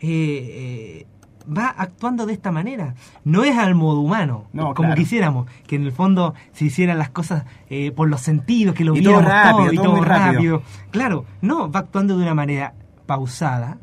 eh, 0.00 1.04
eh, 1.04 1.06
va 1.50 1.68
actuando 1.68 2.26
de 2.26 2.32
esta 2.34 2.52
manera. 2.52 2.94
No 3.24 3.42
es 3.44 3.56
al 3.56 3.74
modo 3.74 4.00
humano, 4.00 4.44
No, 4.52 4.74
como 4.74 4.88
claro. 4.88 4.94
quisiéramos, 4.96 5.46
que 5.66 5.76
en 5.76 5.84
el 5.84 5.92
fondo 5.92 6.34
se 6.52 6.66
hicieran 6.66 6.98
las 6.98 7.08
cosas 7.10 7.44
eh, 7.70 7.90
por 7.92 8.08
los 8.08 8.20
sentidos, 8.20 8.74
que 8.74 8.84
lo 8.84 8.94
Y 8.94 9.02
todo 9.02 9.14
viéramos 9.20 9.32
rápido, 9.32 9.72
y 9.72 9.76
todo 9.76 9.84
todo 9.86 9.96
muy 9.96 10.04
rápido. 10.06 10.32
rápido. 10.34 10.62
Claro, 10.90 11.24
no, 11.40 11.70
va 11.70 11.80
actuando 11.80 12.16
de 12.18 12.22
una 12.24 12.34
manera 12.34 12.74
pausada, 13.06 13.78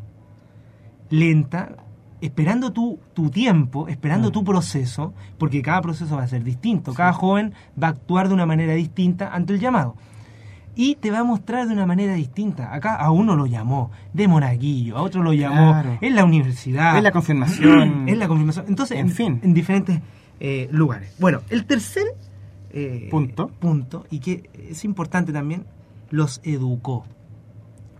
lenta, 1.09 1.75
esperando 2.21 2.71
tu, 2.71 2.99
tu 3.13 3.29
tiempo, 3.29 3.87
esperando 3.87 4.29
Mm. 4.29 4.31
tu 4.31 4.43
proceso, 4.43 5.13
porque 5.37 5.61
cada 5.61 5.81
proceso 5.81 6.15
va 6.17 6.23
a 6.23 6.27
ser 6.27 6.43
distinto. 6.43 6.93
Cada 6.93 7.13
joven 7.13 7.53
va 7.81 7.87
a 7.87 7.91
actuar 7.91 8.27
de 8.27 8.33
una 8.33 8.45
manera 8.45 8.73
distinta 8.73 9.33
ante 9.33 9.53
el 9.53 9.59
llamado. 9.59 9.95
Y 10.77 10.95
te 10.95 11.09
va 11.09 11.19
a 11.19 11.23
mostrar 11.23 11.67
de 11.67 11.73
una 11.73 11.85
manera 11.85 12.15
distinta. 12.15 12.73
Acá 12.73 12.95
a 12.95 13.09
uno 13.11 13.35
lo 13.37 13.45
llamó 13.45 13.91
de 14.13 14.27
monaguillo, 14.27 14.97
a 14.97 15.01
otro 15.03 15.23
lo 15.23 15.31
llamó 15.31 15.71
Claro. 15.71 15.97
en 16.01 16.15
la 16.15 16.25
universidad. 16.25 16.97
Es 16.97 17.03
la 17.03 17.11
confirmación. 17.11 18.07
Es 18.09 18.17
la 18.17 18.27
confirmación. 18.27 18.65
Entonces, 18.67 18.97
En 18.99 19.09
fin. 19.09 19.39
en 19.43 19.53
diferentes 19.53 20.01
eh, 20.41 20.67
lugares. 20.71 21.15
Bueno, 21.17 21.41
el 21.49 21.65
tercer 21.65 22.03
eh, 22.71 23.07
Punto. 23.09 23.47
punto, 23.47 24.05
y 24.11 24.19
que 24.19 24.49
es 24.69 24.83
importante 24.83 25.31
también, 25.31 25.63
los 26.09 26.41
educó. 26.43 27.05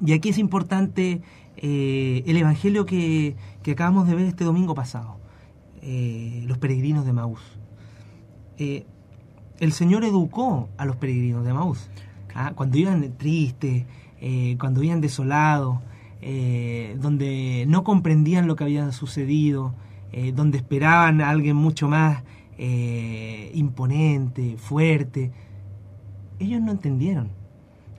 Y 0.04 0.14
aquí 0.14 0.30
es 0.30 0.38
importante 0.38 1.22
eh, 1.58 2.24
el 2.26 2.38
evangelio 2.38 2.86
que, 2.86 3.36
que 3.64 3.72
acabamos 3.72 4.08
de 4.08 4.16
ver 4.16 4.26
este 4.26 4.44
domingo 4.44 4.76
pasado, 4.76 5.18
eh, 5.82 6.44
los 6.48 6.58
peregrinos 6.58 7.06
de 7.06 7.14
Maús. 7.14 7.42
Eh, 8.58 8.86
el 9.60 9.72
Señor 9.72 10.04
educó 10.04 10.70
a 10.78 10.86
los 10.86 10.98
peregrinos 10.98 11.46
de 11.46 11.54
Maús. 11.54 11.90
¿ah? 12.34 12.52
Cuando 12.56 12.78
iban 12.78 13.14
tristes, 13.18 13.86
cuando 14.58 14.82
iban 14.82 15.02
desolados, 15.02 15.80
donde 17.00 17.66
no 17.68 17.84
comprendían 17.84 18.48
lo 18.48 18.56
que 18.56 18.64
había 18.64 18.92
sucedido, 18.92 19.76
donde 20.34 20.58
esperaban 20.58 21.22
a 21.22 21.30
alguien 21.30 21.56
mucho 21.56 21.88
más 21.88 22.24
imponente, 23.54 24.58
fuerte. 24.58 25.32
Ellos 26.40 26.60
no 26.62 26.72
entendieron. 26.72 27.30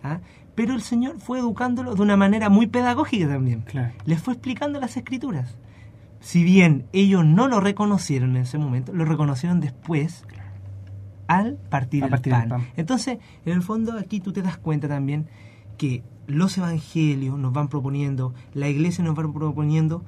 ¿ah? 0.02 0.18
Pero 0.56 0.74
el 0.74 0.82
Señor 0.82 1.20
fue 1.20 1.38
educándolos 1.38 1.96
de 1.96 2.02
una 2.02 2.16
manera 2.16 2.48
muy 2.48 2.66
pedagógica 2.66 3.28
también. 3.28 3.60
Claro. 3.60 3.92
Les 4.06 4.20
fue 4.20 4.34
explicando 4.34 4.80
las 4.80 4.96
escrituras. 4.96 5.56
Si 6.20 6.42
bien 6.42 6.86
ellos 6.92 7.24
no 7.24 7.46
lo 7.46 7.60
reconocieron 7.60 8.30
en 8.30 8.42
ese 8.42 8.58
momento, 8.58 8.92
lo 8.92 9.04
reconocieron 9.04 9.60
después 9.60 10.24
al 11.28 11.56
partir, 11.56 12.08
partir 12.08 12.32
el 12.32 12.40
pan. 12.40 12.48
pan. 12.48 12.66
Entonces, 12.76 13.18
en 13.44 13.52
el 13.52 13.62
fondo 13.62 13.96
aquí 13.98 14.18
tú 14.18 14.32
te 14.32 14.42
das 14.42 14.56
cuenta 14.56 14.88
también 14.88 15.28
que 15.76 16.02
los 16.26 16.56
evangelios 16.58 17.38
nos 17.38 17.52
van 17.52 17.68
proponiendo, 17.68 18.34
la 18.54 18.68
iglesia 18.68 19.04
nos 19.04 19.16
va 19.16 19.30
proponiendo 19.32 20.02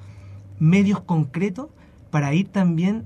medios 0.58 1.00
concretos 1.00 1.68
para 2.10 2.34
ir 2.34 2.48
también, 2.48 3.04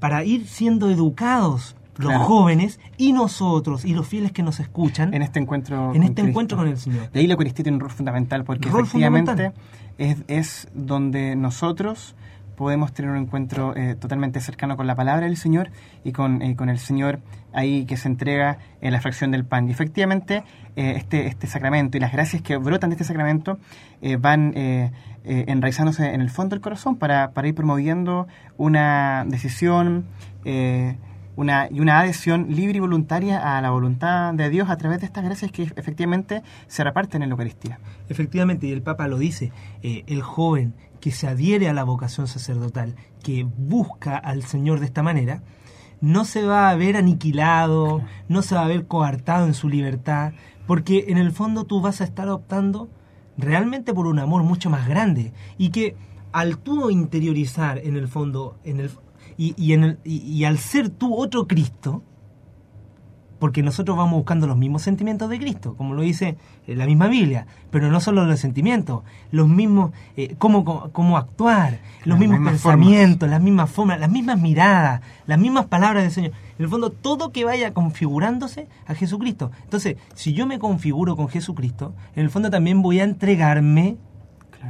para 0.00 0.24
ir 0.24 0.46
siendo 0.46 0.90
educados 0.90 1.76
los 2.00 2.10
Claro. 2.10 2.24
jóvenes 2.24 2.80
y 2.96 3.12
nosotros 3.12 3.84
y 3.84 3.94
los 3.94 4.06
fieles 4.08 4.32
que 4.32 4.42
nos 4.42 4.60
escuchan 4.60 5.14
En 5.14 5.22
este 5.22 5.38
encuentro. 5.38 5.76
en 5.76 5.92
con 5.92 6.02
este 6.02 6.14
Cristo. 6.14 6.28
encuentro 6.28 6.56
con 6.58 6.68
el 6.68 6.76
Señor. 6.76 7.10
De 7.10 7.20
ahí 7.20 7.26
la 7.26 7.34
Eucaristía 7.34 7.62
tiene 7.64 7.76
un 7.76 7.80
rol 7.80 7.90
fundamental, 7.90 8.44
porque 8.44 8.68
Rol 8.68 8.82
efectivamente 8.82 9.52
es, 9.98 10.16
es 10.28 10.68
donde 10.74 11.36
nosotros 11.36 12.14
podemos 12.56 12.92
tener 12.92 13.10
un 13.10 13.16
encuentro 13.16 13.74
eh, 13.74 13.94
totalmente 13.98 14.38
cercano 14.40 14.76
con 14.76 14.86
la 14.86 14.94
palabra 14.94 15.24
del 15.26 15.38
Señor 15.38 15.70
y 16.04 16.12
con, 16.12 16.42
eh, 16.42 16.56
con 16.56 16.68
el 16.68 16.78
Señor 16.78 17.20
ahí 17.54 17.86
que 17.86 17.96
se 17.96 18.06
entrega 18.06 18.58
en 18.82 18.92
la 18.92 19.00
fracción 19.00 19.30
del 19.30 19.46
pan. 19.46 19.66
Y 19.68 19.72
efectivamente 19.72 20.42
eh, 20.76 20.92
este, 20.96 21.26
este 21.26 21.46
sacramento 21.46 21.96
y 21.96 22.00
las 22.00 22.12
gracias 22.12 22.42
que 22.42 22.56
brotan 22.58 22.90
de 22.90 22.94
este 22.94 23.04
sacramento 23.04 23.58
eh, 24.02 24.16
van 24.16 24.52
eh, 24.56 24.90
enraizándose 25.24 26.12
en 26.14 26.20
el 26.20 26.28
fondo 26.30 26.54
del 26.54 26.60
corazón 26.60 26.96
para, 26.96 27.30
para 27.32 27.48
ir 27.48 27.54
promoviendo 27.54 28.26
una 28.58 29.24
decisión 29.26 30.04
eh, 30.44 30.96
una, 31.36 31.68
y 31.70 31.80
una 31.80 32.00
adhesión 32.00 32.46
libre 32.48 32.78
y 32.78 32.80
voluntaria 32.80 33.56
a 33.56 33.60
la 33.62 33.70
voluntad 33.70 34.34
de 34.34 34.50
Dios 34.50 34.68
a 34.68 34.76
través 34.76 35.00
de 35.00 35.06
estas 35.06 35.24
gracias 35.24 35.52
que 35.52 35.62
efectivamente 35.62 36.42
se 36.66 36.84
reparten 36.84 37.22
en 37.22 37.30
la 37.30 37.34
Eucaristía. 37.34 37.80
Efectivamente, 38.08 38.66
y 38.66 38.72
el 38.72 38.82
Papa 38.82 39.08
lo 39.08 39.18
dice, 39.18 39.52
eh, 39.82 40.04
el 40.06 40.22
joven 40.22 40.74
que 41.00 41.12
se 41.12 41.26
adhiere 41.26 41.68
a 41.68 41.72
la 41.72 41.84
vocación 41.84 42.26
sacerdotal, 42.26 42.96
que 43.22 43.44
busca 43.44 44.16
al 44.16 44.42
Señor 44.42 44.80
de 44.80 44.86
esta 44.86 45.02
manera, 45.02 45.42
no 46.00 46.24
se 46.24 46.42
va 46.44 46.70
a 46.70 46.76
ver 46.76 46.96
aniquilado, 46.96 48.02
no 48.28 48.42
se 48.42 48.54
va 48.54 48.64
a 48.64 48.68
ver 48.68 48.86
coartado 48.86 49.46
en 49.46 49.54
su 49.54 49.68
libertad, 49.68 50.32
porque 50.66 51.06
en 51.08 51.18
el 51.18 51.32
fondo 51.32 51.64
tú 51.64 51.80
vas 51.80 52.00
a 52.00 52.04
estar 52.04 52.28
optando 52.28 52.88
realmente 53.36 53.94
por 53.94 54.06
un 54.06 54.18
amor 54.18 54.42
mucho 54.42 54.70
más 54.70 54.88
grande 54.88 55.32
y 55.58 55.70
que 55.70 55.96
al 56.32 56.58
tú 56.58 56.90
interiorizar 56.90 57.78
en 57.78 57.96
el 57.96 58.08
fondo, 58.08 58.58
en 58.64 58.80
el, 58.80 58.90
y, 59.40 59.54
y 59.56 59.72
en 59.72 59.84
el, 59.84 59.98
y, 60.04 60.18
y 60.18 60.44
al 60.44 60.58
ser 60.58 60.90
tú 60.90 61.14
otro 61.14 61.46
Cristo, 61.46 62.02
porque 63.38 63.62
nosotros 63.62 63.96
vamos 63.96 64.16
buscando 64.16 64.46
los 64.46 64.58
mismos 64.58 64.82
sentimientos 64.82 65.30
de 65.30 65.38
Cristo, 65.38 65.74
como 65.76 65.94
lo 65.94 66.02
dice 66.02 66.36
eh, 66.66 66.76
la 66.76 66.84
misma 66.84 67.08
Biblia, 67.08 67.46
pero 67.70 67.90
no 67.90 68.00
solo 68.00 68.26
los 68.26 68.38
sentimientos, 68.38 69.02
los 69.30 69.48
mismos, 69.48 69.92
eh, 70.18 70.34
cómo, 70.36 70.62
cómo, 70.62 70.92
cómo 70.92 71.16
actuar, 71.16 71.80
los 72.00 72.18
Las 72.18 72.18
mismos 72.18 72.50
pensamientos, 72.50 73.30
las 73.30 73.40
mismas 73.40 73.70
formas, 73.70 73.98
las 73.98 74.10
mismas 74.10 74.38
miradas, 74.38 75.00
las 75.26 75.38
mismas 75.38 75.64
palabras 75.64 76.02
del 76.02 76.12
Señor. 76.12 76.32
En 76.58 76.64
el 76.64 76.68
fondo, 76.68 76.90
todo 76.90 77.32
que 77.32 77.44
vaya 77.44 77.72
configurándose 77.72 78.68
a 78.86 78.94
Jesucristo. 78.94 79.52
Entonces, 79.64 79.96
si 80.14 80.34
yo 80.34 80.46
me 80.46 80.58
configuro 80.58 81.16
con 81.16 81.28
Jesucristo, 81.28 81.94
en 82.14 82.24
el 82.24 82.30
fondo 82.30 82.50
también 82.50 82.82
voy 82.82 83.00
a 83.00 83.04
entregarme 83.04 83.96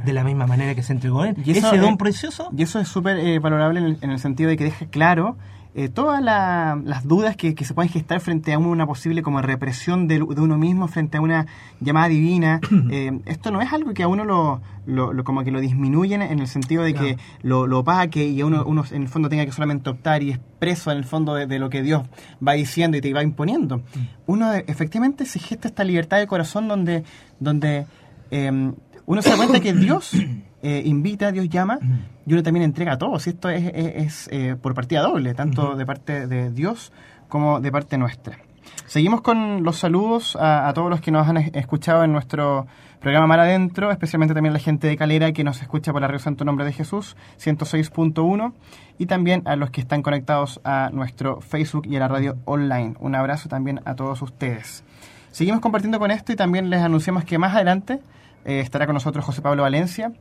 de 0.05 0.13
la 0.13 0.23
misma 0.23 0.47
manera 0.47 0.73
que 0.75 0.83
se 0.83 0.93
entregó 0.93 1.25
Él. 1.25 1.35
Y 1.43 1.51
eso, 1.51 1.67
Ese 1.67 1.77
don 1.77 1.97
precioso 1.97 2.49
Y 2.55 2.63
eso 2.63 2.79
es 2.79 2.87
súper 2.87 3.17
eh, 3.17 3.39
valorable 3.39 3.79
en 3.79 3.85
el, 3.85 3.97
en 4.01 4.11
el 4.11 4.19
sentido 4.19 4.49
de 4.49 4.57
que 4.57 4.63
deja 4.65 4.85
claro 4.87 5.37
eh, 5.73 5.87
todas 5.87 6.21
la- 6.21 6.77
las 6.83 7.07
dudas 7.07 7.37
que, 7.37 7.55
que 7.55 7.63
se 7.63 7.73
pueden 7.73 7.89
gestar 7.89 8.19
frente 8.19 8.51
a 8.51 8.59
una 8.59 8.85
posible 8.85 9.21
como 9.21 9.41
represión 9.41 10.05
de, 10.09 10.15
de 10.15 10.21
uno 10.41 10.57
mismo 10.57 10.89
frente 10.89 11.15
a 11.17 11.21
una 11.21 11.45
llamada 11.79 12.09
divina. 12.09 12.59
Eh, 12.91 13.21
esto 13.25 13.51
no 13.51 13.61
es 13.61 13.71
algo 13.71 13.93
que 13.93 14.03
a 14.03 14.09
uno 14.09 14.25
lo, 14.25 14.59
lo- 14.85 15.13
lo- 15.13 15.23
como 15.23 15.43
que 15.45 15.51
lo 15.51 15.61
disminuyen 15.61 16.21
en 16.23 16.39
el 16.39 16.47
sentido 16.47 16.83
de 16.83 16.93
que 16.93 17.17
lo, 17.41 17.67
lo 17.67 17.79
opaque 17.79 18.25
y 18.25 18.41
a 18.41 18.45
uno, 18.45 18.65
uno 18.65 18.83
en 18.91 19.03
el 19.03 19.07
fondo 19.07 19.29
tenga 19.29 19.45
que 19.45 19.53
solamente 19.53 19.89
optar 19.89 20.23
y 20.23 20.31
es 20.31 20.39
preso 20.59 20.91
en 20.91 20.97
el 20.97 21.05
fondo 21.05 21.35
de, 21.35 21.45
de 21.47 21.57
lo 21.57 21.69
que 21.69 21.81
Dios 21.83 22.03
va 22.45 22.51
diciendo 22.53 22.97
y 22.97 23.01
te 23.01 23.13
va 23.13 23.23
imponiendo. 23.23 23.81
Uno 24.25 24.53
eh, 24.53 24.65
efectivamente 24.67 25.25
se 25.25 25.39
gesta 25.39 25.69
esta 25.69 25.85
libertad 25.85 26.17
de 26.17 26.27
corazón 26.27 26.67
donde, 26.67 27.05
donde 27.39 27.85
eh, 28.29 28.71
uno 29.05 29.21
se 29.21 29.29
da 29.31 29.37
cuenta 29.37 29.59
que 29.59 29.73
Dios 29.73 30.11
eh, 30.61 30.81
invita, 30.85 31.31
Dios 31.31 31.49
llama, 31.49 31.79
y 32.25 32.33
uno 32.33 32.43
también 32.43 32.63
entrega 32.63 32.97
todo. 32.97 33.19
Si 33.19 33.31
esto 33.31 33.49
es, 33.49 33.63
es- 33.73 33.95
es, 33.95 34.29
eh, 34.31 34.55
por 34.61 34.73
partida 34.73 35.01
doble, 35.01 35.33
tanto 35.33 35.75
de 35.75 35.85
parte 35.85 36.27
de 36.27 36.51
Dios 36.51 36.91
como 37.29 37.59
de 37.59 37.71
parte 37.71 37.97
nuestra. 37.97 38.37
Seguimos 38.85 39.21
con 39.21 39.63
los 39.63 39.77
saludos 39.79 40.35
a, 40.35 40.67
a 40.67 40.73
todos 40.73 40.89
los 40.89 41.01
que 41.01 41.11
nos 41.11 41.27
han 41.27 41.37
es- 41.37 41.51
escuchado 41.53 42.03
en 42.03 42.11
nuestro 42.11 42.67
programa 42.99 43.25
Mar 43.25 43.39
Adentro, 43.39 43.89
especialmente 43.91 44.33
también 44.35 44.51
a 44.51 44.57
la 44.57 44.63
gente 44.63 44.85
de 44.87 44.95
Calera 44.95 45.31
que 45.31 45.43
nos 45.43 45.61
escucha 45.61 45.91
por 45.91 46.01
la 46.01 46.07
Radio 46.07 46.19
Santo 46.19 46.45
Nombre 46.45 46.65
de 46.65 46.71
Jesús 46.71 47.15
106.1 47.39 48.53
y 48.99 49.05
también 49.07 49.41
a 49.45 49.55
los 49.55 49.71
que 49.71 49.81
están 49.81 50.01
conectados 50.03 50.59
a 50.63 50.89
nuestro 50.93 51.41
Facebook 51.41 51.87
y 51.87 51.95
a 51.95 51.99
la 51.99 52.07
radio 52.07 52.37
online. 52.45 52.93
Un 52.99 53.15
abrazo 53.15 53.49
también 53.49 53.81
a 53.85 53.95
todos 53.95 54.21
ustedes. 54.21 54.83
Seguimos 55.31 55.61
compartiendo 55.61 55.97
con 55.99 56.11
esto 56.11 56.31
y 56.31 56.35
también 56.35 56.69
les 56.69 56.81
anunciamos 56.81 57.23
que 57.23 57.37
más 57.37 57.55
adelante 57.55 57.99
eh, 58.45 58.59
estará 58.61 58.85
con 58.85 58.93
nosotros 58.93 59.23
José 59.25 59.41
Pablo 59.41 59.63
Valencia 59.63 60.11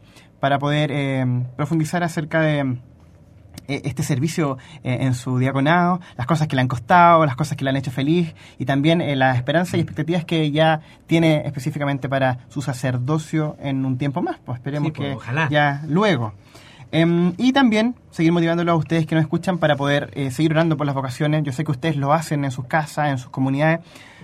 para 0.40 0.58
poder 0.58 0.90
eh, 0.92 1.24
profundizar 1.56 2.02
acerca 2.02 2.40
de 2.40 2.78
eh, 3.68 3.82
este 3.84 4.02
servicio 4.02 4.58
en 4.82 5.14
su 5.14 5.38
diaconado, 5.38 6.00
las 6.16 6.26
cosas 6.26 6.48
que 6.48 6.56
le 6.56 6.62
han 6.62 6.68
costado, 6.68 7.24
las 7.26 7.36
cosas 7.36 7.56
que 7.56 7.64
le 7.64 7.70
han 7.70 7.76
hecho 7.76 7.90
feliz 7.90 8.34
y 8.58 8.64
también 8.64 9.02
las 9.18 9.36
esperanzas 9.36 9.74
y 9.74 9.80
expectativas 9.80 10.24
que 10.24 10.50
ya 10.50 10.80
tiene 11.06 11.42
específicamente 11.46 12.08
para 12.08 12.38
su 12.48 12.62
sacerdocio 12.62 13.56
en 13.60 13.84
un 13.84 13.98
tiempo 13.98 14.22
más. 14.22 14.38
Pues 14.44 14.58
esperemos 14.58 14.88
Sí, 14.88 14.92
pues, 14.92 15.08
que 15.10 15.14
ojalá. 15.14 15.48
ya 15.50 15.82
luego. 15.86 16.32
Em, 16.92 17.34
y 17.36 17.52
también 17.52 17.94
seguir 18.10 18.32
motivándolo 18.32 18.72
a 18.72 18.74
ustedes 18.74 19.06
que 19.06 19.14
nos 19.14 19.22
escuchan 19.22 19.58
para 19.58 19.76
poder 19.76 20.10
eh, 20.14 20.32
seguir 20.32 20.52
orando 20.52 20.76
por 20.76 20.86
las 20.86 20.94
vocaciones. 20.94 21.44
Yo 21.44 21.52
sé 21.52 21.62
que 21.62 21.70
ustedes 21.70 21.94
lo 21.96 22.12
hacen 22.12 22.44
en 22.44 22.50
sus 22.50 22.64
casas, 22.64 23.10
en 23.10 23.18
sus 23.18 23.30
comunidades, 23.30 23.78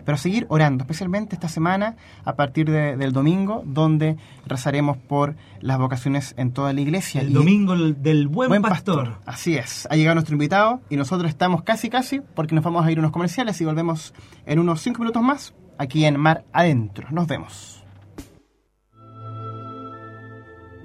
pero 0.07 0.17
seguir 0.17 0.47
orando, 0.49 0.85
especialmente 0.85 1.35
esta 1.35 1.49
semana 1.49 1.97
a 2.25 2.35
partir 2.37 2.71
de- 2.71 2.97
del 2.97 3.13
domingo, 3.13 3.63
donde 3.67 4.17
rezaremos 4.47 4.97
por 4.97 5.35
las 5.61 5.79
vocaciones 5.79 6.33
en 6.39 6.53
toda 6.53 6.73
la 6.73 6.81
iglesia. 6.81 7.21
el 7.21 7.31
Y- 7.31 7.35
domingo 7.35 7.75
el- 7.75 8.01
del 8.03 8.29
buen, 8.29 8.49
Buen 8.49 8.63
pastor. 8.63 9.05
pastor. 9.09 9.23
Así 9.27 9.57
es. 9.57 9.87
Ha 9.91 9.97
llegado 9.97 10.15
nuestro 10.15 10.35
invitado 10.35 10.81
y 10.89 10.97
nosotros 10.97 11.29
estamos 11.29 11.63
casi 11.63 11.91
casi 11.91 12.21
porque 12.21 12.55
nos 12.55 12.65
vamos 12.65 12.87
a 12.87 12.91
ir 12.91 12.97
a 12.97 13.01
unos 13.01 13.11
comerciales 13.13 13.61
y 13.61 13.65
volvemos 13.67 14.15
en 14.47 14.59
unos 14.61 14.81
5 14.81 15.01
minutos 15.01 15.23
más 15.23 15.53
aquí 15.77 16.05
en 16.07 16.19
Mar 16.19 16.45
Adentro. 16.53 17.09
Nos 17.11 17.27
vemos. 17.27 17.73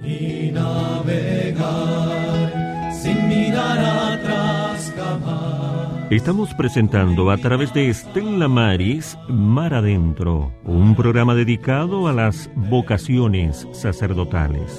y 0.03 0.49
navegar 0.51 1.61
sin 2.91 3.27
mirar 3.29 3.77
atrás 3.77 4.91
jamás. 4.97 5.80
Estamos 6.11 6.53
presentando 6.53 7.31
a 7.31 7.37
través 7.37 7.73
de 7.73 7.89
Stella 7.93 8.49
Maris 8.49 9.17
Mar 9.29 9.73
Adentro, 9.73 10.51
un 10.65 10.93
programa 10.93 11.35
dedicado 11.35 12.09
a 12.09 12.11
las 12.11 12.49
vocaciones 12.53 13.65
sacerdotales. 13.71 14.77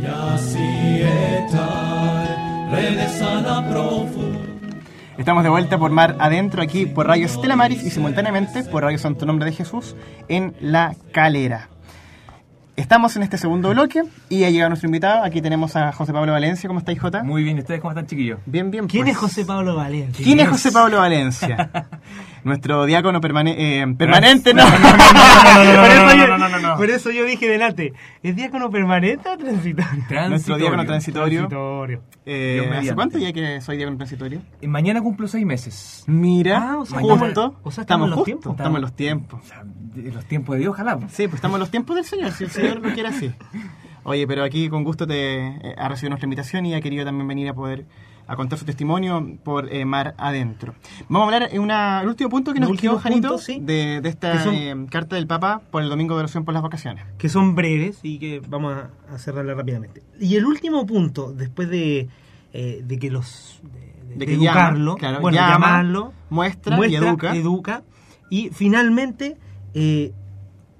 Y 0.00 0.06
así 0.06 1.02
estar, 1.42 2.70
redes 2.70 3.20
a 3.20 3.34
la 3.42 3.70
profunda. 3.70 4.38
Estamos 5.18 5.42
de 5.42 5.50
vuelta 5.50 5.76
por 5.76 5.90
Mar 5.90 6.16
Adentro 6.20 6.62
aquí 6.62 6.86
por 6.86 7.06
Radio 7.06 7.26
Estela 7.26 7.54
Maris 7.54 7.84
y 7.84 7.90
simultáneamente 7.90 8.64
por 8.64 8.82
Radio 8.82 8.96
Santo 8.96 9.26
Nombre 9.26 9.50
de 9.50 9.52
Jesús 9.52 9.94
en 10.28 10.56
La 10.62 10.96
Calera. 11.12 11.68
Estamos 12.76 13.16
en 13.16 13.22
este 13.22 13.38
segundo 13.38 13.70
bloque 13.70 14.02
y 14.28 14.44
ha 14.44 14.50
llegado 14.50 14.68
nuestro 14.68 14.86
invitado. 14.86 15.24
Aquí 15.24 15.40
tenemos 15.40 15.74
a 15.76 15.92
José 15.92 16.12
Pablo 16.12 16.32
Valencia. 16.32 16.68
¿Cómo 16.68 16.78
estáis, 16.78 17.00
Jota? 17.00 17.22
Muy 17.22 17.42
bien, 17.42 17.56
¿y 17.56 17.60
ustedes 17.60 17.80
cómo 17.80 17.92
están, 17.92 18.06
chiquillos? 18.06 18.38
Bien, 18.44 18.70
bien. 18.70 18.86
¿Quién 18.86 19.04
pues. 19.04 19.14
es 19.14 19.18
José 19.18 19.46
Pablo 19.46 19.74
Valencia? 19.76 20.22
¿Quién 20.22 20.40
es 20.40 20.48
José 20.50 20.70
Pablo 20.72 20.98
Valencia? 20.98 21.70
Nuestro 22.46 22.84
diácono 22.86 23.20
permane- 23.20 23.56
eh, 23.58 23.84
permanente, 23.98 24.54
no. 24.54 24.62
Por 26.76 26.90
eso 26.90 27.10
yo- 27.10 27.24
dije 27.24 27.48
delante, 27.48 27.92
¿es 28.22 28.36
diácono 28.36 28.70
permanente 28.70 29.28
o 29.28 29.36
transitorio? 29.36 30.28
Nuestro 30.28 30.56
diácono 30.56 30.84
transitorio. 30.86 31.48
Transitorio. 31.48 32.02
Eh, 32.24 32.70
¿Hace 32.78 32.94
cuánto 32.94 33.18
ya 33.18 33.32
que 33.32 33.60
soy 33.60 33.76
diácono 33.78 33.96
transitorio? 33.96 34.42
Eh, 34.60 34.68
Mañana 34.68 35.00
cumplo 35.02 35.26
seis 35.26 35.44
meses. 35.44 36.04
Mira, 36.06 36.70
Ah, 36.72 36.78
o 36.78 36.86
sea, 36.86 37.00
justo. 37.00 37.26
estamos- 37.26 37.54
o 37.64 37.70
sea, 37.72 37.82
estamos 37.82 38.06
en 38.08 38.10
los 38.14 38.24
tiempos. 38.24 38.52
Estamos 38.52 38.76
en 38.76 38.82
los 38.82 38.92
tiempos. 38.94 39.40
O 39.42 39.46
sea, 39.46 39.62
de 39.64 40.12
los 40.12 40.24
tiempos 40.26 40.54
de 40.54 40.60
Dios, 40.60 40.72
ojalá. 40.74 40.96
pues. 40.98 41.10
Sí, 41.12 41.24
pues 41.24 41.34
estamos 41.36 41.56
en 41.56 41.60
los 41.60 41.70
tiempos 41.72 41.96
del 41.96 42.04
Señor, 42.04 42.30
si 42.30 42.44
el 42.44 42.50
Señor 42.50 42.76
lo 42.80 42.92
quiere 42.94 43.08
así. 43.08 43.32
Oye, 44.04 44.24
pero 44.28 44.44
aquí 44.44 44.68
con 44.68 44.84
gusto 44.84 45.04
te 45.04 45.46
eh, 45.48 45.74
ha 45.76 45.88
recibido 45.88 46.10
nuestra 46.10 46.26
invitación 46.26 46.64
y 46.66 46.74
ha 46.74 46.80
querido 46.80 47.04
también 47.04 47.26
venir 47.26 47.48
a 47.48 47.54
poder 47.54 47.86
a 48.28 48.36
contar 48.36 48.58
su 48.58 48.64
testimonio 48.64 49.38
por 49.44 49.72
eh, 49.72 49.84
Mar 49.84 50.14
Adentro. 50.18 50.74
Vamos 51.08 51.22
a 51.30 51.34
hablar 51.34 51.48
en 51.52 51.60
una, 51.60 52.00
el 52.02 52.08
último 52.08 52.28
punto 52.30 52.52
que 52.52 52.60
nos 52.60 52.76
quedó, 52.78 52.98
Janito, 52.98 53.28
punto, 53.28 53.42
sí. 53.42 53.58
de, 53.62 54.00
de 54.00 54.08
esta 54.08 54.42
son- 54.42 54.54
eh, 54.54 54.86
carta 54.90 55.16
del 55.16 55.26
Papa 55.26 55.62
por 55.70 55.82
el 55.82 55.88
Domingo 55.88 56.14
de 56.14 56.20
Oración 56.20 56.44
por 56.44 56.52
las 56.54 56.62
Vocaciones. 56.62 57.04
que 57.18 57.28
son 57.28 57.54
breves 57.54 58.00
y 58.02 58.18
que 58.18 58.40
vamos 58.48 58.74
a, 58.74 59.18
cerrarla 59.18 59.54
rápidamente. 59.54 60.02
Y 60.20 60.36
el 60.36 60.44
último 60.44 60.84
punto, 60.86 61.32
después 61.32 61.68
de, 61.70 62.08
eh, 62.52 62.82
de 62.84 62.98
que 62.98 63.10
los 63.10 63.60
de, 64.16 64.26
que 64.26 64.34
educarlo, 64.34 64.92
llama, 64.96 64.98
claro, 64.98 65.20
bueno, 65.20 65.36
llama, 65.36 65.52
llamarlo, 65.52 66.12
muestra 66.30 66.78
y 66.88 66.94
educa. 66.96 67.34
educa, 67.36 67.82
y 68.30 68.50
finalmente 68.50 69.36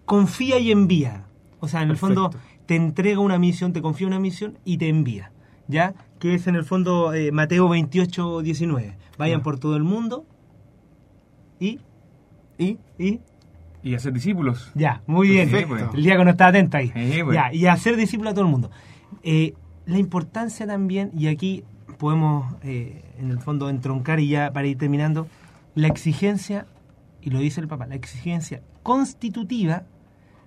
confía 0.04 0.58
y 0.58 0.70
envía. 0.72 1.24
O 1.60 1.68
sea, 1.68 1.82
en 1.82 1.90
el 1.90 1.96
Perfecto. 1.96 2.30
fondo 2.30 2.38
te 2.66 2.76
entrega 2.76 3.20
una 3.20 3.38
misión, 3.38 3.72
te 3.72 3.82
confía 3.82 4.06
una 4.06 4.18
misión 4.18 4.58
y 4.64 4.78
te 4.78 4.88
envía. 4.88 5.32
¿Ya? 5.68 5.94
Que 6.18 6.34
es 6.34 6.46
en 6.46 6.54
el 6.56 6.64
fondo 6.64 7.12
eh, 7.12 7.30
Mateo 7.32 7.68
28, 7.68 8.40
19. 8.42 8.96
Vayan 9.18 9.38
Ya. 9.40 9.42
por 9.42 9.58
todo 9.58 9.76
el 9.76 9.82
mundo 9.84 10.26
y, 11.60 11.80
Y 12.58 12.78
y 12.98 13.20
Y 13.82 13.94
hacer 13.94 14.12
discípulos. 14.12 14.70
ya, 14.74 15.02
muy 15.06 15.28
bien. 15.28 15.50
Perfecto. 15.50 15.90
El 15.94 16.02
diácono 16.02 16.30
está 16.30 16.48
atento 16.48 16.76
ahí. 16.78 16.88
Sí, 16.94 17.22
pues. 17.22 17.34
Ya, 17.34 17.52
y 17.52 17.66
hacer 17.66 17.96
discípulo 17.96 18.30
a 18.30 18.34
todo 18.34 18.44
el 18.44 18.50
mundo. 18.50 18.70
Eh, 19.22 19.54
la 19.86 19.98
importancia 19.98 20.66
también, 20.66 21.10
y 21.16 21.28
aquí 21.28 21.64
podemos 21.98 22.54
eh, 22.62 23.04
en 23.18 23.30
el 23.30 23.38
fondo 23.38 23.68
entroncar 23.70 24.18
y 24.20 24.28
ya 24.28 24.52
para 24.52 24.66
ir 24.66 24.76
terminando, 24.78 25.28
la 25.74 25.86
exigencia, 25.88 26.66
y 27.22 27.30
lo 27.30 27.38
dice 27.38 27.60
el 27.60 27.68
Papa, 27.68 27.86
la 27.86 27.94
exigencia 27.94 28.62
constitutiva 28.82 29.84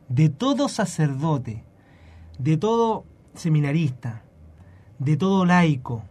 de 0.10 0.30
todo 0.30 0.68
sacerdote, 0.68 1.64
de 2.40 2.58
todo 2.58 3.06
seminarista, 3.36 4.24
de 5.00 5.18
todo 5.18 5.46
laico, 5.46 6.04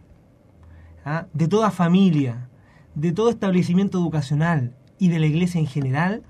¿ah? 1.05 1.27
de 1.33 1.47
toda 1.47 1.71
familia, 1.71 2.49
de 2.95 3.11
todo 3.11 3.29
establecimiento 3.29 3.97
educacional 3.99 4.73
y 4.97 5.09
de 5.09 5.19
la 5.19 5.27
iglesia 5.27 5.59
en 5.59 5.67
general, 5.67 6.23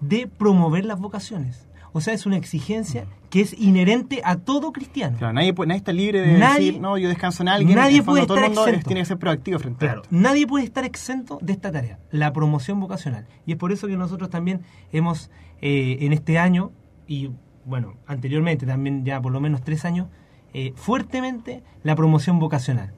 de 0.00 0.26
promover 0.26 0.84
las 0.84 0.98
vocaciones. 0.98 1.66
O 1.92 2.00
sea, 2.00 2.14
es 2.14 2.24
una 2.24 2.36
exigencia 2.36 3.06
que 3.30 3.40
es 3.40 3.52
inherente 3.58 4.22
a 4.24 4.36
todo 4.36 4.72
cristiano. 4.72 5.18
claro, 5.18 5.32
nadie, 5.34 5.52
puede- 5.52 5.68
nadie 5.68 5.78
está 5.78 5.92
libre 5.92 6.20
de 6.20 6.38
Nadie- 6.38 6.66
decir, 6.66 6.80
no, 6.80 6.96
yo 6.98 7.08
descanso 7.08 7.42
en 7.42 7.48
alguien. 7.48 7.76
nadie 7.76 7.90
En 7.90 7.96
el 7.98 8.02
fondo, 8.04 8.12
puede 8.14 8.26
todo 8.28 8.36
el 8.38 8.42
estar 8.44 8.50
mundo 8.54 8.62
es- 8.66 8.68
exento. 8.74 8.88
tiene 8.88 9.00
que 9.00 9.06
ser 9.06 9.18
proactivo 9.18 9.58
frente 9.58 9.88
a 9.88 9.92
esto. 9.94 10.08
nadie 10.10 10.46
puede 10.46 10.64
estar 10.64 10.84
exento 10.84 11.38
de 11.42 11.52
esta 11.52 11.70
tarea, 11.72 11.98
la 12.12 12.32
promoción 12.32 12.78
vocacional. 12.80 13.26
Y 13.44 13.52
es 13.52 13.58
por 13.58 13.72
eso 13.72 13.88
que 13.88 13.96
nosotros 13.96 14.30
también 14.30 14.62
hemos, 14.92 15.30
eh, 15.60 15.98
en 16.00 16.12
este 16.12 16.38
año, 16.38 16.70
y 17.08 17.30
bueno, 17.64 17.94
anteriormente 18.06 18.66
también 18.66 19.04
ya 19.04 19.20
por 19.20 19.32
lo 19.32 19.40
menos 19.40 19.60
tres 19.62 19.84
años, 19.84 20.06
eh, 20.54 20.72
fuertemente 20.76 21.62
la 21.82 21.96
promoción 21.96 22.38
vocacional. 22.38 22.92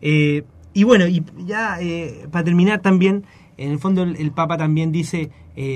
Eh, 0.00 0.44
y 0.74 0.84
bueno, 0.84 1.06
y 1.06 1.24
ya 1.38 1.80
eh, 1.80 2.26
para 2.30 2.44
terminar 2.44 2.80
también, 2.80 3.24
en 3.56 3.70
el 3.70 3.78
fondo 3.78 4.02
el, 4.02 4.16
el 4.16 4.30
Papa 4.30 4.56
también 4.56 4.92
dice, 4.92 5.30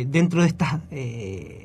dentro, 0.06 0.42
de 0.42 0.46
esta, 0.46 0.80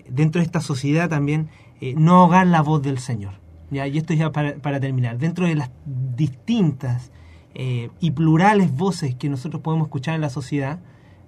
dentro 0.09 0.39
de 0.39 0.45
esta 0.45 0.59
sociedad 0.59 1.07
también, 1.07 1.49
no 1.95 2.15
ahogar 2.15 2.47
la 2.47 2.61
voz 2.61 2.81
del 2.81 2.97
Señor. 2.97 3.33
¿ya? 3.69 3.85
y 3.87 3.99
esto 3.99 4.15
ya 4.15 4.31
para, 4.31 4.55
para 4.55 4.79
terminar, 4.79 5.19
dentro 5.19 5.45
de 5.45 5.53
las 5.53 5.69
distintas 5.85 7.11
y 7.53 8.11
plurales 8.11 8.75
voces 8.75 9.13
que 9.13 9.29
nosotros 9.29 9.61
podemos 9.61 9.85
escuchar 9.87 10.15
en 10.15 10.21
la 10.21 10.31
sociedad, 10.31 10.79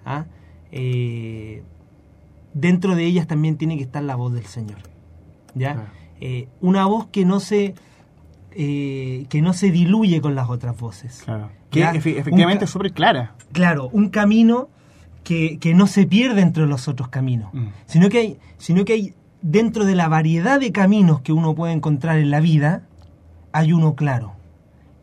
¿ah? 0.06 0.26
Eh, 0.72 1.64
dentro 2.54 2.96
de 2.96 3.06
ellas 3.06 3.28
también 3.28 3.58
tiene 3.58 3.78
que 3.78 3.84
estar 3.84 4.04
la 4.04 4.16
voz 4.16 4.34
del 4.34 4.46
Señor. 4.46 4.80
¿ya? 5.56 5.74
Claro. 5.74 5.90
Eh, 6.20 6.48
una 6.62 6.86
voz 6.86 7.08
que 7.08 7.26
no 7.26 7.40
se 7.40 7.76
eh, 8.52 9.26
que 9.30 9.42
no 9.42 9.54
se 9.54 9.72
diluye 9.72 10.22
con 10.22 10.36
las 10.36 10.50
otras 10.50 10.78
voces. 10.78 11.24
Que 11.70 11.84
efe- 11.86 12.14
un 12.14 12.20
efectivamente 12.20 12.66
es 12.66 12.72
súper 12.72 12.92
clara. 12.94 13.34
Claro, 13.52 13.90
un 13.92 14.10
camino 14.10 14.70
que, 15.24 15.60
que 15.60 15.74
no 15.74 15.86
se 15.88 16.06
pierde 16.08 16.42
entre 16.42 16.66
los 16.66 16.88
otros 16.88 17.10
caminos, 17.10 17.54
Mm. 17.54 17.68
sino, 17.86 18.10
que 18.10 18.18
hay, 18.20 18.38
sino 18.58 18.86
que 18.86 18.94
hay 18.94 19.14
dentro 19.42 19.86
de 19.86 19.96
la 19.96 20.08
variedad 20.08 20.60
de 20.60 20.72
caminos 20.72 21.22
que 21.22 21.32
uno 21.34 21.54
puede 21.56 21.74
encontrar 21.74 22.18
en 22.18 22.32
la 22.32 22.40
vida, 22.40 22.84
hay 23.52 23.72
uno 23.74 23.96
claro, 23.96 24.34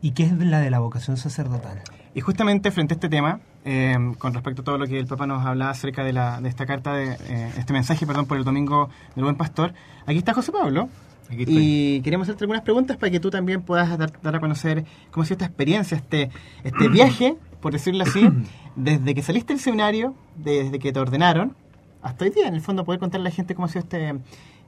y 0.01 0.11
que 0.11 0.23
es 0.23 0.33
la 0.33 0.59
de 0.59 0.69
la 0.69 0.79
vocación 0.79 1.17
sacerdotal. 1.17 1.79
Y 2.13 2.21
justamente 2.21 2.71
frente 2.71 2.93
a 2.93 2.95
este 2.95 3.09
tema, 3.09 3.39
eh, 3.63 3.95
con 4.17 4.33
respecto 4.33 4.61
a 4.61 4.65
todo 4.65 4.77
lo 4.77 4.87
que 4.87 4.99
el 4.99 5.07
Papa 5.07 5.27
nos 5.27 5.45
hablaba 5.45 5.71
acerca 5.71 6.03
de, 6.03 6.13
la, 6.13 6.41
de 6.41 6.49
esta 6.49 6.65
carta, 6.65 6.93
de 6.93 7.13
eh, 7.29 7.51
este 7.57 7.73
mensaje, 7.73 8.05
perdón, 8.07 8.25
por 8.25 8.37
el 8.37 8.43
Domingo 8.43 8.89
del 9.15 9.23
Buen 9.23 9.35
Pastor, 9.37 9.73
aquí 10.05 10.17
está 10.17 10.33
José 10.33 10.51
Pablo. 10.51 10.89
Y 11.29 12.01
queremos 12.01 12.27
hacerte 12.27 12.45
algunas 12.45 12.63
preguntas 12.63 12.97
para 12.97 13.11
que 13.11 13.19
tú 13.19 13.29
también 13.29 13.61
puedas 13.61 13.97
dar, 13.97 14.11
dar 14.21 14.35
a 14.35 14.39
conocer 14.39 14.85
cómo 15.11 15.23
ha 15.23 15.25
sido 15.25 15.35
esta 15.35 15.45
experiencia, 15.45 15.97
este, 15.97 16.29
este 16.63 16.87
viaje, 16.91 17.37
por 17.61 17.73
decirlo 17.73 18.03
así, 18.03 18.29
desde 18.75 19.13
que 19.13 19.21
saliste 19.21 19.53
del 19.53 19.61
seminario, 19.61 20.15
desde 20.35 20.79
que 20.79 20.93
te 20.93 20.99
ordenaron, 20.99 21.55
hasta 22.01 22.25
hoy 22.25 22.31
día, 22.31 22.47
en 22.47 22.53
el 22.53 22.61
fondo, 22.61 22.85
poder 22.85 22.99
contarle 22.99 23.27
a 23.27 23.29
la 23.29 23.35
gente 23.35 23.55
cómo 23.55 23.65
ha 23.65 23.69
sido 23.69 23.81
este 23.81 24.15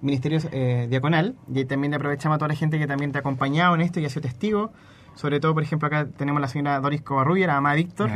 ministerio 0.01 0.39
eh, 0.51 0.87
diaconal. 0.89 1.35
Y 1.53 1.65
también 1.65 1.93
aprovechamos 1.93 2.35
a 2.35 2.39
toda 2.39 2.49
la 2.49 2.55
gente 2.55 2.77
que 2.79 2.87
también 2.87 3.11
te 3.11 3.17
ha 3.17 3.21
acompañado 3.21 3.75
en 3.75 3.81
esto 3.81 3.99
y 3.99 4.05
ha 4.05 4.09
sido 4.09 4.23
testigo. 4.23 4.71
Sobre 5.15 5.39
todo, 5.39 5.53
por 5.53 5.63
ejemplo, 5.63 5.87
acá 5.87 6.07
tenemos 6.07 6.39
a 6.39 6.41
la 6.41 6.47
señora 6.47 6.79
Doris 6.79 7.01
Covarrubia, 7.01 7.47
la 7.47 7.55
mamá 7.55 7.71
de 7.71 7.77
Víctor, 7.77 8.09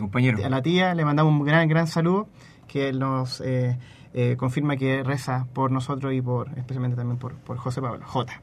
compañero. 0.00 0.44
a 0.44 0.48
la 0.48 0.62
tía, 0.62 0.94
le 0.94 1.04
mandamos 1.04 1.32
un 1.32 1.44
gran, 1.44 1.68
gran 1.68 1.86
saludo, 1.86 2.28
que 2.68 2.92
nos 2.92 3.40
eh, 3.40 3.78
eh, 4.14 4.36
confirma 4.38 4.76
que 4.76 5.02
reza 5.02 5.46
por 5.52 5.70
nosotros 5.70 6.12
y 6.14 6.22
por 6.22 6.48
especialmente 6.56 6.96
también 6.96 7.18
por, 7.18 7.34
por 7.34 7.56
José 7.58 7.82
Pablo, 7.82 8.00
J. 8.06 8.40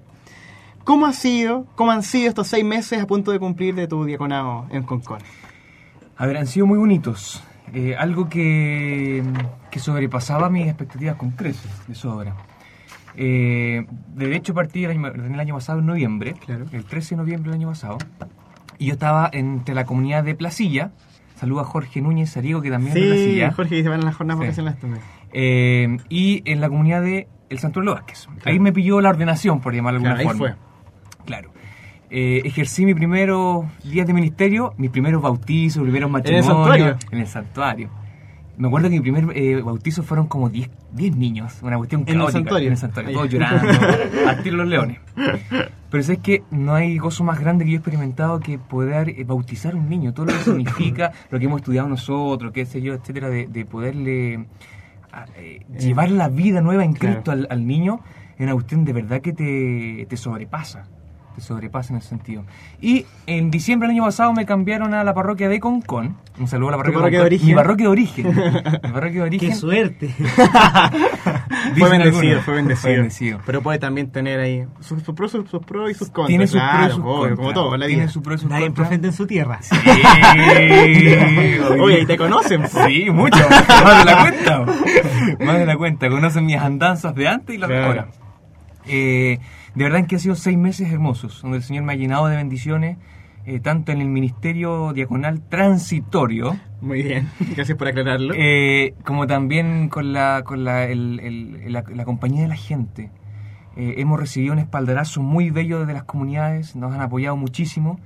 ¿Cómo 0.83 1.05
ha 1.05 1.13
sido, 1.13 1.65
cómo 1.75 1.91
han 1.91 2.03
sido 2.03 2.27
estos 2.29 2.47
seis 2.47 2.65
meses 2.65 3.01
a 3.01 3.07
punto 3.07 3.31
de 3.31 3.39
cumplir 3.39 3.75
de 3.75 3.87
tu 3.87 4.03
diaconado 4.05 4.65
en 4.71 4.83
Concón? 4.83 5.19
A 6.17 6.25
ver, 6.25 6.37
han 6.37 6.47
sido 6.47 6.65
muy 6.67 6.77
bonitos. 6.77 7.43
Eh, 7.73 7.95
algo 7.97 8.27
que, 8.27 9.23
que 9.69 9.79
sobrepasaba 9.79 10.49
mis 10.49 10.67
expectativas 10.67 11.15
con 11.15 11.31
creces, 11.31 11.71
de 11.87 11.95
sobra. 11.95 12.35
Eh, 13.15 13.85
de 14.15 14.35
hecho, 14.35 14.53
partí 14.53 14.83
el 14.85 14.91
año, 14.91 15.07
el 15.07 15.39
año 15.39 15.53
pasado, 15.55 15.79
en 15.79 15.85
noviembre, 15.85 16.33
Claro. 16.45 16.65
el 16.71 16.83
13 16.85 17.15
de 17.15 17.21
noviembre 17.21 17.51
del 17.51 17.59
año 17.59 17.69
pasado, 17.69 17.97
y 18.77 18.87
yo 18.87 18.93
estaba 18.93 19.29
entre 19.33 19.75
la 19.75 19.85
comunidad 19.85 20.23
de 20.23 20.33
Placilla. 20.35 20.91
Saluda 21.35 21.61
a 21.61 21.65
Jorge 21.65 22.01
Núñez 22.01 22.29
Sariego, 22.31 22.61
que 22.61 22.69
también 22.71 22.89
es 22.89 22.95
de 22.95 23.01
Sí, 23.01 23.07
Placilla. 23.09 23.51
Jorge, 23.53 23.75
que 23.77 23.83
se 23.83 23.89
van 23.89 24.01
a 24.01 24.05
las 24.05 24.15
jornadas 24.15 24.39
Sí. 24.39 24.45
vacacionales 24.47 24.79
también. 24.79 25.03
Eh, 25.33 25.97
y 26.09 26.41
en 26.45 26.61
la 26.61 26.69
comunidad 26.69 27.01
de 27.01 27.27
El 27.49 27.59
Santuario 27.59 27.93
Vázquez. 27.93 28.27
Ahí 28.45 28.59
me 28.59 28.71
pilló 28.73 29.01
la 29.01 29.09
ordenación, 29.09 29.59
por 29.61 29.73
llamarlo 29.73 29.99
de 29.99 30.03
Claro, 30.05 30.19
alguna 30.19 30.33
ahí 30.33 30.37
forma. 30.39 30.55
fue. 31.17 31.25
Claro. 31.25 31.51
Eh, 32.09 32.41
ejercí 32.43 32.85
mis 32.85 32.95
primeros 32.95 33.65
días 33.83 34.05
de 34.05 34.13
ministerio, 34.13 34.73
mis 34.77 34.89
primeros 34.91 35.21
bautizos, 35.21 35.81
primeros 35.83 36.07
el 36.07 36.11
matrimonios. 36.11 36.45
santuario? 36.45 36.97
En 37.11 37.19
el 37.19 37.27
santuario. 37.27 37.89
Me 38.57 38.67
acuerdo 38.67 38.89
que 38.89 38.95
mi 38.95 39.01
primer 39.01 39.35
eh, 39.35 39.61
bautizo 39.61 40.03
fueron 40.03 40.27
como 40.27 40.49
10 40.49 40.69
10 40.91 41.15
niños, 41.15 41.57
una 41.63 41.77
cuestión 41.77 42.01
¿En 42.01 42.09
el 42.09 42.15
caótica. 42.17 42.37
santuario? 42.39 42.67
En 42.67 42.71
el 42.73 42.77
santuario, 42.77 43.09
Ahí. 43.09 43.15
todos 43.15 43.29
llorando, 43.29 43.67
tiro 44.43 44.57
los 44.57 44.67
leones. 44.67 44.99
Pero 45.89 46.03
es 46.03 46.19
que 46.19 46.43
no 46.51 46.73
hay 46.75 46.97
gozo 46.97 47.23
más 47.23 47.39
grande 47.39 47.63
que 47.63 47.71
yo 47.71 47.75
he 47.75 47.79
experimentado 47.79 48.39
que 48.41 48.59
poder 48.59 49.09
eh, 49.09 49.23
bautizar 49.23 49.73
a 49.73 49.77
un 49.77 49.89
niño, 49.89 50.13
todo 50.13 50.25
lo 50.27 50.33
que 50.33 50.39
significa, 50.39 51.13
lo 51.31 51.39
que 51.39 51.45
hemos 51.45 51.61
estudiado 51.61 51.87
nosotros, 51.87 52.51
qué 52.51 52.65
sé 52.65 52.81
yo, 52.81 52.93
etcétera, 52.93 53.29
de, 53.29 53.47
de 53.47 53.65
poderle 53.65 54.45
a- 55.11 55.25
eh, 55.37 55.65
llevar 55.77 56.09
la 56.11 56.29
vida 56.29 56.61
nueva 56.61 56.83
en 56.85 56.93
Claro. 56.93 57.15
Cristo 57.15 57.31
al, 57.31 57.47
al 57.49 57.65
niño, 57.67 57.99
es 58.35 58.41
una 58.41 58.53
cuestión 58.53 58.85
de 58.85 58.93
verdad 58.93 59.21
que 59.21 59.33
te, 59.33 60.05
te 60.09 60.17
sobrepasa. 60.17 60.87
Te 61.35 61.41
sobrepasa 61.41 61.93
en 61.93 61.99
ese 61.99 62.09
sentido. 62.09 62.43
Y 62.81 63.05
en 63.25 63.51
diciembre 63.51 63.87
del 63.87 63.95
año 63.95 64.03
pasado 64.05 64.33
me 64.33 64.45
cambiaron 64.45 64.93
a 64.93 65.03
la 65.03 65.13
parroquia 65.13 65.47
de 65.47 65.59
Concón. 65.61 66.17
Un 66.37 66.47
saludo 66.47 66.69
a 66.69 66.71
la 66.71 66.77
parroquia, 66.77 66.99
parroquia 66.99 67.19
de 67.19 67.25
origen? 67.25 67.47
Mi 67.47 67.55
parroquia 67.55 67.85
de 67.85 67.91
origen. 67.91 68.27
Mi 68.83 68.89
parroquia 68.91 69.11
de 69.11 69.21
origen. 69.21 69.49
¡Qué 69.49 69.55
suerte! 69.55 70.09
Fue 71.77 71.89
bendecido, 71.89 72.41
fue 72.41 72.55
bendecido. 72.55 72.81
Fue 72.81 72.91
bendecido. 72.95 73.39
Pero 73.45 73.61
puede 73.61 73.79
también 73.79 74.11
tener 74.11 74.39
ahí 74.39 74.65
sus, 74.81 75.01
sus 75.03 75.15
pros, 75.15 75.31
sus, 75.31 75.49
sus 75.49 75.63
pros 75.63 75.91
y 75.91 75.93
sus 75.93 76.09
contras. 76.09 76.27
Tiene 76.27 76.47
sus 76.47 76.59
claro, 76.59 76.79
pros 76.79 76.89
y 76.89 76.95
sus 76.95 77.05
obvio, 77.05 77.17
contras. 77.19 77.37
como 77.39 77.53
todo, 77.53 77.73
en 77.75 77.79
la 77.79 77.85
Tiene 77.87 78.01
vida. 78.03 78.11
sus 78.11 78.23
pros 78.23 78.39
y 78.39 78.41
sus 78.41 78.49
Nadie 78.49 78.65
contras. 78.65 78.87
profeta 78.89 79.07
en 79.07 79.13
su 79.13 79.27
tierra. 79.27 79.59
Sí. 79.61 79.75
Oye, 81.79 82.01
y 82.01 82.05
te 82.05 82.17
conocen. 82.17 82.67
Sí, 82.67 83.09
mucho. 83.11 83.37
Más 83.49 84.05
de 84.05 84.11
la 84.11 84.21
cuenta. 84.21 84.59
Más 85.45 85.57
de 85.59 85.65
la 85.65 85.77
cuenta. 85.77 86.09
Conocen 86.09 86.45
mis 86.45 86.57
andanzas 86.57 87.15
de 87.15 87.27
antes 87.27 87.55
y 87.55 87.57
las 87.57 87.69
de 87.69 87.75
Claro. 87.75 87.87
ahora. 87.87 88.07
Eh, 88.87 89.39
de 89.75 89.83
verdad 89.83 90.05
que 90.07 90.15
han 90.15 90.21
sido 90.21 90.35
seis 90.35 90.57
meses 90.57 90.91
hermosos, 90.91 91.41
donde 91.41 91.57
el 91.57 91.63
Señor 91.63 91.83
me 91.83 91.93
ha 91.93 91.95
llenado 91.95 92.27
de 92.27 92.35
bendiciones, 92.35 92.97
eh, 93.45 93.59
tanto 93.59 93.91
en 93.91 94.01
el 94.01 94.07
ministerio 94.07 94.93
diaconal 94.93 95.41
transitorio, 95.49 96.55
Muy 96.81 97.01
bien, 97.03 97.29
gracias 97.55 97.77
por 97.77 97.87
aclararlo. 97.87 98.33
eh, 98.37 98.93
como 99.03 99.25
también 99.27 99.89
con 99.89 100.13
la, 100.13 100.43
con 100.45 100.63
la, 100.63 100.85
el- 100.85 101.19
el- 101.19 101.73
la- 101.73 101.83
la 101.93 102.05
compañía 102.05 102.41
de 102.43 102.47
la 102.47 102.55
gente. 102.55 103.09
Eh, 103.77 103.95
hemos 103.97 104.19
recibido 104.19 104.53
un 104.53 104.59
espaldarazo 104.59 105.21
muy 105.21 105.49
bello 105.49 105.79
desde 105.79 105.93
las 105.93 106.03
comunidades, 106.03 106.75
nos 106.75 106.93
han 106.93 107.01
apoyado 107.01 107.37
muchísimo. 107.37 107.99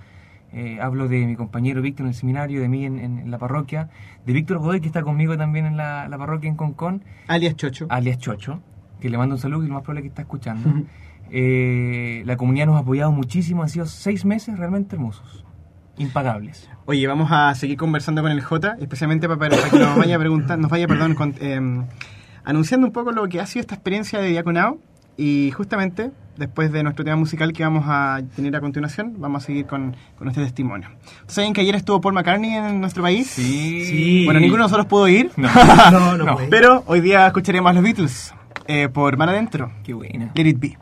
Eh, 0.54 0.78
hablo 0.80 1.08
de 1.10 1.26
mi 1.26 1.36
compañero 1.36 1.82
Víctor 1.82 2.06
en 2.06 2.10
el 2.10 2.14
seminario, 2.14 2.62
de 2.62 2.70
mí 2.70 2.86
en, 2.86 2.98
en- 3.00 3.18
en 3.20 3.32
la 3.32 3.38
parroquia, 3.40 3.90
de 4.26 4.32
Víctor 4.32 4.60
Godoy, 4.60 4.80
que 4.80 4.88
está 4.88 5.02
conmigo 5.02 5.36
también 5.38 5.66
en 5.66 5.76
la, 5.76 6.08
la 6.08 6.18
parroquia 6.18 6.50
en 6.50 6.56
Concón, 6.56 7.04
Alias 7.28 7.56
Chocho. 7.58 7.88
alias 7.90 8.20
Chocho, 8.20 8.62
que 9.02 9.10
le 9.10 9.18
mando 9.18 9.36
un 9.36 9.42
saludo 9.42 9.66
y 9.66 9.68
lo 9.68 9.74
más 9.74 9.84
probable 9.84 10.00
es 10.02 10.04
que 10.04 10.10
está 10.10 10.22
escuchando. 10.22 10.72
Eh, 11.32 12.24
la 12.26 12.38
comunidad 12.38 12.68
nos 12.68 12.76
ha 12.76 12.80
apoyado 12.80 13.12
muchísimo, 13.12 13.64
han 13.64 13.70
sido 13.70 13.86
seis 13.86 14.26
meses 14.26 14.58
realmente 14.58 14.96
hermosos, 14.96 15.44
impagables. 15.98 16.70
Oye, 16.86 17.06
vamos 17.08 17.30
a 17.32 17.54
seguir 17.56 17.78
conversando 17.78 18.22
con 18.22 18.32
el 18.32 18.42
J, 18.42 18.76
especialmente 18.80 19.28
para, 19.28 19.40
para 19.50 19.70
que 19.70 19.80
nos 19.80 19.98
vaya 19.98 20.20
preguntando, 20.20 20.64
nos 20.64 20.72
vaya, 20.72 20.88
perdón, 20.88 21.16
con- 21.16 21.34
em, 21.40 21.86
anunciando 22.44 22.88
un 22.88 22.94
poco 22.94 23.12
lo 23.12 23.28
que 23.28 23.40
ha 23.42 23.46
sido 23.46 23.62
esta 23.62 23.76
experiencia 23.76 24.20
de 24.20 24.28
diaconado 24.30 24.78
y 25.18 25.52
justamente 25.52 26.12
después 26.38 26.72
de 26.74 26.84
nuestro 26.84 27.06
tema 27.06 27.16
musical 27.16 27.54
que 27.54 27.64
vamos 27.64 27.86
a 27.88 28.20
tener 28.36 28.54
a 28.56 28.60
continuación, 28.60 29.16
vamos 29.18 29.44
a 29.44 29.46
seguir 29.48 29.66
con, 29.66 29.96
con 30.18 30.28
este 30.28 30.44
testimonio. 30.44 30.90
¿Ustedes 31.06 31.34
¿Saben 31.34 31.54
que 31.54 31.62
ayer 31.62 31.74
estuvo 31.76 32.02
Paul 32.02 32.14
McCartney 32.14 32.54
en 32.54 32.82
nuestro 32.82 33.02
país? 33.02 33.28
Sí. 33.28 33.86
Sí. 33.86 34.26
Bueno, 34.26 34.42
ninguno 34.42 34.64
de 34.64 34.66
nosotros 34.66 34.86
pudo 34.88 35.08
ir, 35.08 35.32
No, 35.38 35.48
No, 35.92 36.18
no, 36.18 36.26
No. 36.26 36.38
pero 36.50 36.84
hoy 36.88 37.00
día 37.00 37.26
escucharemos 37.28 37.70
a 37.70 37.74
los 37.74 37.84
Beatles 37.84 38.34
eh, 38.68 38.90
por 38.90 39.16
Mar 39.18 39.30
Adentro, 39.30 39.72
qué 39.84 39.94
buena. 39.94 40.32
Let 40.36 40.48
It 40.48 40.60
Be. 40.60 40.78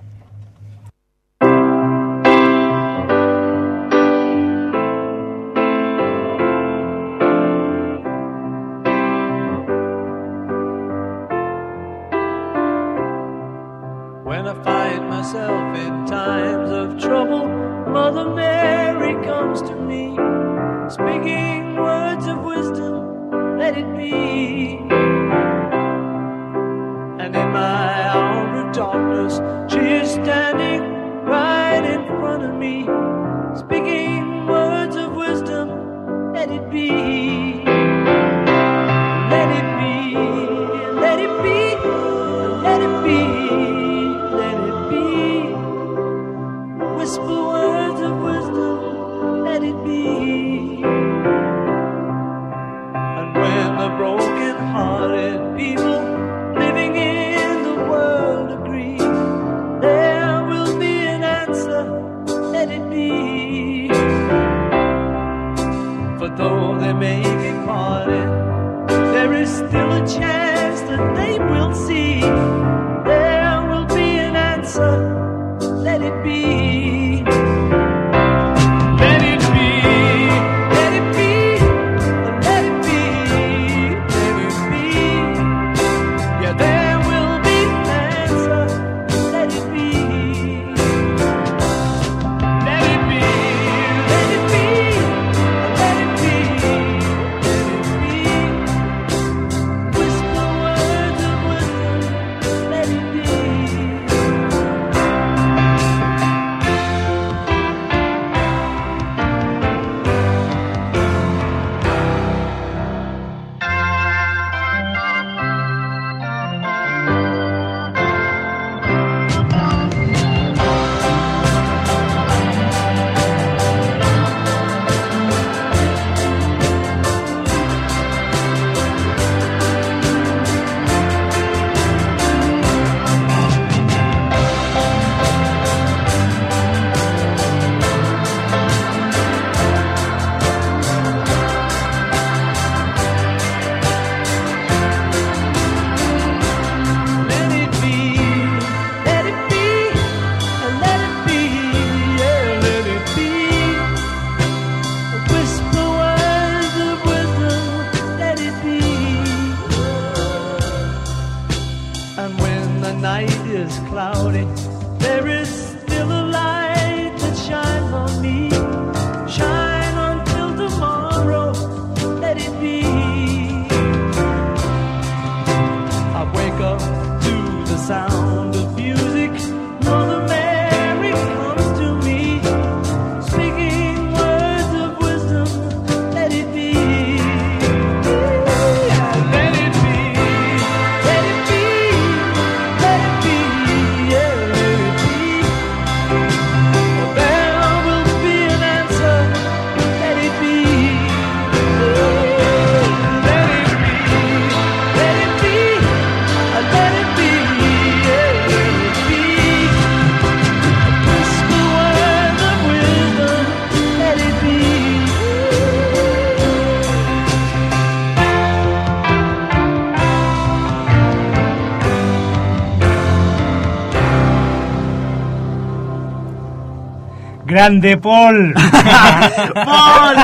¡Grande 227.54 227.98
Paul! 227.98 228.54
¡Paul! 229.54 230.16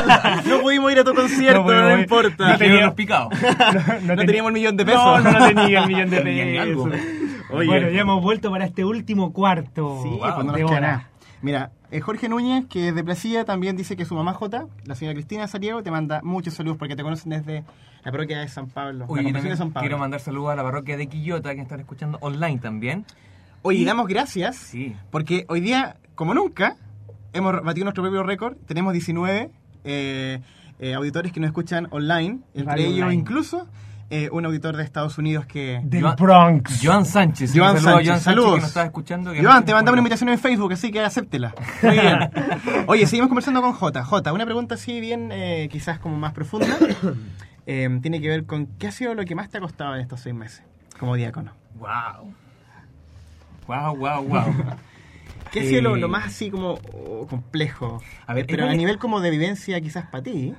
No 0.47 0.61
pudimos 0.61 0.91
ir 0.91 0.99
a 0.99 1.03
tu 1.03 1.13
concierto, 1.13 1.63
no, 1.63 1.93
ir. 1.93 1.99
importa. 1.99 2.49
No 2.53 2.57
tenía- 2.57 2.85
los 2.85 2.93
picados. 2.95 3.29
No 4.03 4.15
teníamos 4.15 4.49
el 4.49 4.53
millón 4.53 4.77
de 4.77 4.85
pesos. 4.85 5.03
No, 5.03 5.19
no, 5.31 5.39
no 5.39 5.47
tenía 5.47 5.79
el 5.81 5.87
millón 5.87 6.09
de 6.09 6.21
pesos. 6.21 6.89
Oye. 7.51 7.67
Bueno, 7.67 7.89
ya 7.89 8.01
hemos 8.01 8.21
vuelto 8.21 8.51
para 8.51 8.65
este 8.65 8.85
último 8.85 9.33
cuarto 9.33 9.99
Sí, 10.03 10.09
Wow, 10.09 10.19
pues 10.35 10.45
no 10.45 10.79
nada. 10.81 11.07
Mira, 11.41 11.71
eh, 11.91 11.99
Jorge 12.01 12.29
Núñez, 12.29 12.65
que 12.67 12.89
es 12.89 12.95
de 12.95 13.03
Placilla, 13.03 13.45
también 13.45 13.77
dice 13.77 13.95
que 13.95 14.05
su 14.05 14.13
mamá 14.13 14.33
J, 14.33 14.65
la 14.85 14.95
señora 14.95 15.13
Cristina 15.15 15.47
Sariego, 15.47 15.81
te 15.81 15.89
manda 15.89 16.19
muchos 16.23 16.53
saludos 16.53 16.77
porque 16.77 16.95
te 16.95 17.03
conocen 17.03 17.29
desde 17.29 17.63
la 18.03 18.11
parroquia 18.11 18.39
de 18.39 18.47
San 18.49 18.67
Pablo. 18.67 19.05
Oye, 19.07 19.31
la 19.31 19.39
de 19.41 19.55
San 19.55 19.69
Pablo. 19.71 19.81
quiero 19.81 19.97
mandar 19.97 20.19
saludos 20.19 20.51
a 20.51 20.55
la 20.55 20.63
parroquia 20.63 20.97
de 20.97 21.07
Quillota 21.07 21.55
que 21.55 21.61
están 21.61 21.79
escuchando 21.79 22.17
online 22.21 22.57
también. 22.59 23.05
Oye, 23.61 23.79
y 23.79 23.85
damos 23.85 24.07
gracias 24.07 24.55
Sí. 24.57 24.95
porque 25.11 25.45
hoy 25.49 25.59
día, 25.61 25.95
como 26.15 26.33
nunca, 26.33 26.75
hemos 27.33 27.61
batido 27.63 27.85
nuestro 27.85 28.03
propio 28.03 28.23
récord. 28.23 28.55
Tenemos 28.67 28.93
19 28.93 29.49
eh, 29.83 30.39
eh, 30.79 30.93
auditores 30.93 31.31
que 31.31 31.39
nos 31.39 31.47
escuchan 31.49 31.87
online, 31.91 32.39
entre 32.53 32.65
Radio 32.73 32.85
ellos 32.87 33.01
online. 33.03 33.21
incluso 33.21 33.67
eh, 34.11 34.27
un 34.31 34.43
auditor 34.45 34.75
de 34.75 34.83
Estados 34.83 35.17
Unidos 35.19 35.45
que... 35.45 35.81
Del 35.83 36.01
Joan- 36.03 36.15
Bronx. 36.15 36.79
Joan 36.81 37.05
Sánchez. 37.05 37.51
Joan 37.55 37.75
un 37.75 37.81
saludo 37.81 37.97
a 37.97 38.03
Sánchez, 38.03 38.07
Joan 38.07 38.19
Sánchez 38.19 38.23
saludos. 38.23 38.53
que 38.55 38.59
nos 38.61 38.67
está 38.69 38.83
escuchando. 38.85 39.31
que 39.33 39.43
Joan, 39.43 39.65
te 39.65 39.73
mandamos 39.73 39.93
una 39.93 39.99
invitación 39.99 40.29
en 40.29 40.39
Facebook, 40.39 40.73
así 40.73 40.91
que 40.91 40.99
acéptela. 41.01 41.53
Muy 41.83 41.91
bien. 41.91 42.17
Oye, 42.87 43.05
seguimos 43.05 43.27
conversando 43.29 43.61
con 43.61 43.73
J. 43.73 44.03
J, 44.03 44.33
una 44.33 44.45
pregunta 44.45 44.75
así 44.75 44.99
bien, 44.99 45.29
eh, 45.31 45.69
quizás 45.71 45.99
como 45.99 46.17
más 46.17 46.33
profunda. 46.33 46.67
Eh, 47.71 47.99
tiene 48.01 48.19
que 48.19 48.27
ver 48.27 48.45
con 48.47 48.65
qué 48.65 48.87
ha 48.87 48.91
sido 48.91 49.13
lo 49.13 49.23
que 49.25 49.35
más 49.35 49.47
te 49.49 49.59
ha 49.59 49.61
costado 49.61 49.93
en 49.93 50.01
estos 50.01 50.21
seis 50.21 50.33
meses 50.33 50.63
como 50.99 51.13
diácono. 51.15 51.51
Wow. 51.75 52.33
Wow, 53.67 53.95
wow, 53.95 54.23
wow. 54.23 54.55
¿Qué 55.51 55.61
ha 55.61 55.63
sido 55.63 55.81
lo, 55.81 55.95
Eh, 55.95 55.99
lo 55.99 56.07
más 56.09 56.27
así 56.27 56.49
como 56.51 56.79
oh, 56.93 57.27
complejo? 57.29 58.01
A 58.27 58.33
ver, 58.33 58.45
Pero 58.47 58.67
a 58.67 58.73
nivel 58.73 58.97
como 58.97 59.19
de 59.21 59.29
vivencia 59.31 59.79
quizás 59.81 60.05
para 60.07 60.23
ti, 60.23 60.53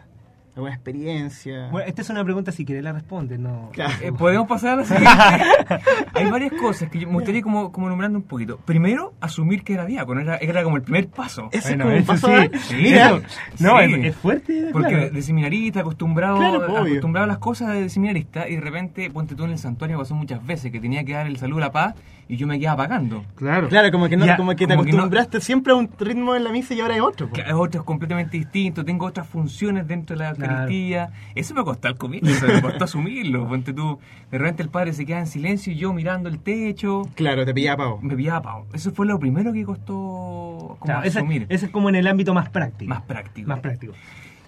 alguna 0.56 0.74
experiencia. 0.74 1.68
Bueno, 1.70 1.86
esta 1.88 2.02
es 2.02 2.10
una 2.10 2.24
pregunta, 2.24 2.50
si 2.52 2.64
querés 2.64 2.82
la 2.82 2.92
responde, 2.92 3.38
no. 3.38 3.70
Claro. 3.72 3.92
Eh, 4.02 4.12
Podemos 4.12 4.48
pasar 4.48 4.72
a 4.72 4.76
la 4.76 4.84
siguiente. 4.84 5.08
Hay 6.14 6.28
varias 6.30 6.52
cosas 6.54 6.90
que 6.90 6.98
yo 6.98 7.06
me 7.06 7.14
gustaría 7.14 7.40
como, 7.40 7.70
como 7.72 7.88
nombrando 7.88 8.18
un 8.18 8.24
poquito. 8.24 8.58
Primero, 8.58 9.14
asumir 9.20 9.62
que 9.62 9.74
era 9.74 9.86
diácono, 9.86 10.20
era, 10.20 10.36
era 10.38 10.62
como 10.64 10.76
el 10.76 10.82
primer 10.82 11.06
paso. 11.08 11.48
Ese 11.52 11.76
Bueno, 11.76 11.92
es 11.92 12.04
como 12.04 12.14
un 12.18 12.18
eso 12.18 12.26
paso 12.26 12.26
sí. 12.26 12.56
a- 12.56 12.58
Sí, 12.58 12.74
Mira, 12.82 13.06
eso. 13.10 13.22
No, 13.60 13.78
Sí. 13.78 13.84
es, 13.94 14.04
es 14.06 14.16
fuerte. 14.16 14.68
Porque 14.72 14.88
claro. 14.92 15.10
de 15.10 15.22
seminarista, 15.22 15.80
acostumbrado, 15.80 16.36
Claro, 16.38 16.66
pues, 16.66 16.80
acostumbrado 16.88 17.24
a 17.24 17.28
las 17.28 17.38
cosas 17.38 17.72
de 17.72 17.88
seminarista, 17.88 18.48
y 18.48 18.56
de 18.56 18.60
repente, 18.60 19.08
ponte 19.10 19.34
tú 19.36 19.44
en 19.44 19.50
el 19.52 19.58
santuario, 19.58 19.98
pasó 19.98 20.14
muchas 20.16 20.44
veces 20.44 20.72
que 20.72 20.80
tenía 20.80 21.04
que 21.04 21.12
dar 21.12 21.26
el 21.28 21.36
saludo 21.38 21.58
a 21.58 21.66
la 21.66 21.72
paz 21.72 21.94
y 22.32 22.36
yo 22.36 22.46
me 22.46 22.60
quedaba 22.60 22.76
pagando. 22.84 23.24
Claro. 23.34 23.68
Claro, 23.68 23.90
como 23.90 24.08
que, 24.08 24.16
no, 24.16 24.24
Ya, 24.24 24.36
como 24.36 24.52
que 24.52 24.66
te 24.66 24.74
como 24.74 24.84
que 24.84 24.92
no- 24.92 24.98
acostumbraste 24.98 25.40
siempre 25.40 25.72
a 25.72 25.76
un 25.76 25.90
ritmo 25.98 26.36
en 26.36 26.44
la 26.44 26.52
misa 26.52 26.74
y 26.74 26.80
ahora 26.80 26.94
hay 26.94 27.00
otro. 27.00 27.28
es 27.34 27.52
otro 27.52 27.80
es 27.80 27.84
completamente 27.84 28.36
distinto, 28.36 28.84
tengo 28.84 29.04
otras 29.06 29.26
funciones 29.26 29.88
dentro 29.88 30.16
de 30.16 30.22
la 30.24 30.34
Claro. 30.34 30.52
Eucaristía. 30.52 31.10
Eso 31.34 31.54
me 31.54 31.64
costó 31.64 31.88
al 31.88 31.96
comienzo, 31.96 32.46
me 32.46 32.62
costó 32.62 32.84
asumirlo. 32.84 33.48
Ponte 33.48 33.72
tú, 33.72 33.98
de 34.30 34.38
repente 34.38 34.62
el 34.62 34.68
padre 34.68 34.92
se 34.92 35.04
queda 35.04 35.18
en 35.18 35.26
silencio 35.26 35.72
y 35.72 35.76
yo 35.76 35.92
mirando 35.92 36.28
el 36.28 36.38
techo, 36.38 37.02
Claro, 37.16 37.44
te 37.44 37.52
pillaba 37.52 37.78
pavo. 37.84 37.98
me 38.00 38.14
pillaba 38.14 38.42
pavo. 38.42 38.66
Eso 38.72 38.92
fue 38.92 39.06
lo 39.06 39.18
primero 39.18 39.52
que 39.52 39.64
costó 39.64 40.76
como 40.78 40.78
Claro, 40.84 41.02
ese, 41.02 41.18
asumir. 41.18 41.46
ese 41.48 41.66
es 41.66 41.72
como 41.72 41.88
en 41.88 41.96
el 41.96 42.06
ámbito 42.06 42.32
más 42.32 42.48
práctico. 42.48 42.88
Más 42.88 43.02
práctico. 43.02 43.48
Más 43.48 43.58
práctico. 43.58 43.92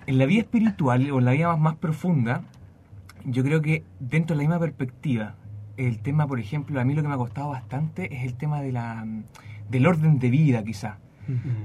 En 0.06 0.18
la 0.18 0.26
vida 0.26 0.40
espiritual 0.42 1.10
o 1.10 1.18
en 1.18 1.24
la 1.24 1.32
vida 1.32 1.48
más, 1.48 1.58
más 1.58 1.74
profunda, 1.76 2.42
yo 3.24 3.42
creo 3.42 3.60
que 3.60 3.82
dentro 4.00 4.36
de 4.36 4.42
la 4.42 4.48
misma 4.48 4.58
perspectiva, 4.60 5.34
el 5.76 5.98
tema, 6.00 6.26
por 6.26 6.38
ejemplo, 6.40 6.80
a 6.80 6.84
mí 6.84 6.94
lo 6.94 7.02
que 7.02 7.08
me 7.08 7.14
ha 7.14 7.18
costado 7.18 7.50
bastante 7.50 8.14
es 8.14 8.24
el 8.24 8.34
tema 8.34 8.60
de 8.60 8.72
la, 8.72 9.06
del 9.70 9.86
orden 9.86 10.18
de 10.18 10.30
vida, 10.30 10.62
quizá. 10.64 10.98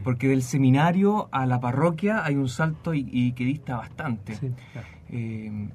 Porque 0.03 0.27
del 0.27 0.43
seminario 0.43 1.29
a 1.31 1.45
la 1.47 1.59
parroquia 1.59 2.23
hay 2.23 2.35
un 2.35 2.47
salto 2.47 2.93
y, 2.93 3.07
y 3.11 3.31
que 3.33 3.43
dista 3.43 3.75
bastante. 3.75 4.35
Sí, 4.35 4.51
claro. 4.71 4.87
Eh, 5.09 5.69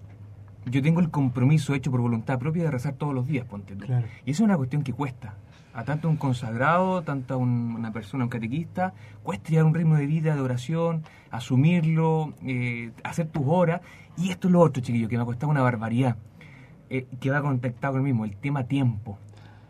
yo 0.66 0.80
tengo 0.82 1.00
el 1.00 1.10
compromiso 1.10 1.74
hecho 1.74 1.90
por 1.90 2.00
voluntad 2.00 2.38
propia 2.38 2.62
de 2.62 2.70
rezar 2.70 2.94
todos 2.94 3.12
los 3.12 3.26
días, 3.26 3.44
ponte 3.44 3.74
tú. 3.74 3.84
Claro. 3.86 4.06
Y 4.24 4.30
eso 4.30 4.44
es 4.44 4.46
una 4.46 4.56
cuestión 4.56 4.82
que 4.84 4.92
cuesta. 4.92 5.34
A 5.74 5.82
tanto 5.84 6.08
un 6.08 6.16
consagrado, 6.16 7.02
tanto 7.02 7.34
a 7.34 7.36
un- 7.38 7.74
una 7.76 7.92
persona, 7.92 8.24
un 8.24 8.30
catequista, 8.30 8.94
cuesta 9.24 9.50
llevar 9.50 9.64
un 9.66 9.74
ritmo 9.74 9.96
de 9.96 10.06
vida, 10.06 10.34
de 10.36 10.40
oración, 10.40 11.02
asumirlo, 11.30 12.34
eh, 12.44 12.92
hacer 13.04 13.26
tus 13.26 13.42
horas. 13.46 13.80
Y 14.16 14.30
esto 14.30 14.48
es 14.48 14.52
lo 14.52 14.60
otro, 14.60 14.82
chiquillo, 14.82 15.08
que 15.08 15.16
me 15.16 15.22
ha 15.22 15.26
costado 15.26 15.50
una 15.50 15.62
barbaridad, 15.62 16.16
eh, 16.92 17.06
que 17.20 17.30
va 17.30 17.40
conectado 17.42 17.94
con 17.94 18.00
el 18.00 18.04
mismo, 18.04 18.24
el 18.24 18.36
tema 18.36 18.64
tiempo. 18.64 19.18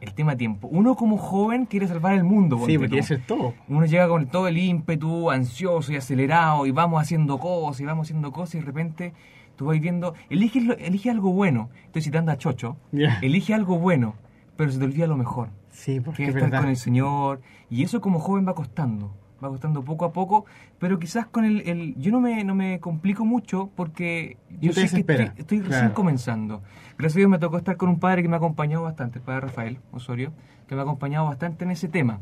El 0.01 0.14
tema 0.14 0.37
tiempo. 0.37 0.66
Uno 0.66 0.97
como 0.97 1.16
joven 1.16 1.64
quiere 1.66 1.87
salvar 1.87 2.14
el 2.14 2.25
mundo. 2.25 2.57
Sí, 2.57 2.62
ponte 2.62 2.79
porque 2.81 2.99
eso 2.99 3.14
es 3.14 3.25
todo. 3.27 3.55
Uno 3.68 3.87
llega 3.87 4.09
con 4.09 4.27
todo 4.27 4.49
el 4.49 4.59
ímpetu, 4.59 5.31
ansioso 5.31 5.93
y 5.93 5.97
acelerado, 5.97 6.66
y 6.66 6.73
vamos 6.73 7.01
haciendo 7.01 7.39
cosas, 7.39 7.81
y 7.81 7.85
vamos 7.85 8.09
haciendo 8.09 8.33
cosas, 8.33 8.57
y 8.57 8.59
de 8.59 8.64
repente 8.64 9.12
tú 9.55 9.66
vas 9.66 9.79
viendo, 9.79 10.14
elige, 10.29 10.59
elige 10.85 11.09
algo 11.11 11.33
bueno. 11.33 11.70
Estoy 11.87 12.03
citando 12.03 12.33
a 12.33 12.37
Chocho, 12.37 12.77
Ya. 12.91 13.18
elige 13.23 13.55
algo 13.55 13.79
bueno, 13.79 14.14
pero 14.57 14.73
se 14.73 14.79
te 14.81 14.85
olvida 14.85 15.07
lo 15.07 15.16
mejor. 15.16 15.51
Sí, 15.70 16.01
porque 16.01 16.16
Que 16.16 16.23
es 16.25 16.29
es 16.31 16.35
estar 16.35 16.51
verdad. 16.51 16.62
con 16.62 16.70
el 16.70 16.77
Señor, 16.77 17.41
y 17.70 17.85
eso 17.85 18.01
como 18.01 18.18
joven 18.18 18.45
va 18.47 18.55
costando, 18.57 19.14
va 19.43 19.49
costando 19.49 19.82
poco 19.82 20.05
a 20.05 20.12
poco, 20.12 20.45
pero 20.78 20.99
quizás 20.99 21.26
con 21.26 21.45
el... 21.45 21.61
el- 21.68 21.95
yo 21.97 22.12
no 22.12 22.20
me, 22.20 22.45
no 22.45 22.55
me 22.55 22.78
complico 22.80 23.24
mucho 23.24 23.70
porque 23.74 24.36
yo 24.61 24.72
sé 24.72 24.88
que 25.05 25.30
estoy, 25.36 25.61
recién 25.61 25.90
comenzando. 25.90 26.62
Gracias 26.99 27.16
a 27.16 27.18
Dios 27.20 27.30
me 27.30 27.38
tocó 27.38 27.57
estar 27.59 27.76
con 27.76 27.88
un 27.88 27.99
padre 27.99 28.22
que 28.22 28.28
me 28.28 28.34
ha 28.34 28.38
acompañado 28.38 28.82
bastante, 28.84 29.18
el 29.18 29.24
padre 29.24 29.40
Rafael 29.43 29.78
Osorio, 29.93 30.32
que 30.68 30.74
me 30.74 30.80
ha 30.80 30.84
acompañado 30.84 31.26
bastante 31.26 31.64
en 31.64 31.70
ese 31.72 31.88
tema. 31.88 32.20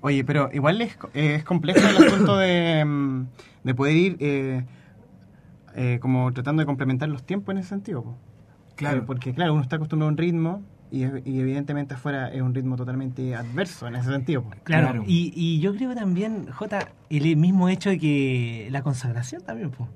Oye, 0.00 0.24
pero 0.24 0.50
igual 0.52 0.80
es, 0.82 0.98
eh, 1.14 1.36
es 1.36 1.44
complejo 1.44 1.78
el 1.78 1.96
asunto 2.08 2.36
de, 2.36 2.84
mm, 2.84 3.26
de 3.64 3.74
poder 3.74 3.94
ir 3.96 4.16
eh, 4.18 4.64
eh, 5.76 5.98
como 6.00 6.32
tratando 6.32 6.60
de 6.60 6.66
complementar 6.66 7.08
los 7.08 7.22
tiempos 7.24 7.52
en 7.54 7.58
ese 7.58 7.68
sentido. 7.68 8.02
po. 8.02 8.16
Claro. 8.74 8.98
Eh, 8.98 9.02
porque 9.06 9.32
claro, 9.32 9.52
uno 9.52 9.62
está 9.62 9.76
acostumbrado 9.76 10.08
a 10.08 10.12
un 10.12 10.18
ritmo 10.18 10.62
y, 10.92 11.04
y 11.24 11.40
evidentemente 11.40 11.94
afuera 11.94 12.28
es 12.32 12.42
un 12.42 12.54
ritmo 12.54 12.76
totalmente 12.76 13.34
adverso 13.34 13.86
en 13.88 13.96
ese 13.96 14.10
sentido. 14.10 14.44
Claro, 14.64 14.88
Claro. 14.90 15.04
Y, 15.06 15.32
y 15.34 15.58
yo 15.60 15.74
creo 15.74 15.94
también, 15.94 16.46
Jota, 16.52 16.88
el 17.10 17.36
mismo 17.36 17.68
hecho 17.68 17.90
de 17.90 17.98
que 17.98 18.68
la 18.70 18.82
consagración 18.82 19.42
también, 19.42 19.70
pues. 19.70 19.88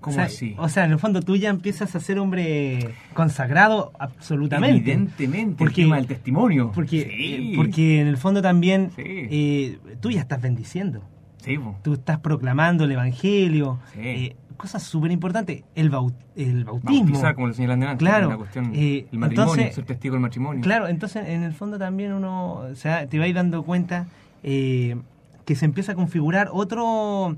¿Cómo 0.00 0.14
o 0.14 0.16
sea, 0.16 0.24
así? 0.24 0.56
O 0.58 0.68
sea, 0.68 0.84
en 0.84 0.90
el 0.90 0.98
fondo 0.98 1.22
tú 1.22 1.36
ya 1.36 1.48
empiezas 1.48 1.94
a 1.94 2.00
ser 2.00 2.18
hombre 2.18 2.92
consagrado 3.14 3.92
absolutamente. 4.00 4.78
Evidentemente, 4.78 5.54
Porque- 5.58 5.82
el 5.82 5.86
tema 5.86 5.96
del 5.96 6.06
testimonio. 6.08 6.72
Porque, 6.74 7.02
Sí. 7.04 7.34
eh, 7.34 7.52
porque 7.54 8.00
en 8.00 8.08
el 8.08 8.16
fondo 8.16 8.42
también 8.42 8.90
Sí. 8.96 9.02
eh, 9.06 9.78
tú 10.00 10.10
ya 10.10 10.20
estás 10.22 10.42
bendiciendo. 10.42 11.04
Sí, 11.36 11.56
po. 11.58 11.76
Tú 11.82 11.94
estás 11.94 12.18
proclamando 12.18 12.84
el 12.84 12.92
evangelio. 12.92 13.78
Sí. 13.92 14.00
eh, 14.02 14.36
cosas 14.62 14.82
súper 14.82 15.10
importantes. 15.10 15.62
El, 15.74 15.90
bau- 15.90 16.14
el 16.36 16.64
bautismo. 16.64 17.04
Bautizar, 17.04 17.34
como 17.34 17.48
lo 17.48 17.52
señalan 17.54 17.82
antes, 17.82 17.98
Claro, 17.98 18.30
la 18.30 18.36
cuestión, 18.38 18.72
eh, 18.74 19.06
el 19.12 19.18
matrimonio, 19.18 19.52
entonces- 19.52 19.74
ser 19.74 19.84
testigo 19.84 20.14
del 20.14 20.22
matrimonio. 20.22 20.62
Claro, 20.62 20.88
entonces 20.88 21.28
en 21.28 21.42
el 21.42 21.52
fondo 21.52 21.78
también 21.78 22.12
uno, 22.14 22.54
o 22.70 22.74
sea, 22.74 23.06
te 23.06 23.18
va 23.18 23.24
a 23.24 23.28
ir 23.28 23.34
dando 23.34 23.62
cuenta 23.62 24.06
eh, 24.42 24.96
que 25.44 25.54
se 25.54 25.64
empieza 25.66 25.92
a 25.92 25.94
configurar 25.94 26.48
otro 26.52 27.36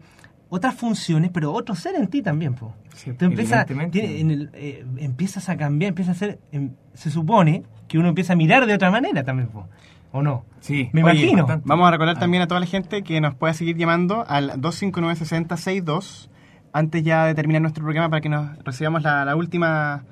otras 0.51 0.75
funciones, 0.77 1.31
pero 1.35 1.53
otro 1.53 1.75
ser 1.75 1.97
en 1.97 2.07
ti 2.07 2.23
también, 2.23 2.55
po. 2.55 2.73
Sí, 2.95 3.13
Tú 3.15 3.25
empiezas, 3.25 3.69
evidentemente. 3.69 3.99
tiene- 4.01 4.21
en 4.21 4.31
el- 4.31 4.51
eh, 4.55 4.85
empiezas 4.99 5.49
a 5.49 5.57
cambiar, 5.57 5.89
empiezas 5.89 6.15
a 6.15 6.17
hacer, 6.17 6.39
em, 6.53 6.71
se 6.93 7.11
supone 7.11 7.65
que 7.89 7.99
uno 7.99 8.09
empieza 8.09 8.35
a 8.35 8.37
mirar 8.37 8.65
de 8.67 8.75
otra 8.75 8.91
manera 8.91 9.25
también, 9.25 9.49
po. 9.49 9.67
¿o 10.13 10.23
no? 10.23 10.45
Sí, 10.61 10.91
Me 10.93 11.03
Oye, 11.03 11.23
imagino. 11.23 11.43
bastante. 11.43 11.65
Vamos 11.69 11.89
a 11.89 11.91
recordar 11.91 12.17
también 12.21 12.41
a 12.45 12.47
toda 12.47 12.61
la 12.61 12.67
gente 12.67 13.03
que 13.03 13.21
nos 13.21 13.35
puede 13.35 13.53
seguir 13.55 13.77
llamando 13.77 14.25
al 14.29 14.61
259-6062 14.61 16.31
antes 16.75 17.03
ya 17.05 17.25
de 17.27 17.35
terminar 17.35 17.63
nuestro 17.63 17.83
programa 17.85 18.11
para 18.11 18.21
que 18.21 18.29
nos 18.29 18.59
recibamos 18.65 19.03
la, 19.03 19.25
la 19.25 19.37
última 19.37 20.03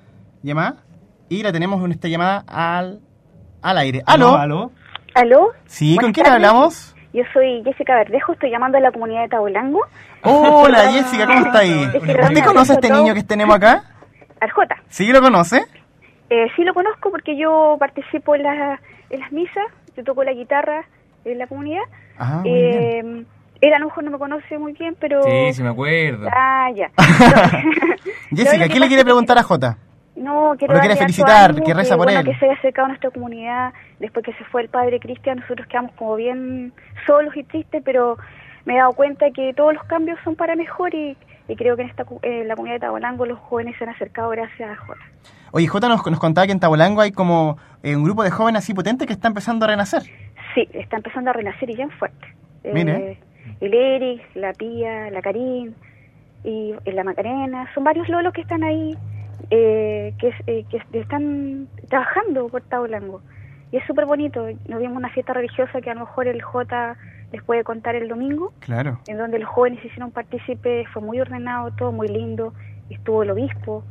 llamada. 0.43 0.77
Y 1.29 1.43
la 1.43 1.53
tenemos 1.53 1.85
en 1.85 1.93
esta 1.93 2.09
llamada 2.09 2.45
al, 2.47 3.01
al 3.63 3.79
aire. 3.79 4.03
¿Aló? 4.07 4.37
¿Aló? 4.37 4.71
¿Aló? 5.15 5.49
Sí, 5.67 5.97
¿con 6.01 6.13
quién 6.13 6.25
tardes. 6.25 6.37
hablamos? 6.37 6.97
Yo 7.13 7.23
soy 7.35 7.63
Jessica 7.65 7.95
Verdejo, 7.97 8.33
estoy 8.33 8.51
llamando 8.51 8.79
a 8.79 8.81
la 8.81 8.91
comunidad 8.93 9.23
de 9.23 9.29
Tabolango. 9.29 9.81
Hola 10.23 10.91
Jessica, 10.93 11.27
¿cómo 11.27 11.45
está 11.47 11.59
ahí? 11.59 11.83
Este 11.93 11.99
¿Usted 12.23 12.45
conoce 12.45 12.73
a 12.73 12.75
este 12.77 12.91
niño 12.91 13.13
que 13.15 13.23
tenemos 13.23 13.55
acá? 13.57 13.85
Arjota. 14.41 14.77
¿Sí 14.89 15.13
lo 15.13 15.21
conoce? 15.21 15.63
Eh, 16.31 16.47
sí 16.57 16.63
lo 16.65 16.73
conozco 16.73 17.11
porque 17.11 17.37
yo 17.37 17.77
participo 17.79 18.35
en, 18.35 18.45
la- 18.45 18.81
en 19.11 19.21
las 19.21 19.31
misas, 19.33 19.65
yo 19.97 20.05
toco 20.05 20.25
la 20.25 20.33
guitarra 20.33 20.85
en 21.27 21.39
la 21.39 21.47
comunidad. 21.47 21.83
Ah, 22.19 22.41
muy 22.43 22.51
bien. 22.53 22.75
eh, 22.75 23.25
él 23.63 23.73
a 23.73 23.79
lo 23.79 23.87
mejor 23.87 24.05
no 24.05 24.11
me 24.11 24.19
conoce 24.19 24.59
muy 24.59 24.73
bien, 24.75 24.95
pero... 25.01 25.23
Sí, 25.23 25.53
sí 25.55 25.63
me 25.63 25.71
acuerdo. 25.71 26.29
Ah, 26.31 26.69
ya. 26.75 26.91
Jessica, 28.31 28.69
¿qué 28.69 28.81
le 28.81 28.89
quiere 28.89 29.05
preguntar 29.05 29.39
a 29.39 29.43
Jota? 29.43 29.79
No, 30.15 30.55
quiero 30.59 30.73
¿O 30.73 30.77
lo 30.77 30.81
quiere 30.81 30.95
darle 30.95 30.97
felicitar, 30.97 31.51
ánimo, 31.51 31.67
que 31.67 31.75
reza 31.75 31.97
por 31.97 32.05
bueno, 32.07 32.21
él? 32.21 32.27
que 32.27 32.35
se 32.39 32.45
haya 32.45 32.55
acercado 32.55 32.85
a 32.87 32.89
nuestra 32.89 33.11
comunidad 33.11 33.73
después 33.99 34.25
que 34.25 34.33
se 34.35 34.45
fue 34.45 34.63
el 34.63 34.69
padre 34.69 35.01
Cristian, 35.01 35.39
nosotros 35.39 35.67
quedamos 35.69 35.93
como 35.93 36.17
bien 36.17 36.73
solos 37.07 37.35
y 37.37 37.43
tristes, 37.45 37.83
pero 37.85 38.19
me 38.67 38.75
he 38.75 38.79
dado 38.79 38.93
cuenta 38.93 39.31
que 39.31 39.55
todos 39.55 39.73
los 39.75 39.83
cambios 39.85 40.19
son 40.23 40.37
para 40.37 40.55
mejor 40.55 40.95
y, 40.95 41.17
y 41.49 41.57
creo 41.57 41.77
que 41.77 41.83
en 41.83 41.89
esta 41.89 42.05
cu- 42.05 42.21
eh, 42.23 42.45
la 42.47 42.55
comunidad 42.57 42.77
de 42.77 42.81
Tabolango 42.81 43.25
los 43.27 43.39
jóvenes 43.39 43.75
se 43.79 43.85
han 43.85 43.91
acercado 43.91 44.29
gracias 44.31 44.71
a 44.71 44.77
Jota. 44.77 45.01
Oye, 45.53 45.67
Jota 45.67 45.89
nos, 45.89 46.05
nos 46.07 46.21
contaba 46.21 46.47
que 46.47 46.53
en 46.53 46.61
Tabolango 46.61 47.01
hay 47.01 47.13
como 47.13 47.57
eh, 47.83 47.97
un 47.97 48.05
grupo 48.05 48.23
de 48.23 48.31
jóvenes 48.31 48.63
así 48.63 48.75
potente 48.75 49.07
que 49.07 49.13
está 49.15 49.29
empezando 49.29 49.65
a 49.65 49.69
renacer. 49.69 50.03
Sí, 50.55 50.69
está 50.75 50.97
empezando 50.97 51.31
a 51.31 51.33
renacer 51.33 51.71
y 51.71 51.75
bien 51.77 51.91
fuerte. 51.91 52.27
Eh, 52.65 52.71
Mire. 52.75 53.19
El 53.67 53.75
Eric, 53.75 54.23
la 54.35 54.53
Pía, 54.53 55.11
la 55.11 55.23
Karin 55.23 55.75
y, 56.45 56.75
y 56.85 56.91
la 56.93 57.05
Macarena, 57.05 57.69
son 57.75 57.85
varios 57.85 58.09
lolos 58.09 58.33
que 58.33 58.41
están 58.43 58.63
ahí, 58.65 58.97
eh, 59.51 60.15
que, 60.19 60.35
eh, 60.47 60.65
que 60.71 60.99
están 60.99 61.69
trabajando 61.89 62.49
por 62.49 62.63
Tabolango. 62.63 63.23
Y 63.71 63.77
es 63.79 63.85
súper 63.87 64.05
bonito. 64.07 64.47
Nos 64.69 64.81
vimos 64.81 64.97
una 64.97 65.09
fiesta 65.11 65.33
religiosa 65.33 65.81
que 65.81 65.91
a 65.91 65.95
lo 65.95 66.01
mejor 66.01 66.29
el 66.29 66.43
J 66.43 66.97
les 67.33 67.43
puede 67.45 67.65
contar 67.65 67.95
el 67.95 68.09
domingo, 68.09 68.53
Claro. 68.61 68.99
en 69.07 69.17
donde 69.17 69.39
los 69.39 69.49
jóvenes 69.49 69.81
se 69.81 69.87
hicieron 69.87 70.11
partícipes, 70.11 70.87
fue 70.93 71.01
muy 71.01 71.19
ordenado, 71.21 71.71
todo 71.79 71.91
muy 71.91 72.09
lindo, 72.09 72.53
estuvo 72.91 73.23
el 73.23 73.31
obispo, 73.31 73.85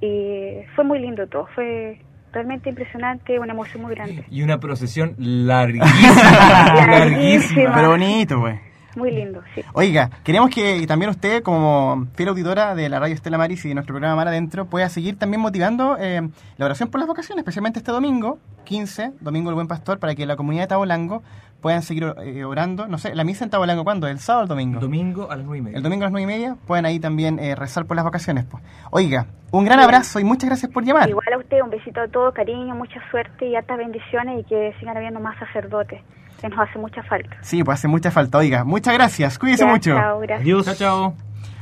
y 0.00 0.60
fue 0.74 0.84
muy 0.84 0.98
lindo 1.00 1.26
todo, 1.26 1.46
fue 1.54 2.00
realmente 2.32 2.70
impresionante, 2.70 3.38
una 3.38 3.52
emoción 3.52 3.82
muy 3.82 3.94
grande. 3.94 4.24
Y 4.30 4.42
una 4.42 4.58
procesión 4.58 5.14
larguísima. 5.18 5.90
larguísima. 6.88 7.72
Pero 7.74 7.90
bonito, 7.90 8.40
güey. 8.40 8.58
Muy 8.96 9.10
lindo, 9.10 9.42
sí. 9.54 9.62
Oiga, 9.74 10.10
queremos 10.24 10.50
que 10.50 10.86
también 10.86 11.10
usted, 11.10 11.42
como 11.42 12.06
fiel 12.14 12.30
auditora 12.30 12.74
de 12.74 12.88
la 12.88 12.98
radio 12.98 13.14
Estela 13.14 13.38
Maris 13.38 13.64
y 13.64 13.68
de 13.68 13.74
nuestro 13.74 13.94
programa 13.94 14.16
Mar 14.16 14.28
Adentro, 14.28 14.66
pueda 14.66 14.88
seguir 14.88 15.18
también 15.18 15.40
motivando 15.40 15.96
eh, 16.00 16.28
la 16.56 16.64
oración 16.64 16.88
por 16.88 17.00
las 17.00 17.06
vocaciones, 17.06 17.42
especialmente 17.42 17.78
este 17.78 17.92
domingo, 17.92 18.38
15, 18.64 19.12
Domingo 19.20 19.50
del 19.50 19.54
Buen 19.54 19.68
Pastor, 19.68 19.98
para 19.98 20.14
que 20.14 20.24
la 20.26 20.36
comunidad 20.36 20.64
de 20.64 20.68
Tabolango 20.68 21.22
puedan 21.60 21.82
seguir 21.82 22.14
eh, 22.22 22.44
orando. 22.44 22.86
No 22.86 22.96
sé, 22.96 23.14
la 23.14 23.24
misa 23.24 23.44
en 23.44 23.50
Tabolango, 23.50 23.84
¿cuándo? 23.84 24.06
¿El 24.06 24.18
sábado 24.18 24.42
o 24.42 24.44
el 24.44 24.48
domingo? 24.48 24.80
Domingo 24.80 25.30
a 25.30 25.36
las 25.36 25.44
nueve 25.44 25.58
y 25.58 25.62
media. 25.62 25.76
El 25.76 25.82
domingo 25.82 26.04
a 26.04 26.06
las 26.06 26.12
9 26.12 26.22
y 26.22 26.26
media 26.26 26.56
pueden 26.66 26.86
ahí 26.86 27.00
también 27.00 27.38
eh, 27.38 27.54
rezar 27.54 27.86
por 27.86 27.96
las 27.96 28.04
vacaciones. 28.04 28.44
Pues. 28.44 28.62
Oiga, 28.90 29.26
un 29.50 29.64
gran 29.64 29.80
abrazo 29.80 30.20
y 30.20 30.24
muchas 30.24 30.48
gracias 30.48 30.72
por 30.72 30.84
llamar. 30.84 31.08
Igual 31.08 31.32
a 31.32 31.38
usted, 31.38 31.60
un 31.60 31.70
besito 31.70 32.00
a 32.00 32.08
todos, 32.08 32.32
cariño, 32.34 32.74
mucha 32.74 33.00
suerte 33.10 33.46
y 33.46 33.56
hartas 33.56 33.78
bendiciones 33.78 34.40
y 34.40 34.44
que 34.44 34.74
sigan 34.78 34.96
habiendo 34.96 35.20
más 35.20 35.38
sacerdotes, 35.38 36.00
que 36.40 36.48
nos 36.48 36.58
hace 36.58 36.78
mucha 36.78 37.02
falta. 37.02 37.36
Sí, 37.42 37.62
pues 37.64 37.78
hace 37.78 37.88
mucha 37.88 38.10
falta. 38.10 38.38
Oiga, 38.38 38.64
muchas 38.64 38.94
gracias. 38.94 39.38
Cuídese 39.38 39.64
Ya, 39.64 39.70
mucho. 39.70 39.94
Chao, 39.96 40.20
gracias. 40.20 40.40
Adiós. 40.42 40.64
Chao, 40.66 40.74
chao. 40.74 41.14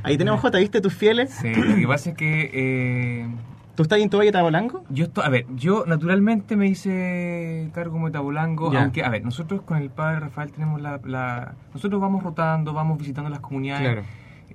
Ahí 0.02 0.18
tenemos 0.18 0.40
J, 0.40 0.58
¿viste 0.58 0.80
tus 0.80 0.94
fieles? 0.94 1.30
Sí, 1.30 1.54
lo 1.54 1.76
que 1.76 1.86
pasa 1.86 2.10
es 2.10 2.16
que 2.16 2.50
eh, 2.52 3.26
¿Tú 3.74 3.82
estás 3.82 3.98
en 4.00 4.08
tu 4.10 4.18
valle 4.18 4.30
Tabolango? 4.30 4.84
yo 4.90 5.06
estoy, 5.06 5.24
a 5.24 5.28
ver, 5.30 5.46
yo 5.56 5.84
naturalmente 5.86 6.54
me 6.56 6.66
hice 6.68 7.70
cargo 7.74 7.92
como 7.94 8.10
tabulango, 8.12 8.72
Ya. 8.72 8.82
aunque, 8.82 9.02
a 9.02 9.08
ver, 9.08 9.24
nosotros 9.24 9.62
con 9.62 9.78
el 9.78 9.90
padre 9.90 10.20
Rafael 10.20 10.52
tenemos 10.52 10.80
la, 10.80 11.00
la- 11.04 11.54
nosotros 11.72 12.00
vamos 12.00 12.22
rotando, 12.22 12.72
vamos 12.72 12.98
visitando 12.98 13.30
las 13.30 13.40
comunidades. 13.40 13.82
Claro. 13.92 14.02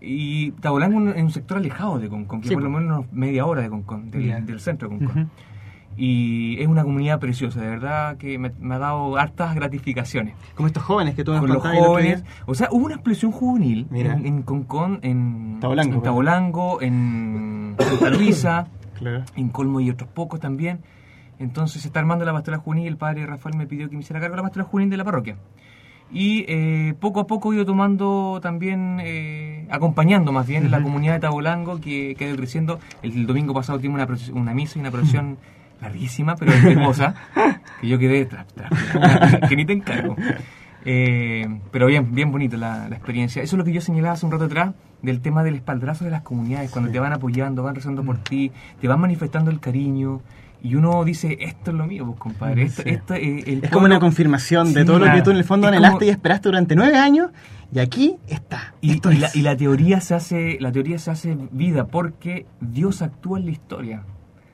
Y 0.01 0.51
Tabolango 0.51 1.09
es 1.11 1.21
un 1.21 1.31
sector 1.31 1.57
alejado 1.57 1.99
de 1.99 2.07
Concón, 2.07 2.39
que 2.41 2.47
Sí, 2.47 2.53
por 2.53 2.63
lo 2.63 2.69
menos 2.69 3.11
media 3.11 3.45
hora 3.45 3.61
de 3.61 3.69
Concón, 3.69 4.09
del, 4.11 4.45
del 4.45 4.59
centro 4.61 4.87
de 4.87 4.97
Concón. 4.99 5.21
Ujú. 5.23 5.29
Y 6.01 6.55
es 6.61 6.67
una 6.69 6.83
comunidad 6.83 7.19
preciosa, 7.19 7.59
de 7.59 7.67
verdad 7.67 8.15
que 8.15 8.37
me, 8.39 8.53
me 8.57 8.75
ha 8.75 8.79
dado 8.79 9.17
hartas 9.17 9.53
gratificaciones. 9.53 10.33
Como 10.55 10.67
estos 10.67 10.81
jóvenes 10.81 11.13
que 11.13 11.25
tú 11.25 11.33
nos 11.33 11.41
con 11.41 11.49
los 11.49 11.61
jóvenes. 11.61 12.23
O 12.45 12.55
sea, 12.55 12.69
hubo 12.71 12.85
una 12.85 12.95
explosión 12.95 13.33
juvenil 13.33 13.85
Mira. 13.89 14.13
en, 14.13 14.25
en 14.25 14.43
Concón, 14.43 14.99
en 15.01 15.57
Tabolango, 15.59 15.95
en, 15.95 16.01
Tabolango, 16.01 16.81
en 16.81 17.75
Santa 17.77 18.09
Luisa, 18.11 18.67
Claro. 18.97 19.25
en 19.35 19.49
Colmo 19.49 19.81
y 19.81 19.89
otros 19.89 20.09
pocos 20.09 20.39
también. 20.39 20.79
Entonces 21.37 21.81
se 21.81 21.89
está 21.89 21.99
armando 21.99 22.23
la 22.23 22.31
pastoral 22.31 22.61
juvenil 22.61 22.85
y 22.85 22.87
el 22.87 22.95
padre 22.97 23.25
Rafael 23.25 23.57
me 23.57 23.67
pidió 23.67 23.89
que 23.89 23.95
me 23.97 24.01
hiciera 24.01 24.21
cargo 24.21 24.35
de 24.35 24.37
la 24.37 24.43
pastoral 24.43 24.67
juvenil 24.69 24.89
de 24.89 24.97
la 24.97 25.03
parroquia. 25.03 25.35
Y 26.13 26.45
eh, 26.47 26.93
poco 26.97 27.19
a 27.19 27.27
poco 27.27 27.51
he 27.51 27.57
ido 27.57 27.65
tomando 27.65 28.39
también, 28.41 28.99
eh, 29.01 29.67
acompañando 29.69 30.31
más 30.31 30.47
bien 30.47 30.71
la 30.71 30.81
comunidad 30.81 31.13
de 31.15 31.19
Tabolango 31.19 31.81
que, 31.81 32.15
que 32.17 32.23
ha 32.23 32.27
ido 32.29 32.37
creciendo. 32.37 32.79
El, 33.01 33.11
el 33.13 33.27
domingo 33.27 33.53
pasado 33.53 33.79
tuvimos 33.79 34.01
una, 34.01 34.39
una 34.39 34.53
misa 34.53 34.79
y 34.79 34.81
una 34.81 34.91
procesión 34.91 35.37
larguísima, 35.81 36.35
pero 36.35 36.51
hermosa, 36.53 37.15
que 37.81 37.87
yo 37.87 37.97
quedé 37.99 38.25
tras, 38.25 38.45
tras- 38.53 39.47
que 39.49 39.55
ni 39.55 39.65
te 39.65 39.73
encargo. 39.73 40.15
Eh, 40.85 41.45
pero 41.71 41.87
bien, 41.87 42.13
bien 42.15 42.31
bonito 42.31 42.57
la, 42.57 42.87
la 42.89 42.95
experiencia. 42.95 43.43
Eso 43.43 43.55
es 43.55 43.57
lo 43.57 43.65
que 43.65 43.73
yo 43.73 43.81
señalaba 43.81 44.13
hace 44.13 44.25
un 44.25 44.31
rato 44.31 44.45
atrás 44.45 44.73
del 45.01 45.21
tema 45.21 45.43
del 45.43 45.55
espaldrazo 45.55 46.05
de 46.05 46.11
las 46.11 46.21
comunidades, 46.21 46.71
cuando 46.71 46.89
te 46.91 46.99
van 46.99 47.13
apoyando, 47.13 47.63
van 47.63 47.75
rezando 47.75 48.03
por 48.03 48.17
ti, 48.19 48.51
te 48.79 48.87
van 48.87 48.99
manifestando 48.99 49.51
el 49.51 49.59
cariño. 49.59 50.21
Y 50.61 50.75
uno 50.75 51.05
dice, 51.05 51.37
esto 51.39 51.71
es 51.71 51.77
lo 51.77 51.85
mío, 51.87 52.05
pues, 52.05 52.19
compadre. 52.19 52.63
Esto, 52.63 52.81
Sí. 52.83 52.89
esto, 52.89 53.13
eh, 53.13 53.43
el 53.47 53.63
Es 53.63 53.69
como 53.69 53.81
pueblo- 53.83 53.85
una 53.87 53.99
confirmación 53.99 54.73
de 54.73 54.81
Sí, 54.81 54.85
todo 54.85 54.99
lo 54.99 55.05
que 55.05 55.11
claro. 55.11 55.23
tú 55.23 55.31
en 55.31 55.37
el 55.37 55.43
fondo 55.45 55.67
Es 55.67 55.71
anhelaste 55.71 55.99
como- 55.99 56.05
y 56.05 56.09
esperaste 56.09 56.49
durante 56.49 56.75
nueve 56.75 56.97
años 56.97 57.31
y 57.73 57.79
aquí 57.79 58.17
está. 58.27 58.73
Y, 58.81 58.91
Esto 58.91 59.11
y 59.11 59.15
es. 59.15 59.21
la, 59.21 59.29
y 59.35 59.41
la 59.41 59.55
teoría 59.55 60.01
se 60.01 60.15
hace 60.15 60.57
la 60.59 60.71
teoría 60.73 60.99
se 60.99 61.11
hace 61.11 61.37
vida 61.51 61.85
porque 61.87 62.45
Dios 62.59 63.01
actúa 63.01 63.39
en 63.39 63.45
la 63.45 63.51
historia. 63.51 64.03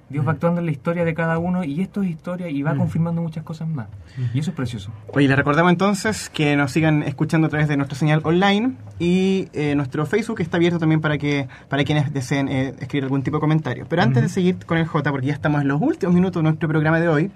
Dios 0.09 0.23
Mm. 0.23 0.27
va 0.27 0.31
actuando 0.33 0.59
en 0.59 0.65
la 0.67 0.71
historia 0.71 1.03
de 1.03 1.13
cada 1.13 1.37
uno 1.39 1.63
y 1.63 1.81
esto 1.81 2.03
es 2.03 2.09
historia 2.09 2.47
y 2.49 2.61
va 2.61 2.75
confirmando 2.75 3.21
muchas 3.21 3.43
cosas 3.43 3.67
más. 3.67 3.87
Y 4.33 4.39
eso 4.39 4.51
es 4.51 4.55
precioso. 4.55 4.91
Oye, 5.13 5.27
les 5.27 5.35
recordamos 5.35 5.71
entonces 5.71 6.29
que 6.29 6.55
nos 6.55 6.71
sigan 6.71 7.01
escuchando 7.03 7.47
a 7.47 7.49
través 7.49 7.67
de 7.67 7.75
nuestra 7.75 7.97
señal 7.97 8.21
online 8.23 8.73
y 8.99 9.47
eh, 9.53 9.73
nuestro 9.75 10.05
Facebook 10.05 10.41
está 10.41 10.57
abierto 10.57 10.77
también 10.79 11.01
para 11.01 11.17
que 11.17 11.47
para 11.69 11.83
quienes 11.83 12.13
deseen 12.13 12.47
eh, 12.49 12.75
escribir 12.79 13.05
algún 13.05 13.23
tipo 13.23 13.37
de 13.37 13.41
comentario. 13.41 13.85
Pero 13.89 14.03
antes 14.03 14.21
de 14.21 14.29
seguir 14.29 14.63
con 14.65 14.77
el 14.77 14.85
J, 14.85 15.09
porque 15.11 15.27
ya 15.27 15.33
estamos 15.33 15.61
en 15.61 15.67
los 15.69 15.81
últimos 15.81 16.13
minutos 16.13 16.39
de 16.41 16.43
nuestro 16.49 16.69
programa 16.69 16.99
de 16.99 17.07
hoy, 17.07 17.31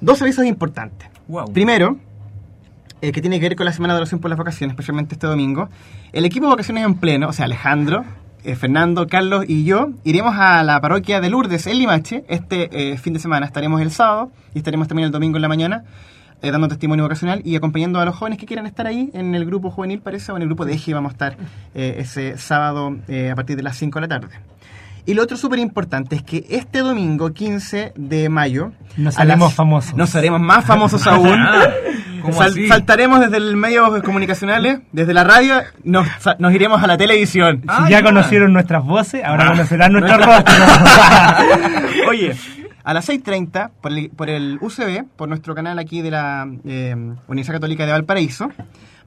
dos 0.00 0.20
avisos 0.20 0.44
importantes. 0.46 1.08
Wow. 1.28 1.52
Primero, 1.52 1.96
eh, 3.00 3.12
que 3.12 3.20
tiene 3.20 3.38
que 3.38 3.48
ver 3.48 3.56
con 3.56 3.66
la 3.66 3.72
Semana 3.72 3.94
de 3.94 3.98
Oración 4.00 4.20
por 4.20 4.30
las 4.30 4.38
Vacaciones, 4.38 4.72
especialmente 4.74 5.14
este 5.14 5.26
domingo. 5.26 5.68
El 6.12 6.24
equipo 6.24 6.46
de 6.46 6.50
Vacaciones 6.50 6.84
en 6.84 6.94
Pleno, 6.96 7.28
o 7.28 7.32
sea, 7.32 7.44
Alejandro, 7.44 8.04
eh, 8.44 8.56
Fernando, 8.56 9.06
Carlos 9.06 9.44
y 9.48 9.64
yo, 9.64 9.90
iremos 10.04 10.36
a 10.36 10.62
la 10.62 10.80
parroquia 10.80 11.20
de 11.20 11.30
Lourdes 11.30 11.66
en 11.66 11.78
Limache 11.78 12.24
este 12.28 12.92
eh, 12.92 12.98
fin 12.98 13.14
de 13.14 13.18
semana. 13.18 13.46
Estaremos 13.46 13.80
el 13.80 13.90
sábado 13.90 14.30
y 14.54 14.58
estaremos 14.58 14.86
también 14.86 15.06
el 15.06 15.12
domingo 15.12 15.36
en 15.36 15.42
la 15.42 15.48
mañana 15.48 15.84
eh, 16.42 16.50
dando 16.50 16.68
testimonio 16.68 17.04
vocacional 17.04 17.40
y 17.44 17.56
acompañando 17.56 18.00
a 18.00 18.04
los 18.04 18.14
jóvenes 18.14 18.38
que 18.38 18.44
quieran 18.44 18.66
estar 18.66 18.86
ahí 18.86 19.10
en 19.14 19.34
el 19.34 19.46
grupo 19.46 19.70
juvenil, 19.70 20.00
parece, 20.00 20.30
o 20.30 20.36
en 20.36 20.42
el 20.42 20.48
grupo 20.48 20.66
de 20.66 20.74
Eje 20.74 20.92
vamos 20.92 21.10
a 21.10 21.14
estar 21.14 21.36
eh, 21.74 21.96
ese 21.98 22.36
sábado 22.36 22.88
a 22.88 23.34
partir 23.34 23.56
de 23.56 23.62
las 23.62 23.76
5 23.78 23.98
de 23.98 24.06
la 24.06 24.20
tarde. 24.20 24.34
Y 25.06 25.14
lo 25.14 25.22
otro 25.22 25.36
súper 25.36 25.58
importante 25.58 26.16
es 26.16 26.22
que 26.22 26.46
este 26.48 26.78
domingo 26.78 27.32
15 27.32 27.92
de 27.94 28.28
mayo... 28.28 28.72
Nos 28.96 29.18
haremos 29.18 29.48
las- 29.48 29.54
famosos. 29.54 29.94
Nos 29.94 30.14
haremos 30.16 30.40
más 30.40 30.64
famosos 30.64 31.06
aún. 31.06 31.38
Ah, 31.38 31.68
¿cómo 32.22 32.32
Sal- 32.34 32.50
así? 32.52 32.66
saltaremos 32.68 33.20
desde 33.20 33.36
el 33.36 33.56
medios 33.56 34.02
comunicacionales, 34.02 34.78
desde 34.92 35.12
la 35.12 35.24
radio, 35.24 35.56
nos, 35.82 36.06
nos 36.38 36.54
iremos 36.54 36.82
a 36.82 36.86
la 36.86 36.96
televisión. 36.96 37.58
Si 37.62 37.66
Ah, 37.68 37.82
ya 37.90 37.98
ya. 37.98 38.02
conocieron 38.02 38.52
nuestras 38.54 38.82
voces, 38.84 39.22
ahora 39.24 39.48
conocerán 39.48 39.92
nuestros 39.98 40.26
nuestra- 40.26 40.38
rostros. 41.38 42.08
Oye, 42.08 42.34
a 42.82 42.94
las 42.94 43.08
6.30, 43.08 43.70
por 43.82 43.92
el, 43.92 44.10
por 44.10 44.30
el 44.30 44.58
UCB, 44.60 45.04
por 45.16 45.28
nuestro 45.28 45.54
canal 45.54 45.78
aquí 45.78 46.00
de 46.02 46.10
la 46.10 46.48
eh, 46.64 46.94
Universidad 47.28 47.56
Católica 47.56 47.84
de 47.84 47.92
Valparaíso, 47.92 48.50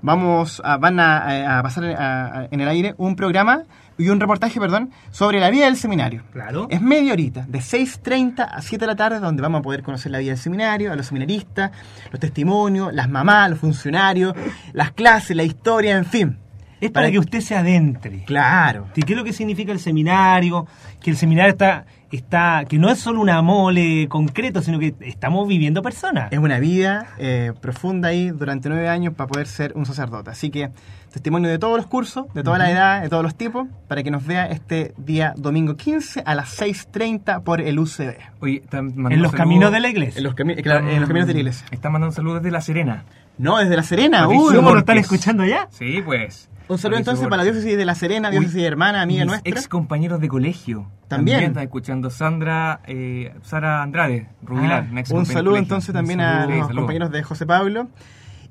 vamos 0.01 0.61
a, 0.63 0.77
van 0.77 0.99
a, 0.99 1.57
a 1.59 1.63
pasar 1.63 1.85
a- 1.85 2.25
a- 2.41 2.47
en 2.51 2.61
el 2.61 2.67
aire 2.67 2.93
un 2.97 3.15
programa 3.15 3.63
y 3.97 4.09
un 4.09 4.19
reportaje, 4.19 4.59
perdón, 4.59 4.91
sobre 5.11 5.39
la 5.39 5.49
vida 5.49 5.65
del 5.65 5.77
seminario. 5.77 6.23
Claro. 6.31 6.67
Es 6.69 6.81
media 6.81 7.13
horita, 7.13 7.45
de 7.47 7.59
6.30 7.59 8.47
a 8.49 8.61
7 8.61 8.83
de 8.83 8.87
la 8.87 8.95
tarde, 8.95 9.19
donde 9.19 9.41
vamos 9.41 9.59
a 9.59 9.61
poder 9.63 9.83
conocer 9.83 10.11
la 10.11 10.19
vida 10.19 10.31
del 10.31 10.39
seminario, 10.39 10.91
a 10.91 10.95
los 10.95 11.07
seminaristas, 11.07 11.71
los 12.11 12.19
testimonios, 12.19 12.93
las 12.93 13.09
mamás, 13.09 13.49
los 13.49 13.59
funcionarios, 13.59 14.33
las 14.73 14.91
clases, 14.91 15.35
la 15.35 15.43
historia, 15.43 15.97
en 15.97 16.05
fin. 16.05 16.37
Es 16.79 16.91
para 16.91 17.09
que 17.11 17.19
usted 17.19 17.41
se 17.41 17.55
adentre. 17.55 18.23
Claro. 18.25 18.87
¿Qué 18.93 19.01
es 19.13 19.17
lo 19.17 19.23
que 19.23 19.33
significa 19.33 19.71
el 19.71 19.79
seminario? 19.79 20.67
Que 21.01 21.09
el 21.09 21.17
seminario 21.17 21.51
está, 21.51 21.85
está, 22.11 22.65
que 22.67 22.77
no 22.77 22.89
es 22.89 22.99
solo 22.99 23.19
una 23.19 23.41
mole 23.41 24.07
concreto, 24.09 24.61
sino 24.61 24.77
que 24.79 24.93
estamos 25.01 25.47
viviendo 25.47 25.81
personas. 25.81 26.31
Es 26.31 26.39
una 26.39 26.59
vida 26.59 27.07
eh, 27.17 27.53
profunda 27.61 28.09
ahí 28.09 28.29
durante 28.29 28.69
nueve 28.69 28.89
años 28.89 29.13
para 29.15 29.27
poder 29.27 29.47
ser 29.47 29.73
un 29.75 29.85
sacerdote. 29.85 30.29
Así 30.29 30.49
que 30.51 30.69
testimonio 31.11 31.49
de 31.49 31.57
todos 31.57 31.77
los 31.77 31.87
cursos, 31.87 32.25
de 32.35 32.43
toda 32.43 32.59
la 32.59 32.69
edad, 32.69 33.01
de 33.01 33.09
todos 33.09 33.23
los 33.23 33.33
tipos, 33.35 33.67
para 33.87 34.03
que 34.03 34.11
nos 34.11 34.23
vea 34.25 34.45
este 34.45 34.93
día 34.97 35.33
domingo 35.35 35.75
15 35.77 36.21
a 36.25 36.35
las 36.35 36.59
6.30 36.61 37.41
por 37.41 37.59
el 37.61 37.79
UCB. 37.79 38.17
Oye, 38.39 38.57
están 38.63 38.87
mandando 38.87 39.09
En 39.15 39.21
los 39.23 39.31
saludos- 39.31 39.35
caminos 39.35 39.71
de 39.71 39.79
la 39.79 39.89
iglesia. 39.89 40.17
En 40.19 40.23
los, 40.25 40.35
cami- 40.35 40.61
claro, 40.61 40.87
en 40.87 40.99
los 40.99 41.07
caminos 41.07 41.27
de 41.27 41.33
la 41.33 41.39
iglesia. 41.39 41.65
Están 41.71 41.91
mandando 41.93 42.13
saludos 42.15 42.43
desde 42.43 42.51
La 42.51 42.61
Serena. 42.61 43.03
No, 43.37 43.57
desde 43.57 43.75
La 43.75 43.83
Serena. 43.83 44.27
Uy, 44.27 44.55
¿Cómo 44.55 44.71
lo 44.73 44.79
están 44.79 44.97
escuchando 44.97 45.45
ya? 45.45 45.67
Sí, 45.71 46.01
pues. 46.03 46.49
un 46.67 46.77
saludo 46.77 46.97
entonces 46.99 47.25
para 47.25 47.37
la 47.37 47.43
diócesis 47.43 47.77
de 47.77 47.85
La 47.85 47.95
Serena, 47.95 48.29
diócesis 48.31 48.55
Uy, 48.55 48.63
hermana, 48.65 49.01
amiga 49.01 49.23
mis 49.25 49.27
nuestra. 49.31 49.49
ex 49.51 49.67
compañeros 49.67 50.19
de 50.19 50.27
colegio. 50.27 50.89
También. 51.07 51.41
están 51.43 51.63
escuchando. 51.63 52.09
Sandra, 52.09 52.81
eh, 52.87 53.33
Sara 53.43 53.81
Andrade, 53.83 54.29
Rubilar, 54.41 54.87
Ah, 54.93 55.03
Un 55.11 55.25
saludo 55.25 55.57
entonces 55.57 55.93
también 55.93 56.19
saludo. 56.19 56.53
a 56.53 56.57
los 56.57 56.67
saludo. 56.67 56.81
compañeros 56.81 57.11
de 57.11 57.23
José 57.23 57.45
Pablo. 57.45 57.87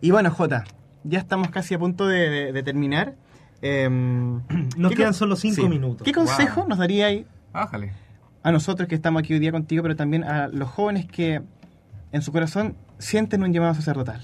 Y 0.00 0.10
bueno, 0.12 0.30
Jota, 0.30 0.64
ya 1.04 1.18
estamos 1.18 1.48
casi 1.50 1.74
a 1.74 1.78
punto 1.78 2.06
de, 2.06 2.28
de- 2.30 2.52
de 2.52 2.62
terminar. 2.62 3.14
Em, 3.62 4.40
Nos 4.76 4.90
¿qué 4.92 4.96
quedan 4.98 5.14
solo 5.14 5.34
cinco 5.36 5.62
sí. 5.62 5.68
minutos. 5.68 6.04
¿Qué 6.04 6.12
consejo 6.12 6.66
nos 6.68 6.78
daría 6.78 7.06
ahí 7.06 7.26
Bájale. 7.52 7.92
a 8.42 8.52
nosotros 8.52 8.88
que 8.88 8.94
estamos 8.94 9.20
aquí 9.20 9.32
hoy 9.32 9.38
día 9.40 9.50
contigo, 9.52 9.82
pero 9.82 9.96
también 9.96 10.24
a 10.24 10.48
los 10.48 10.68
jóvenes 10.68 11.06
que 11.06 11.42
en 12.12 12.22
su 12.22 12.32
corazón 12.32 12.76
sienten 12.98 13.42
un 13.42 13.52
llamado 13.52 13.74
sacerdotal? 13.74 14.20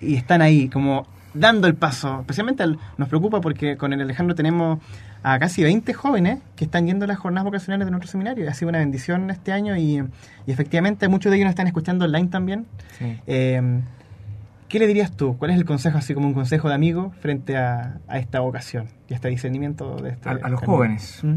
Y 0.00 0.14
están 0.16 0.42
ahí, 0.42 0.68
como 0.68 1.06
dando 1.34 1.66
el 1.66 1.74
paso. 1.74 2.20
Especialmente 2.20 2.62
al- 2.62 2.78
nos 2.96 3.08
preocupa 3.08 3.40
porque 3.40 3.76
con 3.76 3.92
el 3.92 4.00
Alejandro 4.00 4.34
tenemos 4.34 4.78
a 5.22 5.38
casi 5.38 5.62
20 5.62 5.92
jóvenes 5.94 6.38
que 6.56 6.64
están 6.64 6.86
yendo 6.86 7.04
a 7.04 7.08
las 7.08 7.18
jornadas 7.18 7.44
vocacionales 7.44 7.86
de 7.86 7.90
nuestro 7.90 8.10
seminario. 8.10 8.48
Ha 8.48 8.54
sido 8.54 8.68
una 8.68 8.78
bendición 8.78 9.30
este 9.30 9.52
año 9.52 9.76
y, 9.76 10.02
y 10.46 10.52
efectivamente 10.52 11.08
muchos 11.08 11.30
de 11.30 11.36
ellos 11.36 11.46
nos 11.46 11.52
están 11.52 11.66
escuchando 11.66 12.04
online 12.04 12.28
también. 12.28 12.66
Sí. 12.98 13.18
Eh, 13.26 13.80
¿Qué 14.68 14.78
le 14.78 14.86
dirías 14.86 15.12
tú? 15.16 15.36
¿Cuál 15.38 15.50
es 15.52 15.56
el 15.56 15.64
consejo, 15.64 15.96
así 15.98 16.12
como 16.14 16.26
un 16.26 16.34
consejo 16.34 16.68
de 16.68 16.74
amigo, 16.74 17.12
frente 17.20 17.56
a, 17.56 17.98
a 18.06 18.18
esta 18.18 18.40
vocación 18.40 18.86
y 19.08 19.14
a 19.14 19.16
este 19.16 19.28
discernimiento 19.28 19.96
de 19.96 20.10
este 20.10 20.28
A- 20.28 20.32
a 20.42 20.48
los 20.50 20.60
jóvenes. 20.60 21.20
¿Mm? 21.24 21.36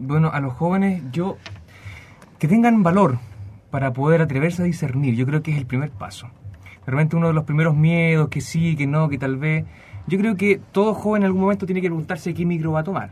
Bueno, 0.00 0.30
a 0.32 0.40
los 0.40 0.52
jóvenes, 0.54 1.00
yo. 1.12 1.38
que 2.40 2.48
tengan 2.48 2.82
valor 2.82 3.18
para 3.70 3.92
poder 3.92 4.20
atreverse 4.20 4.62
a 4.62 4.64
discernir. 4.64 5.14
Yo 5.14 5.26
creo 5.26 5.42
que 5.42 5.52
es 5.52 5.58
el 5.58 5.66
primer 5.66 5.90
paso. 5.90 6.28
Realmente 6.86 7.16
uno 7.16 7.28
de 7.28 7.32
los 7.32 7.44
primeros 7.44 7.76
miedos, 7.76 8.28
que 8.28 8.40
sí, 8.40 8.76
que 8.76 8.86
no, 8.86 9.08
que 9.08 9.18
tal 9.18 9.36
vez. 9.36 9.64
Yo 10.06 10.18
creo 10.18 10.36
que 10.36 10.60
todo 10.72 10.94
joven 10.94 11.22
en 11.22 11.26
algún 11.26 11.42
momento 11.42 11.66
tiene 11.66 11.80
que 11.80 11.88
preguntarse 11.88 12.34
qué 12.34 12.44
micro 12.44 12.72
va 12.72 12.80
a 12.80 12.84
tomar. 12.84 13.10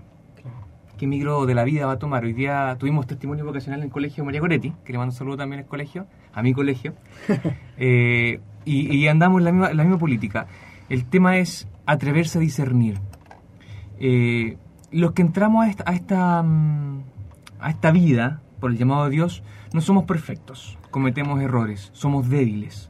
¿Qué 0.99 1.07
micro 1.07 1.47
de 1.47 1.55
la 1.55 1.65
vida 1.65 1.87
va 1.87 1.93
a 1.93 1.99
tomar? 1.99 2.25
Hoy 2.25 2.35
día 2.35 2.77
tuvimos 2.79 3.07
testimonio 3.07 3.45
vocacional 3.45 3.81
en 3.81 3.85
el 3.87 3.91
colegio 3.91 4.25
María 4.25 4.41
Goretti, 4.41 4.75
que 4.85 4.93
le 4.93 4.99
mando 4.99 5.13
un 5.13 5.17
saludo 5.17 5.39
también 5.39 5.63
al 5.63 5.67
colegio, 5.67 6.07
a 6.33 6.43
mi 6.43 6.53
colegio. 6.53 6.95
Eh, 7.83 8.41
y, 8.67 8.95
y 8.95 9.09
andamos 9.09 9.39
en 9.41 9.45
la 9.47 9.53
misma, 9.53 9.73
la 9.73 9.85
misma 9.85 9.99
política. 9.99 10.47
El 10.91 11.07
tema 11.07 11.39
es 11.39 11.67
atreverse 11.87 12.37
a 12.37 12.41
discernir. 12.43 12.99
Eh, 13.99 14.59
los 14.91 15.13
que 15.13 15.23
entramos 15.23 15.65
a 15.65 15.71
esta, 15.71 15.85
a, 15.87 15.95
esta, 15.95 16.43
mm, 16.43 17.03
a 17.61 17.71
esta 17.71 17.91
vida, 17.91 18.43
por 18.59 18.71
el 18.71 18.79
llamado 18.79 19.05
de 19.05 19.11
Dios, 19.11 19.43
no 19.73 19.81
somos 19.81 20.05
perfectos, 20.05 20.79
cometemos 20.91 21.41
errores, 21.41 21.91
somos 21.93 22.29
débiles. 22.29 22.90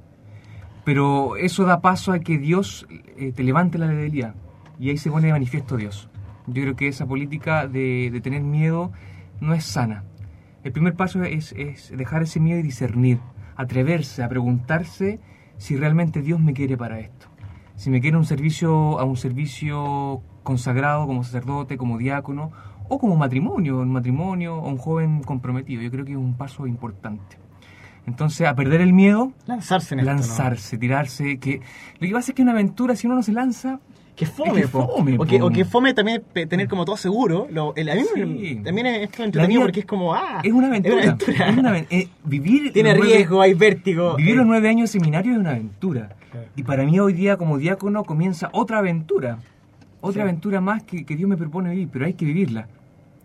Pero 0.84 1.36
eso 1.36 1.64
da 1.64 1.80
paso 1.80 2.12
a 2.12 2.20
que 2.20 2.38
Dios 2.38 2.86
eh, 2.88 3.32
te 3.32 3.42
levante 3.42 3.78
la 3.78 3.86
debilidad 3.86 4.34
y 4.78 4.88
ahí 4.88 4.96
se 4.96 5.10
pone 5.10 5.26
de 5.26 5.32
manifiesto 5.32 5.76
Dios. 5.76 6.08
Yo 6.46 6.62
creo 6.62 6.76
que 6.76 6.88
esa 6.88 7.06
política 7.06 7.68
de, 7.68 8.18
tener 8.22 8.42
miedo 8.42 8.92
no 9.40 9.52
es 9.54 9.64
sana. 9.64 10.04
El 10.64 10.72
primer 10.72 10.94
paso 10.94 11.22
es, 11.22 11.54
dejar 11.94 12.22
ese 12.22 12.40
miedo 12.40 12.58
y 12.58 12.62
discernir, 12.62 13.18
atreverse 13.56 14.22
a 14.22 14.28
preguntarse 14.28 15.20
si 15.58 15.76
realmente 15.76 16.22
Dios 16.22 16.40
me 16.40 16.54
quiere 16.54 16.76
para 16.76 16.98
esto. 16.98 17.26
Si 17.76 17.90
me 17.90 18.00
quiere 18.00 18.16
un 18.16 18.24
servicio, 18.24 18.98
a 18.98 19.04
un 19.04 19.16
servicio 19.16 20.22
consagrado 20.42 21.06
como 21.06 21.24
sacerdote, 21.24 21.76
como 21.76 21.98
diácono, 21.98 22.50
o 22.88 22.98
como 22.98 23.16
matrimonio, 23.16 23.78
un 23.78 23.92
matrimonio, 23.92 24.60
un 24.60 24.76
joven 24.76 25.22
comprometido. 25.22 25.82
Yo 25.82 25.90
creo 25.90 26.04
que 26.04 26.12
es 26.12 26.18
un 26.18 26.36
paso 26.36 26.66
importante. 26.66 27.36
Entonces, 28.06 28.46
a 28.46 28.54
perder 28.54 28.80
el 28.80 28.92
miedo, 28.92 29.32
Lanzarse 29.46 29.94
en 29.94 30.00
esto, 30.00 30.10
¿no? 30.12 30.16
lanzarse, 30.18 30.78
tirarse. 30.78 31.38
Que, 31.38 31.60
lo 32.00 32.06
que 32.08 32.12
pasa 32.12 32.32
es 32.32 32.34
que 32.34 32.42
una 32.42 32.52
aventura, 32.52 32.96
si 32.96 33.06
uno 33.06 33.16
no 33.16 33.22
se 33.22 33.32
lanza, 33.32 33.78
Que 34.16 34.26
fome, 34.26 34.60
Es 34.60 34.66
que 34.66 34.68
po. 34.68 34.86
fome, 34.96 35.16
o, 35.18 35.24
que, 35.24 35.38
po. 35.38 35.46
o 35.46 35.50
que 35.50 35.64
fome 35.64 35.94
también 35.94 36.22
tener 36.48 36.68
como 36.68 36.84
todo 36.84 36.96
seguro. 36.96 37.46
Lo, 37.50 37.74
el, 37.76 37.88
a 37.88 37.94
mí 37.94 38.02
me- 38.14 38.24
Sí. 38.38 38.56
también 38.62 38.86
es 38.88 39.02
esto 39.08 39.22
entretenido 39.24 39.62
porque 39.62 39.80
es 39.80 39.86
como, 39.86 40.12
ah, 40.14 40.40
es 40.42 40.52
una 40.52 40.66
aventura. 40.66 40.96
Es 40.98 41.04
una 41.04 41.12
aventura. 41.14 41.48
Es 41.48 41.56
una 41.58 41.70
aven- 41.70 41.86
eh, 41.90 42.08
vivir 42.24 42.72
Tiene 42.74 42.94
nueve- 42.94 43.14
riesgo, 43.14 43.40
hay 43.40 43.54
vértigo. 43.54 44.16
Vivir 44.16 44.34
eh, 44.34 44.36
los 44.38 44.46
nueve 44.46 44.68
años 44.68 44.92
de 44.92 44.98
seminario 44.98 45.32
es 45.32 45.38
una 45.38 45.50
aventura. 45.52 46.10
Claro. 46.32 46.46
Y 46.56 46.62
para 46.64 46.84
mí 46.84 46.98
hoy 47.00 47.12
día 47.14 47.36
como 47.38 47.56
diácono 47.58 48.04
comienza 48.04 48.50
otra 48.52 48.78
aventura. 48.78 49.38
Otra 50.02 50.22
Sí. 50.22 50.28
aventura 50.28 50.60
más 50.60 50.82
que, 50.82 51.04
que 51.06 51.16
Dios 51.16 51.28
me 51.28 51.36
propone 51.36 51.70
vivir, 51.70 51.88
pero 51.92 52.04
hay 52.06 52.12
que 52.14 52.24
vivirla. 52.26 52.66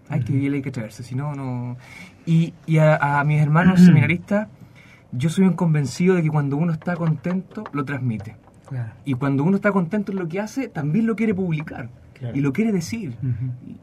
Hay 0.08 0.22
que 0.22 0.32
vivirla, 0.34 0.58
hay 0.58 0.62
que 0.62 0.70
atreverse, 0.70 1.04
si 1.04 1.16
no, 1.16 1.34
no... 1.36 1.76
Y, 2.28 2.54
y 2.68 2.78
a, 2.78 3.20
a 3.20 3.24
mis 3.24 3.42
hermanos 3.42 3.82
seminaristas, 3.86 4.48
yo 5.12 5.30
soy 5.30 5.46
un 5.46 5.54
convencido 5.54 6.16
de 6.16 6.24
que 6.24 6.30
cuando 6.30 6.58
uno 6.58 6.74
está 6.74 6.96
contento, 6.96 7.64
lo 7.72 7.86
transmite. 7.86 8.38
Claro. 8.68 8.92
Y 9.06 9.14
cuando 9.14 9.44
uno 9.44 9.58
está 9.58 9.72
contento 9.72 10.12
en 10.12 10.20
lo 10.20 10.28
que 10.28 10.40
hace, 10.40 10.68
también 10.68 11.06
lo 11.06 11.16
quiere 11.16 11.34
publicar. 11.34 11.90
Claro. 12.14 12.36
Y 12.38 12.42
lo 12.42 12.54
quiere 12.54 12.72
decir. 12.72 13.18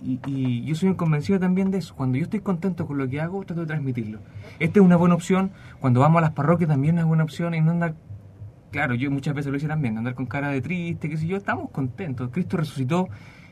Y, 0.03 0.19
y 0.27 0.65
yo 0.65 0.75
soy 0.75 0.89
un 0.89 0.95
convencido 0.95 1.39
también 1.39 1.71
de 1.71 1.79
eso. 1.79 1.95
Cuando 1.95 2.17
yo 2.17 2.25
estoy 2.25 2.41
contento 2.41 2.87
con 2.87 2.97
lo 2.99 3.07
que 3.07 3.21
hago, 3.21 3.45
trato 3.45 3.61
de 3.61 3.67
transmitirlo. 3.67 4.21
Esta 4.59 4.81
es 4.81 4.85
una 4.85 4.97
buena 4.97 5.15
opción. 5.15 5.53
Cuando 5.81 6.01
vamos 6.01 6.19
a 6.19 6.23
las 6.23 6.33
parroquias 6.33 6.69
también 6.69 6.99
es 6.99 7.05
buena 7.05 7.25
opción. 7.25 7.55
Y 7.55 7.61
no 7.61 7.73
andar, 7.73 7.95
claro, 8.71 8.95
yo 8.95 9.11
muchas 9.11 9.35
veces 9.35 9.53
lo 9.53 9.59
hice 9.59 9.69
también, 9.69 9.99
andar 9.99 10.15
con 10.15 10.27
cara 10.27 10.49
de 10.49 10.63
triste, 10.63 11.11
qué 11.11 11.17
sé 11.19 11.27
yo. 11.27 11.37
Estamos 11.37 11.71
contentos. 11.71 12.31
Cristo 12.33 12.57
resucitó 12.57 13.09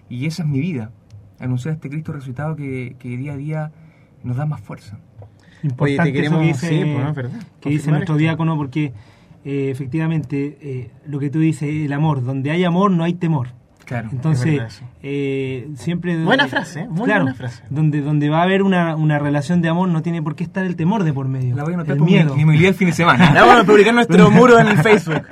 y 0.09 0.27
esa 0.27 0.43
es 0.43 0.49
mi 0.49 0.61
vida. 0.61 0.91
Anunciar 1.39 1.73
a 1.73 1.75
este 1.75 1.91
Cristo 1.91 2.13
resucitado 2.13 2.57
que, 2.57 2.97
que 2.99 3.17
día 3.17 3.35
a 3.35 3.37
día 3.37 3.73
nos 4.25 4.37
da 4.37 4.47
más 4.47 4.61
fuerza. 4.61 4.99
Importante 5.63 6.03
Oye, 6.03 6.13
te 6.13 6.13
queremos- 6.13 6.41
eso 6.41 6.61
que 6.61 6.69
dice, 6.69 6.69
sí, 6.69 6.91
pues, 6.93 7.05
¿no? 7.05 7.15
¿Verdad? 7.15 7.41
que 7.61 7.71
dice 7.71 7.91
nuestro 7.91 8.15
esto. 8.15 8.19
diácono 8.19 8.57
porque 8.57 8.93
eh, 9.45 9.69
efectivamente 9.71 10.59
eh, 10.61 10.91
lo 11.07 11.19
que 11.19 11.31
tú 11.31 11.39
dices, 11.39 11.69
el 11.69 11.93
amor, 11.93 12.23
donde 12.25 12.51
hay 12.51 12.65
amor 12.65 12.91
no 12.91 13.05
hay 13.05 13.15
temor. 13.15 13.49
Claro. 13.85 14.09
Entonces, 14.13 14.83
eh, 15.03 15.69
siempre... 15.75 16.17
Buena 16.23 16.47
frase, 16.47 16.83
¿eh? 16.83 16.89
Muy 16.89 17.07
claro, 17.07 17.23
buena 17.25 17.37
frase. 17.37 17.65
Donde, 17.71 18.01
donde 18.03 18.29
va 18.29 18.39
a 18.39 18.43
haber 18.45 18.63
una, 18.63 18.95
una 18.95 19.19
relación 19.19 19.63
de 19.63 19.69
amor 19.69 19.89
no 19.89 20.01
tiene 20.01 20.23
por 20.23 20.37
qué 20.37 20.45
estar 20.45 20.65
el 20.65 20.77
temor 20.77 21.03
de 21.03 21.13
por 21.13 21.27
medio. 21.27 21.57
la 21.57 21.65
voy 21.65 21.73
a 21.73 21.75
anotar 21.75 21.97
el 21.97 22.03
mi, 22.03 22.13
miedo. 22.13 22.37
mi 22.37 22.45
movilidad 22.45 22.69
el 22.69 22.75
fin 22.77 22.87
de 22.87 22.93
semana. 22.95 23.33
La 23.35 23.43
vamos 23.45 23.65
a 23.65 23.67
publicar 23.67 23.93
nuestro 23.93 24.31
muro 24.31 24.61
en 24.61 24.69
el 24.69 24.79
Facebook. 24.79 25.23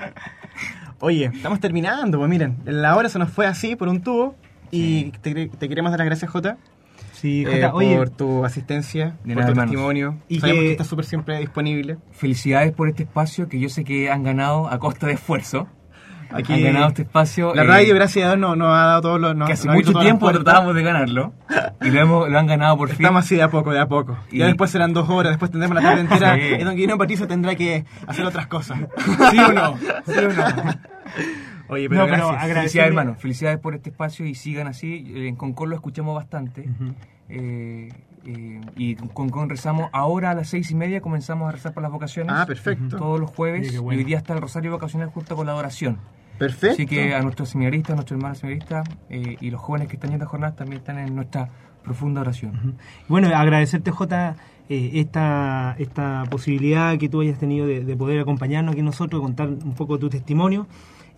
Oye, 1.00 1.26
estamos 1.32 1.60
terminando, 1.60 2.18
pues 2.18 2.28
miren, 2.28 2.56
la 2.64 2.96
hora 2.96 3.08
se 3.08 3.20
nos 3.20 3.30
fue 3.30 3.46
así 3.46 3.76
por 3.76 3.86
un 3.88 4.00
tubo 4.00 4.34
y 4.72 5.10
te, 5.22 5.46
te 5.48 5.68
queremos 5.68 5.92
dar 5.92 6.00
las 6.00 6.06
gracias, 6.06 6.28
Jota, 6.28 6.56
Sí, 7.20 7.44
eh, 7.46 7.54
Jota, 7.62 7.74
oye, 7.74 7.96
por 7.96 8.10
tu 8.10 8.44
asistencia, 8.44 9.16
por 9.24 9.28
nada, 9.28 9.46
tu 9.46 9.50
hermanos. 9.52 9.70
testimonio. 9.72 10.18
Y 10.28 10.40
Sabemos 10.40 10.60
que- 10.60 10.66
que, 10.66 10.72
estás 10.72 10.86
súper 10.86 11.04
siempre 11.04 11.38
disponible. 11.38 11.98
Felicidades 12.12 12.72
por 12.72 12.88
este 12.88 13.02
espacio 13.04 13.48
que 13.48 13.58
yo 13.58 13.68
sé 13.68 13.84
que 13.84 14.10
han 14.10 14.22
ganado 14.22 14.68
a 14.68 14.78
costa 14.78 15.06
de 15.08 15.14
esfuerzo. 15.14 15.66
Aquí 16.30 16.52
han 16.52 16.62
ganado 16.62 16.88
este 16.88 17.02
espacio. 17.02 17.54
La 17.54 17.62
eh, 17.62 17.66
radio, 17.66 17.94
gracias 17.94 18.26
a 18.26 18.28
Dios, 18.28 18.38
nos, 18.38 18.54
nos 18.58 18.68
ha 18.68 18.82
dado 18.84 19.00
todos 19.00 19.18
los... 19.20 19.34
nos- 19.34 19.46
que 19.46 19.54
hace 19.54 19.66
abierto 19.68 19.92
mucho 19.92 20.00
tiempo 20.04 20.30
tratábamos 20.30 20.74
de 20.74 20.82
ganarlo 20.82 21.32
y 21.80 21.88
lo, 21.88 22.00
hemos, 22.00 22.28
lo 22.28 22.38
han 22.38 22.46
ganado 22.46 22.76
por 22.76 22.88
fin. 22.90 22.96
Estamos 23.00 23.24
así 23.24 23.36
de 23.36 23.42
a 23.42 23.48
poco, 23.50 23.72
de 23.72 23.80
a 23.80 23.86
poco. 23.88 24.18
Y- 24.30 24.38
Ya 24.38 24.46
después 24.46 24.70
serán 24.70 24.92
dos 24.92 25.08
horas, 25.08 25.32
después 25.32 25.50
tendremos 25.50 25.74
la 25.76 25.82
tarde 25.88 26.02
entera. 26.02 26.34
Sí. 26.38 26.42
Y 26.60 26.64
don 26.64 26.74
Guillermo 26.76 26.98
Patricio 26.98 27.26
tendrá 27.26 27.54
que 27.54 27.84
hacer 28.06 28.26
otras 28.26 28.46
cosas. 28.46 28.78
¿Sí 29.30 29.38
o 29.38 29.52
no? 29.52 29.76
¿Sí 29.78 30.18
o 30.18 30.32
no? 30.34 30.44
Oye, 31.68 31.88
No, 31.88 32.06
pero 32.06 32.28
gracias. 32.32 32.54
Felicidades, 32.54 32.88
hermano. 32.88 33.14
Felicidades 33.14 33.58
por 33.58 33.74
este 33.74 33.90
espacio 33.90 34.26
y 34.26 34.34
sigan 34.34 34.66
así. 34.66 35.04
En 35.14 35.36
Concon 35.36 35.70
lo 35.70 35.76
escuchamos 35.76 36.14
bastante. 36.14 36.68
Eh, 37.28 37.90
eh, 38.24 38.60
y 38.76 38.94
con 38.96 39.08
Concon 39.08 39.48
rezamos 39.48 39.90
ahora 39.92 40.30
a 40.30 40.34
las 40.34 40.48
seis 40.48 40.70
y 40.70 40.74
media. 40.74 41.00
Comenzamos 41.00 41.48
a 41.48 41.52
rezar 41.52 41.72
por 41.72 41.82
las 41.82 41.92
vocaciones. 41.92 42.34
Ah, 42.34 42.46
perfecto. 42.46 42.96
Todos 42.96 43.20
los 43.20 43.30
jueves. 43.30 43.80
Bueno. 43.80 43.98
Y 43.98 44.02
hoy 44.02 44.04
día 44.04 44.18
está 44.18 44.34
el 44.34 44.40
Rosario 44.40 44.70
Vocacional 44.70 45.08
junto 45.08 45.36
con 45.36 45.46
la 45.46 45.52
adoración. 45.52 45.98
Perfecto. 46.38 46.74
Así 46.74 46.86
que 46.86 47.14
a 47.14 47.20
nuestros 47.22 47.48
seminaristas, 47.48 47.92
a 47.92 47.94
nuestros 47.96 48.16
hermanos 48.16 48.38
seminaristas 48.38 48.88
eh, 49.10 49.36
y 49.40 49.50
los 49.50 49.60
jóvenes 49.60 49.88
que 49.88 49.94
están 49.96 50.10
en 50.10 50.14
esta 50.14 50.26
jornada 50.26 50.54
también 50.54 50.78
están 50.78 50.98
en 50.98 51.14
nuestra 51.14 51.48
profunda 51.82 52.20
oración. 52.20 52.76
Bueno, 53.08 53.28
agradecerte, 53.34 53.90
Jota, 53.90 54.36
eh, 54.68 54.92
esta, 54.94 55.74
esta 55.78 56.24
posibilidad 56.30 56.96
que 56.98 57.08
tú 57.08 57.22
hayas 57.22 57.38
tenido 57.38 57.66
de, 57.66 57.84
de 57.84 57.96
poder 57.96 58.20
acompañarnos 58.20 58.74
aquí 58.74 58.82
nosotros, 58.82 59.20
contar 59.20 59.48
un 59.48 59.74
poco 59.74 59.98
tu 59.98 60.08
testimonio. 60.10 60.68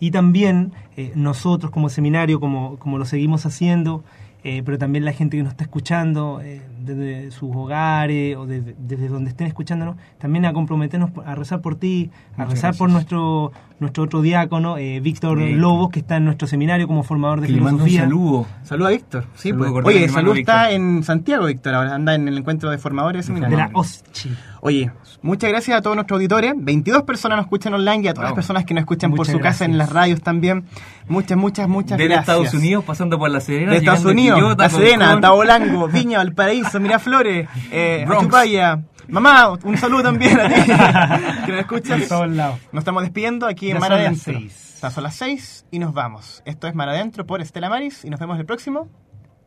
Y 0.01 0.09
también 0.09 0.73
eh, 0.97 1.11
nosotros 1.13 1.71
como 1.71 1.87
seminario, 1.87 2.39
como, 2.39 2.77
como 2.79 2.97
lo 2.97 3.05
seguimos 3.05 3.45
haciendo, 3.45 4.03
eh, 4.43 4.63
pero 4.65 4.79
también 4.79 5.05
la 5.05 5.13
gente 5.13 5.37
que 5.37 5.43
nos 5.43 5.51
está 5.51 5.63
escuchando, 5.63 6.41
eh, 6.43 6.59
desde 6.83 7.31
sus 7.31 7.55
hogares 7.55 8.35
o 8.37 8.45
desde, 8.45 8.75
desde 8.79 9.07
donde 9.07 9.29
estén 9.29 9.47
escuchándonos, 9.47 9.95
también 10.17 10.45
a 10.45 10.53
comprometernos 10.53 11.11
a 11.25 11.35
rezar 11.35 11.61
por 11.61 11.75
ti, 11.75 12.09
a 12.35 12.39
Muchas 12.43 12.53
rezar 12.53 12.75
por 12.77 12.89
nuestro 12.89 13.51
nuestro 13.79 14.03
otro 14.03 14.21
diácono, 14.21 14.77
eh, 14.77 14.99
Víctor. 14.99 15.39
Lobos, 15.39 15.89
que 15.89 15.99
está 15.99 16.17
en 16.17 16.25
nuestro 16.25 16.47
seminario 16.47 16.87
como 16.87 17.01
formador 17.01 17.41
de 17.41 17.47
Que 17.47 17.53
le 17.53 17.61
mando 17.61 17.83
un 17.83 17.89
filosofía. 17.89 18.01
saludo. 18.01 18.45
Saludos 18.63 18.87
a 18.89 18.91
Víctor. 18.91 19.25
Sí, 19.33 19.49
Saludo 19.49 19.73
pues. 19.73 19.85
Oye, 19.87 20.03
hermano 20.03 20.13
salud 20.21 20.37
está 20.37 20.67
Víctor. 20.67 20.75
en 20.75 21.03
Santiago, 21.03 21.45
Víctor. 21.47 21.73
Ahora 21.73 21.95
anda 21.95 22.13
en 22.13 22.27
el 22.27 22.37
encuentro 22.37 22.69
de 22.69 22.77
formadores 22.77 23.25
de 23.25 23.33
de 23.33 23.39
seminario. 23.39 23.57
la 23.57 23.71
OSCHI. 23.73 24.29
Oye, 24.63 24.91
muchas 25.23 25.49
gracias 25.49 25.75
a 25.75 25.81
todos 25.81 25.95
nuestros 25.95 26.17
auditores. 26.17 26.53
22 26.55 27.01
personas 27.01 27.37
nos 27.37 27.45
escuchan 27.47 27.73
online 27.73 28.03
y 28.03 28.07
a 28.09 28.13
todas 28.13 28.29
las 28.29 28.35
personas 28.35 28.65
que 28.65 28.75
nos 28.75 28.81
escuchan 28.81 29.11
por 29.13 29.25
su 29.25 29.39
casa 29.39 29.65
en 29.65 29.79
las 29.79 29.89
radios 29.91 30.21
también. 30.21 30.65
Muchas, 31.07 31.35
muchas, 31.35 31.67
muchas 31.67 31.97
De 31.97 32.05
gracias. 32.05 32.21
Estados 32.37 32.53
Unidos, 32.53 32.83
pasando 32.85 33.17
por 33.17 33.31
La 33.31 33.39
Serena. 33.39 33.71
De 33.71 33.77
Estados 33.79 34.05
Unidos, 34.05 34.39
Quillota, 34.39 34.63
La 34.65 34.69
Serena. 34.69 35.19
Tabolango, 35.19 35.87
Viña, 35.87 36.19
Valparaíso, 36.19 36.70
Miraflores, 36.79 37.47
eh. 37.71 38.05
Achupaya. 38.07 38.81
Mamá, 39.07 39.49
un 39.63 39.77
saludo 39.77 40.03
también 40.03 40.39
a 40.39 40.47
ti 40.47 40.55
que 41.45 41.51
nos 41.51 41.61
escuchas. 41.61 41.99
De 41.99 42.07
todos 42.07 42.29
lados. 42.29 42.59
Nos 42.71 42.81
estamos 42.81 43.03
despidiendo 43.03 43.45
aquí 43.47 43.67
Ya 43.67 43.73
en 43.75 43.79
Mar 43.79 43.89
son 43.91 43.99
las 43.99 44.27
Adentro. 44.27 44.89
son 44.91 45.03
las 45.03 45.15
6 45.15 45.65
y 45.71 45.79
nos 45.79 45.93
vamos. 45.93 46.41
Esto 46.45 46.67
es 46.67 46.75
Mar 46.75 46.87
Adentro 46.87 47.25
por 47.25 47.41
Estela 47.41 47.69
Maris 47.69 48.05
y 48.05 48.09
nos 48.09 48.19
vemos 48.19 48.39
el 48.39 48.45
próximo 48.45 48.89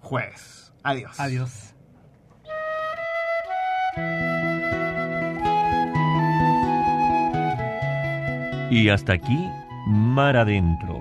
jueves. 0.00 0.72
Adiós. 0.82 1.18
Adiós. 1.18 1.74
Y 8.70 8.88
hasta 8.88 9.12
aquí, 9.12 9.48
Mar 9.86 10.36
Adentro, 10.36 10.93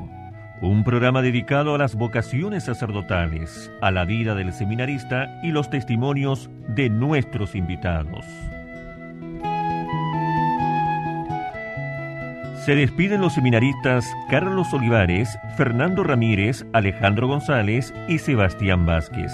un 0.69 0.83
programa 0.85 1.21
dedicado 1.21 1.75
a 1.75 1.77
las 1.77 1.95
vocaciones 1.95 2.63
sacerdotales, 2.63 3.69
a 3.81 3.91
la 3.91 4.05
vida 4.05 4.33
del 4.33 4.53
seminarista 4.53 5.39
y 5.43 5.51
los 5.51 5.69
testimonios 5.69 6.49
de 6.69 6.89
nuestros 6.89 7.53
invitados. 7.53 8.25
Se 12.65 12.75
despiden 12.75 13.19
los 13.19 13.33
seminaristas 13.33 14.05
Carlos 14.29 14.73
Olivares, 14.73 15.37
Fernando 15.57 16.01
Ramírez, 16.01 16.65
Alejandro 16.71 17.27
González 17.27 17.93
y 18.07 18.19
Sebastián 18.19 18.85
Vázquez. 18.85 19.33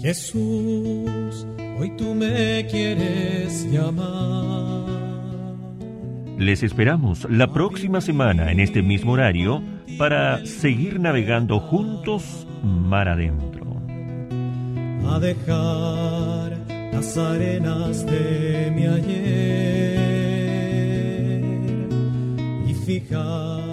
Jesús, 0.00 1.48
hoy 1.76 1.90
tú 1.96 2.14
me 2.14 2.64
quieres 2.70 3.68
llamar. 3.72 4.77
Les 6.38 6.62
esperamos 6.62 7.26
la 7.28 7.52
próxima 7.52 8.00
semana 8.00 8.52
en 8.52 8.60
este 8.60 8.80
mismo 8.80 9.12
horario 9.12 9.60
para 9.98 10.46
seguir 10.46 11.00
navegando 11.00 11.58
juntos 11.58 12.46
mar 12.62 13.08
adentro. 13.08 13.58
a 15.04 15.18
dejar 15.18 16.58
las 16.92 17.18
arenas 17.18 18.06
de 18.06 18.72
mi 18.72 18.86
ayer 18.86 19.98
y 22.68 22.74
fijar 22.86 23.67